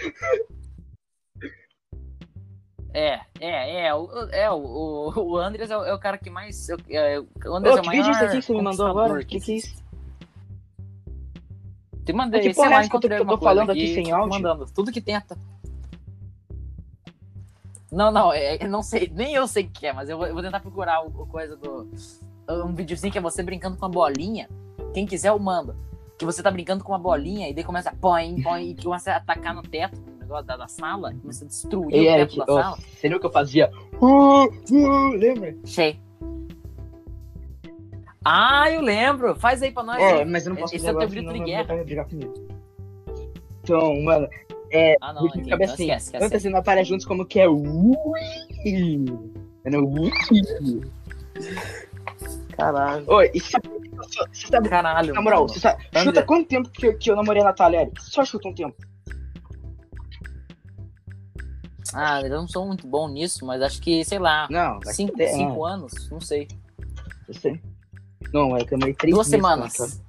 É, 2.94 3.20
é, 3.40 3.86
é. 3.88 3.94
O, 3.94 4.10
é, 4.32 4.50
o, 4.52 4.56
o, 4.58 5.20
o 5.32 5.38
Andres 5.38 5.70
é, 5.70 5.78
o- 5.78 5.84
é 5.86 5.94
o 5.94 6.00
cara 6.00 6.18
que 6.18 6.30
mais. 6.30 6.68
É, 6.90 7.20
o 7.20 7.56
Andres 7.56 7.74
Ô, 7.74 7.78
é 7.78 7.80
o 7.80 7.82
que 7.82 7.88
maior. 7.88 8.04
vídeo 8.04 8.08
é 8.10 8.12
esse 8.12 8.24
aqui 8.26 8.40
que 8.40 8.46
você 8.48 8.54
me 8.54 8.62
mandou 8.62 8.88
agora? 8.88 9.14
O 9.22 9.26
que 9.26 9.40
que 9.40 9.52
é 9.52 9.56
isso? 9.56 9.84
Te 12.06 12.14
mandei, 12.14 12.40
Que 12.40 12.54
sei 12.54 12.56
porra 12.56 12.68
é 12.68 12.72
lá, 12.74 12.80
essa 12.80 12.90
que 12.90 12.96
eu 12.96 13.00
tô- 13.02 13.08
que 13.10 13.26
tô 13.26 13.38
falando 13.38 13.70
aqui 13.72 13.94
sem 13.94 14.06
tô 14.10 14.16
áudio? 14.16 14.30
mandando. 14.42 14.66
Tudo 14.74 14.92
que 14.92 15.02
tenta. 15.02 15.38
Não, 17.92 18.12
não, 18.12 18.34
é, 18.34 18.56
é- 18.56 18.68
não 18.68 18.82
sei, 18.82 19.12
nem 19.14 19.34
eu 19.34 19.48
sei 19.48 19.66
o 19.66 19.70
que 19.70 19.86
é, 19.88 19.94
mas 19.94 20.10
eu 20.10 20.18
vou, 20.18 20.26
eu 20.28 20.34
vou 20.34 20.42
tentar 20.44 20.60
procurar 20.60 21.02
o, 21.06 21.08
o 21.24 21.28
coisa 21.28 21.56
do. 21.56 21.90
Um 22.50 22.74
videozinho 22.74 23.12
que 23.12 23.18
é 23.18 23.22
você 23.22 23.44
brincando 23.44 23.78
com 23.78 23.86
a 23.86 23.90
bolinha. 23.90 24.50
Quem 24.94 25.06
quiser, 25.06 25.30
eu 25.30 25.40
mando. 25.40 25.76
Que 26.18 26.26
você 26.26 26.42
tá 26.42 26.50
brincando 26.50 26.84
com 26.84 26.92
uma 26.92 27.00
bolinha 27.00 27.50
e 27.50 27.54
daí 27.54 27.64
começa 27.64 27.90
a 27.90 27.94
põe, 27.96 28.42
põe, 28.42 28.72
e 28.72 28.76
começa 28.76 29.12
a 29.12 29.18
atacar 29.18 29.54
no 29.54 29.62
teto, 29.62 30.02
negócio 30.20 30.46
da, 30.46 30.58
da 30.58 30.68
sala, 30.68 31.14
começa 31.22 31.46
a 31.46 31.48
destruir 31.48 31.94
Ei, 31.94 32.02
o 32.02 32.06
teto 32.06 32.20
Eric, 32.20 32.38
da 32.38 32.44
ó, 32.48 32.62
sala. 32.62 32.78
você 32.78 33.08
viu 33.08 33.18
o 33.18 33.20
que 33.20 33.26
eu 33.28 33.32
fazia? 33.32 33.72
Uh, 34.02 34.46
uh, 34.46 35.10
lembra? 35.16 35.56
Sei. 35.64 36.00
Ah, 38.26 38.70
eu 38.72 38.82
lembro. 38.82 39.36
Faz 39.36 39.62
aí 39.62 39.72
pra 39.72 39.84
nós. 39.84 40.02
É, 40.02 40.20
aí. 40.20 40.26
mas 40.26 40.46
eu 40.46 40.54
não 40.54 40.58
posso 40.62 40.76
Esse 40.76 40.88
é 40.88 40.92
o 40.92 40.98
teu 40.98 41.08
grito 41.08 41.32
de 41.32 41.40
guerra. 41.40 41.68
Então, 43.64 44.02
mano, 44.02 44.28
Ah, 45.02 45.14
não, 45.14 45.28
então, 45.28 45.44
fica 45.44 45.56
então 45.56 45.74
assim, 45.74 45.92
esquece, 45.92 46.16
esquece. 46.16 46.40
você 46.40 46.50
não 46.50 46.60
aparece 46.60 46.90
juntos 46.90 47.06
como 47.06 47.26
que 47.26 47.40
é 47.40 47.48
ui. 47.48 47.96
É 49.64 49.70
no 49.70 49.88
ui. 49.88 50.12
Caralho. 52.58 53.06
Oi, 53.08 53.32
e 53.36 53.40
sabe, 53.40 53.70
você 53.96 54.48
sabe, 54.48 54.68
Caralho. 54.68 55.14
na 55.14 55.22
moral, 55.22 55.42
mano. 55.42 55.54
você 55.54 55.60
sabe, 55.60 55.84
chuta 56.04 56.24
quanto 56.24 56.48
tempo 56.48 56.70
que 56.70 56.88
eu, 56.88 56.98
que 56.98 57.12
eu 57.12 57.16
namorei 57.16 57.42
a 57.44 57.46
Natália, 57.46 57.82
Eric? 57.84 58.02
Só 58.04 58.26
chuta 58.26 58.48
um 58.48 58.54
tempo. 58.54 58.76
Ah, 61.94 62.22
eu 62.22 62.30
não 62.30 62.48
sou 62.48 62.66
muito 62.66 62.86
bom 62.88 63.08
nisso, 63.08 63.46
mas 63.46 63.62
acho 63.62 63.82
que, 63.82 64.04
sei 64.04 64.20
lá, 64.20 64.48
Não, 64.50 64.80
vai 64.80 64.94
cinco, 64.94 65.16
ter, 65.16 65.30
cinco 65.30 65.66
ah, 65.66 65.74
anos, 65.74 66.10
não 66.10 66.20
sei. 66.20 66.48
eu 67.28 67.34
sei. 67.34 67.62
Não, 68.34 68.58
é 68.58 68.66
que 68.66 68.74
eu 68.74 68.78
namorei 68.78 68.94
três 68.96 69.14
Duas 69.14 69.28
semanas. 69.28 70.02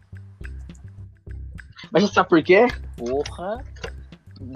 Mas 1.93 2.03
você 2.03 2.15
sabe 2.15 2.29
por 2.29 2.43
quê? 2.43 2.67
Porra. 2.97 3.63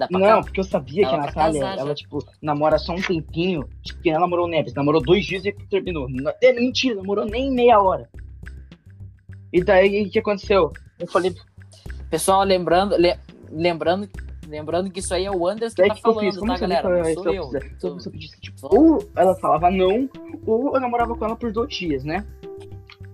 Não, 0.09 0.41
porque 0.43 0.59
eu 0.59 0.63
sabia 0.63 1.07
que 1.07 1.13
a 1.13 1.17
vai 1.17 1.25
Natália, 1.27 1.61
casar 1.61 1.77
ela, 1.77 1.93
tipo, 1.93 2.25
namora 2.41 2.77
só 2.77 2.93
um 2.93 3.01
tempinho. 3.01 3.67
Tipo, 3.81 4.01
que 4.01 4.09
ela 4.09 4.19
namorou 4.21 4.45
o 4.45 4.49
Neves. 4.49 4.73
Namorou 4.73 5.01
dois 5.01 5.25
dias 5.25 5.45
e 5.45 5.51
terminou. 5.51 6.07
É 6.41 6.53
mentira, 6.53 6.95
namorou 6.95 7.25
nem 7.25 7.51
meia 7.51 7.81
hora. 7.81 8.09
E 9.51 9.63
daí, 9.63 10.07
o 10.07 10.09
que 10.09 10.19
aconteceu? 10.19 10.71
Eu 10.99 11.07
falei, 11.07 11.33
Pessoal, 12.09 12.43
lembrando, 12.43 12.95
le- 12.95 13.17
lembrando, 13.51 14.07
lembrando 14.47 14.91
que 14.91 14.99
isso 14.99 15.13
aí 15.15 15.25
é 15.25 15.31
o 15.31 15.47
Anderson 15.47 15.75
que 15.75 15.81
daí 15.81 15.89
tá 15.89 15.95
que 15.95 16.07
eu 16.07 16.13
falando, 16.13 16.25
fiz? 16.25 16.37
Como 16.37 16.51
tá, 16.51 16.57
você 16.57 16.61
galera? 16.61 16.89
Não 16.89 17.03
se 17.05 17.13
sou 17.15 17.25
eu 17.25 17.33
eu. 17.33 17.51
eu- 17.89 17.97
eu 18.05 18.11
pedisse, 18.11 18.39
tipo, 18.39 18.57
ou 18.75 19.09
ela 19.15 19.35
falava 19.35 19.71
não, 19.71 20.07
ou 20.45 20.75
eu 20.75 20.79
namorava 20.79 21.15
com 21.15 21.25
ela 21.25 21.35
por 21.35 21.51
dois 21.51 21.73
dias, 21.75 22.03
né? 22.03 22.23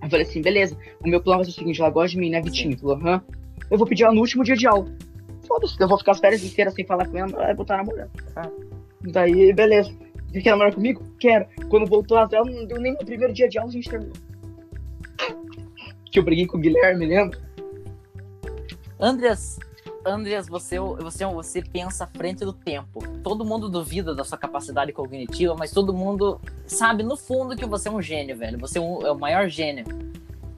Eu 0.03 0.09
falei 0.09 0.25
assim, 0.25 0.41
beleza, 0.41 0.77
o 1.03 1.07
meu 1.07 1.21
plano 1.21 1.39
vai 1.39 1.45
ser 1.45 1.51
o 1.51 1.53
seguinte, 1.53 1.79
ela 1.81 1.89
gosta 1.89 2.09
de 2.11 2.17
mim, 2.17 2.29
né, 2.29 2.41
Vitinho? 2.41 2.77
Falou, 2.77 2.95
aham. 2.97 3.21
Eu 3.71 3.77
vou 3.77 3.87
pedir 3.87 4.03
ela 4.03 4.13
no 4.13 4.19
último 4.21 4.43
dia 4.43 4.55
de 4.55 4.67
aula. 4.67 4.85
Foda-se, 5.49 5.75
eu 5.77 5.87
vou 5.87 5.97
ficar 5.97 6.11
as 6.11 6.19
férias 6.19 6.43
inteiras 6.43 6.73
sem 6.75 6.85
falar 6.85 7.07
com 7.09 7.17
ela, 7.17 7.29
ela 7.31 7.45
vai 7.45 7.55
botar 7.55 7.77
namorando. 7.77 8.11
Ah. 8.35 8.49
Daí, 9.01 9.51
beleza. 9.51 9.91
Você 10.31 10.41
quer 10.41 10.51
namorar 10.51 10.73
comigo? 10.75 11.03
Quero. 11.19 11.45
Quando 11.69 11.87
voltou 11.87 12.17
as 12.17 12.31
aulas, 12.31 12.55
não 12.55 12.65
deu 12.65 12.79
nem 12.79 12.93
no 12.93 12.99
primeiro 12.99 13.33
dia 13.33 13.49
de 13.49 13.57
aula, 13.57 13.69
a 13.69 13.73
gente 13.73 13.89
terminou. 13.89 14.13
Que 16.11 16.19
eu 16.19 16.23
briguei 16.23 16.45
com 16.45 16.57
o 16.57 16.61
Guilherme, 16.61 17.05
lembra? 17.05 17.39
Andreas, 18.99 19.57
Andreas, 20.05 20.47
você, 20.47 20.79
você, 20.79 21.25
você 21.25 21.61
pensa 21.61 22.03
à 22.03 22.07
frente 22.07 22.45
do 22.45 22.53
tempo. 22.53 23.01
Todo 23.23 23.43
mundo 23.45 23.69
duvida 23.69 24.13
da 24.13 24.23
sua 24.23 24.37
capacidade 24.37 24.91
cognitiva, 24.93 25.55
mas 25.57 25.71
todo 25.71 25.93
mundo 25.93 26.39
sabe 26.65 27.03
no 27.03 27.17
fundo 27.17 27.55
que 27.55 27.65
você 27.65 27.89
é 27.89 27.91
um 27.91 28.01
gênio, 28.01 28.37
velho. 28.37 28.57
Você 28.59 28.77
é, 28.77 28.81
um- 28.81 29.05
é 29.05 29.11
o 29.11 29.17
maior 29.17 29.47
gênio. 29.49 29.85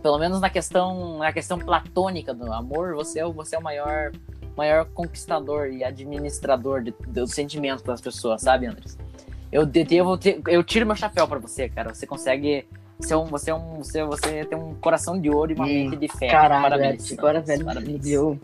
Pelo 0.02 0.18
menos 0.18 0.42
na 0.42 0.50
questão, 0.50 1.20
na 1.20 1.32
questão 1.32 1.60
platônica 1.60 2.34
do 2.34 2.52
amor, 2.52 2.96
você 2.96 3.20
é, 3.20 3.26
você 3.26 3.56
é 3.56 3.60
o 3.60 3.64
maior, 3.64 4.12
maior 4.56 4.86
conquistador 4.86 5.68
e 5.68 5.84
administrador 5.84 6.82
de, 6.84 6.93
dos 7.08 7.32
sentimentos 7.32 7.84
das 7.84 8.02
pessoas, 8.02 8.41
sabe, 8.41 8.66
Andreas? 8.68 8.97
Eu, 9.52 9.66
de- 9.66 9.86
eu, 9.95 10.06
vou 10.06 10.18
ter- 10.18 10.41
eu 10.47 10.64
tiro 10.64 10.86
meu 10.86 10.95
chapéu 10.95 11.28
pra 11.28 11.39
você, 11.39 11.68
cara. 11.70 11.93
Você 11.93 12.08
consegue. 12.08 12.68
Você, 12.99 13.14
é 13.14 13.18
um, 13.18 13.26
você, 13.26 13.49
é 13.52 13.56
um, 13.56 13.78
você, 13.78 14.04
você 14.04 14.45
tem 14.45 14.58
um 14.58 14.76
coração 14.76 15.20
de 15.20 15.30
ouro 15.30 15.52
e 15.52 15.56
uma 15.56 15.66
Hum, 15.66 15.68
mente 15.68 15.97
de 15.97 16.08
ferro. 16.08 16.32
Caralho, 16.32 16.62
Parabéns. 16.64 17.12
Agora, 17.14 17.39
Andreas, 17.39 17.47
velho, 17.47 17.60
me 17.68 17.74
Parabéns. 17.74 17.99
deu 18.04 18.39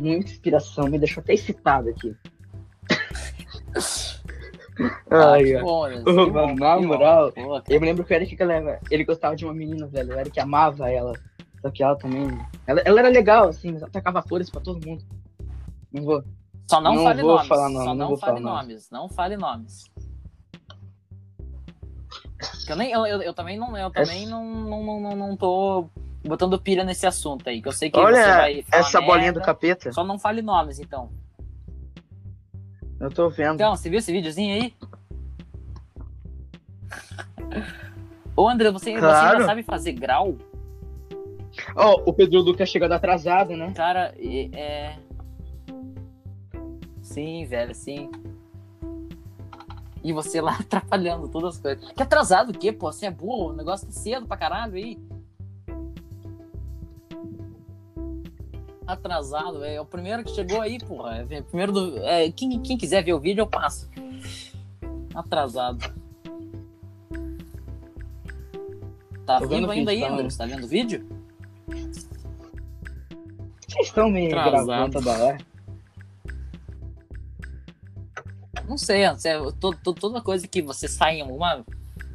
muita 0.00 0.30
inspiração, 0.30 0.86
me 0.88 0.98
deixou 0.98 1.20
até 1.20 1.34
excitado 1.34 1.88
aqui. 1.90 2.14
Ah, 5.10 5.32
Ai, 5.32 5.56
ai. 5.56 5.60
bom, 5.60 5.88
que 5.88 6.30
bom, 6.30 6.54
na 6.54 6.76
bom. 6.76 6.86
moral, 6.86 7.32
cara. 7.32 7.64
Eu 7.68 7.80
me 7.80 7.86
lembro 7.88 8.04
que 8.04 8.12
o 8.12 8.14
Eric, 8.14 8.36
ele, 8.40 8.78
ele 8.92 9.04
gostava 9.04 9.34
de 9.34 9.44
uma 9.44 9.52
menina, 9.52 9.88
velho. 9.88 10.14
O 10.14 10.20
Eric 10.20 10.38
amava 10.38 10.88
ela. 10.88 11.14
Só 11.60 11.68
que 11.68 11.82
ela 11.82 11.96
também. 11.96 12.38
Ela, 12.64 12.80
ela 12.84 13.00
era 13.00 13.08
legal, 13.08 13.48
assim, 13.48 13.72
mas 13.72 13.82
ela 13.82 13.90
tacava 13.90 14.22
flores 14.22 14.48
pra 14.48 14.60
todo 14.60 14.86
mundo. 14.86 15.02
Não 15.92 16.02
vou. 16.04 16.22
Só 16.70 16.80
não, 16.80 16.94
Não 16.94 17.04
fale 17.04 17.22
vou 17.22 17.32
nomes. 17.32 17.48
falar 17.48 17.68
nome, 17.70 17.84
Só 17.84 17.94
não 17.94 18.10
não, 18.10 18.16
fale 18.16 18.40
falar 18.40 18.40
nomes. 18.40 18.90
Não 18.90 19.08
fale 19.08 19.36
nomes. 19.36 19.84
Eu, 22.68 22.76
nem, 22.76 22.92
eu, 22.92 23.06
eu, 23.06 23.22
eu 23.22 23.34
também 23.34 23.56
não, 23.58 23.76
eu 23.76 23.90
também 23.90 24.26
não, 24.26 24.44
não, 24.44 24.84
não, 24.84 25.00
não, 25.00 25.16
não 25.16 25.36
tô 25.36 25.88
botando 26.24 26.60
pilha 26.60 26.84
nesse 26.84 27.06
assunto 27.06 27.48
aí, 27.48 27.62
que 27.62 27.68
eu 27.68 27.72
sei 27.72 27.90
que 27.90 27.98
você 27.98 28.12
vai 28.12 28.64
essa 28.70 29.00
bolinha 29.00 29.32
do 29.32 29.36
merda. 29.36 29.40
capeta. 29.40 29.92
Só 29.92 30.04
não 30.04 30.18
fale 30.18 30.42
nomes, 30.42 30.78
então. 30.78 31.10
Eu 33.00 33.10
tô 33.10 33.30
vendo. 33.30 33.54
Então, 33.54 33.74
você 33.74 33.88
viu 33.88 33.98
esse 33.98 34.12
videozinho 34.12 34.54
aí? 34.62 34.74
Ô, 38.36 38.48
André, 38.48 38.70
você, 38.70 38.92
você 38.92 38.98
Claro. 39.00 39.32
ainda 39.36 39.46
sabe 39.46 39.62
fazer 39.62 39.92
grau? 39.92 40.36
Ó, 41.74 42.02
o 42.06 42.12
Pedro 42.12 42.40
Lucas 42.40 42.68
chegando 42.68 42.92
atrasado, 42.92 43.56
né? 43.56 43.72
Cara, 43.74 44.14
é. 44.18 44.96
Sim, 47.18 47.44
velho, 47.46 47.74
sim. 47.74 48.10
E 50.04 50.12
você 50.12 50.40
lá 50.40 50.52
atrapalhando 50.60 51.26
todas 51.28 51.56
as 51.56 51.60
coisas. 51.60 51.90
Que 51.90 52.00
atrasado 52.00 52.50
o 52.50 52.52
quê, 52.56 52.70
pô? 52.72 52.92
Você 52.92 53.06
é 53.06 53.10
burro, 53.10 53.50
o 53.50 53.56
negócio 53.56 53.88
tá 53.88 53.92
cedo 53.92 54.24
pra 54.24 54.36
caralho 54.36 54.74
aí. 54.74 54.96
Atrasado, 58.86 59.58
velho. 59.58 59.74
É 59.74 59.80
o 59.80 59.84
primeiro 59.84 60.22
que 60.22 60.30
chegou 60.30 60.60
aí, 60.60 60.78
porra. 60.78 61.26
É 61.28 61.40
o 61.40 61.44
primeiro 61.44 61.72
do. 61.72 61.98
é, 62.04 62.30
quem, 62.30 62.62
quem 62.62 62.78
quiser 62.78 63.02
ver 63.02 63.14
o 63.14 63.18
vídeo, 63.18 63.42
eu 63.42 63.48
passo. 63.48 63.90
Atrasado. 65.12 65.92
Tá 69.26 69.40
Tô 69.40 69.48
vendo 69.48 69.62
vivo 69.62 69.72
ainda 69.72 69.90
aí, 69.90 70.00
tá 70.02 70.08
André? 70.08 70.30
Você 70.30 70.38
tá 70.38 70.46
vendo 70.46 70.64
o 70.64 70.68
vídeo? 70.68 71.04
Vocês 73.66 73.88
estão 73.88 74.08
me 74.08 74.28
Atrasado. 74.28 74.66
gravando 74.66 74.92
toda 74.92 75.10
hora. 75.18 75.57
Não 78.68 78.76
sei, 78.76 79.02
to- 79.58 79.94
toda 79.94 80.20
coisa 80.20 80.46
que 80.46 80.60
você 80.60 80.86
sai 80.86 81.20
em 81.20 81.22
uma 81.22 81.64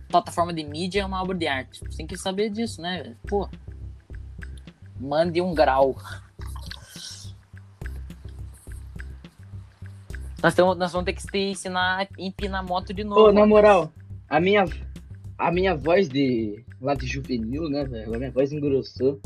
plataforma 0.08 0.54
de 0.54 0.64
mídia 0.64 1.02
é 1.02 1.06
uma 1.06 1.22
obra 1.22 1.36
de 1.36 1.48
arte. 1.48 1.80
Você 1.80 1.98
tem 1.98 2.06
que 2.08 2.16
saber 2.16 2.50
disso, 2.50 2.82
né? 2.82 3.16
Pô. 3.28 3.50
Mande 5.00 5.42
um 5.42 5.54
grau. 5.56 5.96
Nós, 10.42 10.54
tamo, 10.54 10.76
nós 10.76 10.92
vamos 10.92 11.06
ter 11.06 11.14
que 11.14 11.26
te 11.26 11.38
ensinar 11.38 12.02
a 12.02 12.08
empinar 12.22 12.64
moto 12.64 12.94
de 12.94 13.04
novo. 13.04 13.22
Ô, 13.30 13.32
na 13.32 13.46
moral, 13.46 13.92
a 14.30 14.40
minha, 14.40 14.66
a 15.38 15.52
minha 15.52 15.76
voz 15.76 16.08
de. 16.10 16.64
lá 16.82 16.94
de 16.94 17.08
juvenil, 17.08 17.70
né, 17.70 17.86
velho? 17.86 18.14
A 18.14 18.18
minha 18.18 18.32
voz 18.32 18.52
engrossou. 18.52 19.20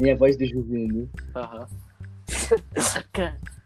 Minha 0.00 0.16
voz 0.16 0.36
de 0.36 0.46
juvenil. 0.46 1.08
Aham. 1.34 1.66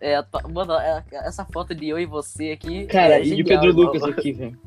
É, 0.00 0.22
mano, 0.50 0.74
é- 0.74 1.04
essa 1.12 1.44
foto 1.44 1.74
de 1.74 1.88
eu 1.88 1.98
e 1.98 2.06
você 2.06 2.50
aqui. 2.52 2.86
Cara, 2.86 3.14
é 3.18 3.20
e 3.20 3.24
de 3.24 3.28
genial, 3.30 3.46
Pedro 3.46 3.68
irmão. 3.70 3.84
Lucas 3.84 4.02
aqui, 4.04 4.32
velho. 4.32 4.58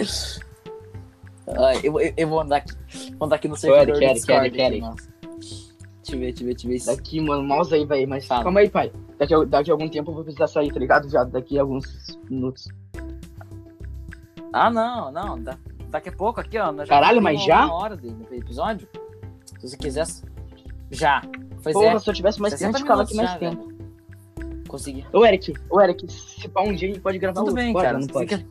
Ah, 1.52 1.74
eu, 1.82 2.00
eu, 2.00 2.14
eu 2.16 2.28
vou 2.28 2.40
andar 2.40 2.58
aqui. 2.58 2.72
Vou 3.18 3.26
andar 3.26 3.36
aqui 3.36 3.48
no 3.48 3.56
Quero, 3.56 3.74
servidor 3.74 3.94
do 3.94 3.98
quero, 4.00 4.14
Discord. 4.14 4.50
quero, 4.50 4.68
aqui, 4.68 4.80
quero. 4.80 4.92
nossa. 4.92 5.10
Deixa 5.30 6.14
eu 6.14 6.18
ver, 6.18 6.32
deixa 6.32 6.42
eu 6.42 6.46
ver, 6.46 6.54
deixa 6.54 6.66
eu 6.66 6.70
ver. 6.70 6.96
Daqui, 6.96 7.20
mano, 7.20 7.42
mouse 7.42 7.74
aí, 7.74 7.84
velho. 7.84 8.08
Mas 8.08 8.28
calma 8.28 8.60
aí, 8.60 8.68
pai. 8.70 8.92
Daqui 9.18 9.34
a, 9.34 9.44
daqui 9.44 9.70
a 9.70 9.74
algum 9.74 9.88
tempo 9.88 10.10
eu 10.10 10.14
vou 10.14 10.22
precisar 10.24 10.46
sair, 10.46 10.72
tá 10.72 10.78
ligado? 10.78 11.08
Já 11.08 11.24
daqui 11.24 11.58
a 11.58 11.62
alguns 11.62 11.84
minutos. 12.28 12.68
Ah, 14.52 14.70
não, 14.70 15.10
não. 15.10 15.42
da- 15.42 15.58
daqui 15.88 16.08
a 16.08 16.12
pouco 16.12 16.40
aqui, 16.40 16.56
ó. 16.58 16.72
Caralho, 16.86 17.20
mas 17.20 17.40
uma- 17.40 17.46
já? 17.46 17.64
Uma 17.66 17.74
hora 17.74 17.96
de, 17.96 18.10
de 18.12 18.36
episódio. 18.36 18.88
Se 19.58 19.68
você 19.68 19.76
quisesse. 19.76 20.22
Já. 20.90 21.22
Pois 21.62 21.74
Porra, 21.74 21.94
é. 21.94 21.98
se 21.98 22.08
eu 22.10 22.14
tivesse 22.14 22.40
mais 22.40 22.54
tempo, 22.54 22.72
60 22.72 22.78
eu 22.78 22.82
ficava 22.82 23.02
aqui 23.02 23.14
mais 23.16 23.30
já, 23.30 23.38
tempo. 23.38 23.66
velho. 23.66 23.80
Consegui. 24.68 25.04
Ô, 25.12 25.24
Eric, 25.26 25.52
ô, 25.68 25.80
Eric, 25.80 26.12
se 26.12 26.48
pá 26.48 26.62
um 26.62 26.72
dia 26.74 26.88
a 26.88 26.92
gente 26.92 27.02
pode 27.02 27.18
gravar 27.18 27.34
Tudo 27.40 27.48
outro, 27.48 27.54
bem, 27.62 27.72
pode, 27.72 27.84
cara. 27.84 27.98
Não 27.98 28.06
pode? 28.06 28.36
fica- 28.36 28.46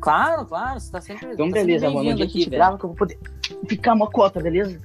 Claro, 0.00 0.46
claro, 0.46 0.78
você 0.78 0.92
tá 0.92 1.00
sempre. 1.00 1.26
Então, 1.32 1.48
tá 1.48 1.56
sempre 1.56 1.60
beleza, 1.64 1.86
mano. 1.90 1.98
Um 2.00 2.02
dia 2.02 2.12
a 2.12 2.16
gente 2.16 2.30
aqui, 2.30 2.38
velho. 2.44 2.50
grava 2.52 2.78
que 2.78 2.84
eu 2.84 2.88
vou 2.90 2.96
poder 2.96 3.18
ficar 3.68 3.94
uma 3.94 4.08
cota, 4.08 4.40
beleza? 4.40 4.80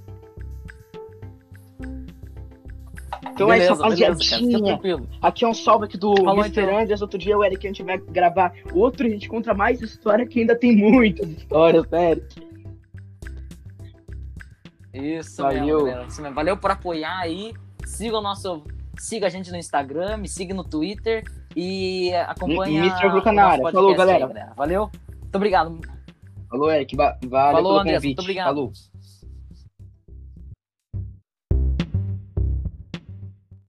Então 3.33 3.51
é 3.53 3.59
isso, 3.59 3.75
Beleza, 3.75 3.75
cara. 3.77 4.15
Fica 4.15 4.57
rapaziadinha. 4.57 4.79
Aqui 5.21 5.45
é 5.45 5.47
um 5.47 5.53
salve 5.53 5.85
aqui 5.85 5.97
do 5.97 6.15
Falou, 6.17 6.39
Mr. 6.43 6.61
então. 6.61 6.79
Andreas. 6.79 7.01
Outro 7.01 7.17
dia 7.19 7.37
o 7.37 7.43
Eric 7.43 7.65
a 7.65 7.69
gente 7.69 7.83
vai 7.83 7.97
gravar 7.97 8.53
outro 8.73 9.05
e 9.05 9.09
a 9.09 9.13
gente 9.13 9.29
conta 9.29 9.53
mais 9.53 9.81
história 9.81 10.25
que 10.25 10.39
ainda 10.41 10.55
tem 10.55 10.75
muitas 10.75 11.29
histórias, 11.29 11.87
né, 11.89 12.11
Eric? 12.11 12.50
Isso 14.93 15.41
Valeu. 15.41 15.61
mesmo, 15.65 15.85
galera. 15.85 16.05
Isso 16.07 16.21
mesmo. 16.21 16.35
Valeu 16.35 16.57
por 16.57 16.71
apoiar 16.71 17.19
aí. 17.19 17.53
Siga 17.85 18.17
o 18.17 18.21
nosso. 18.21 18.63
Siga 18.97 19.27
a 19.27 19.29
gente 19.29 19.49
no 19.51 19.57
Instagram, 19.57 20.17
me 20.17 20.27
siga 20.27 20.53
no 20.53 20.63
Twitter 20.63 21.23
e 21.55 22.13
acompanha. 22.13 22.83
Mr. 22.83 23.09
Podcast 23.09 23.61
Falou, 23.71 23.89
aí, 23.91 23.95
galera. 23.97 24.53
Valeu? 24.55 24.89
Muito 25.21 25.35
obrigado. 25.35 25.79
Falou, 26.49 26.69
Eric. 26.71 26.95
Va- 26.95 27.17
Valeu 27.25 27.55
Falou, 27.63 27.77
convite. 27.79 28.03
muito 28.05 28.19
obrigado. 28.19 28.47
Falou. 28.47 28.71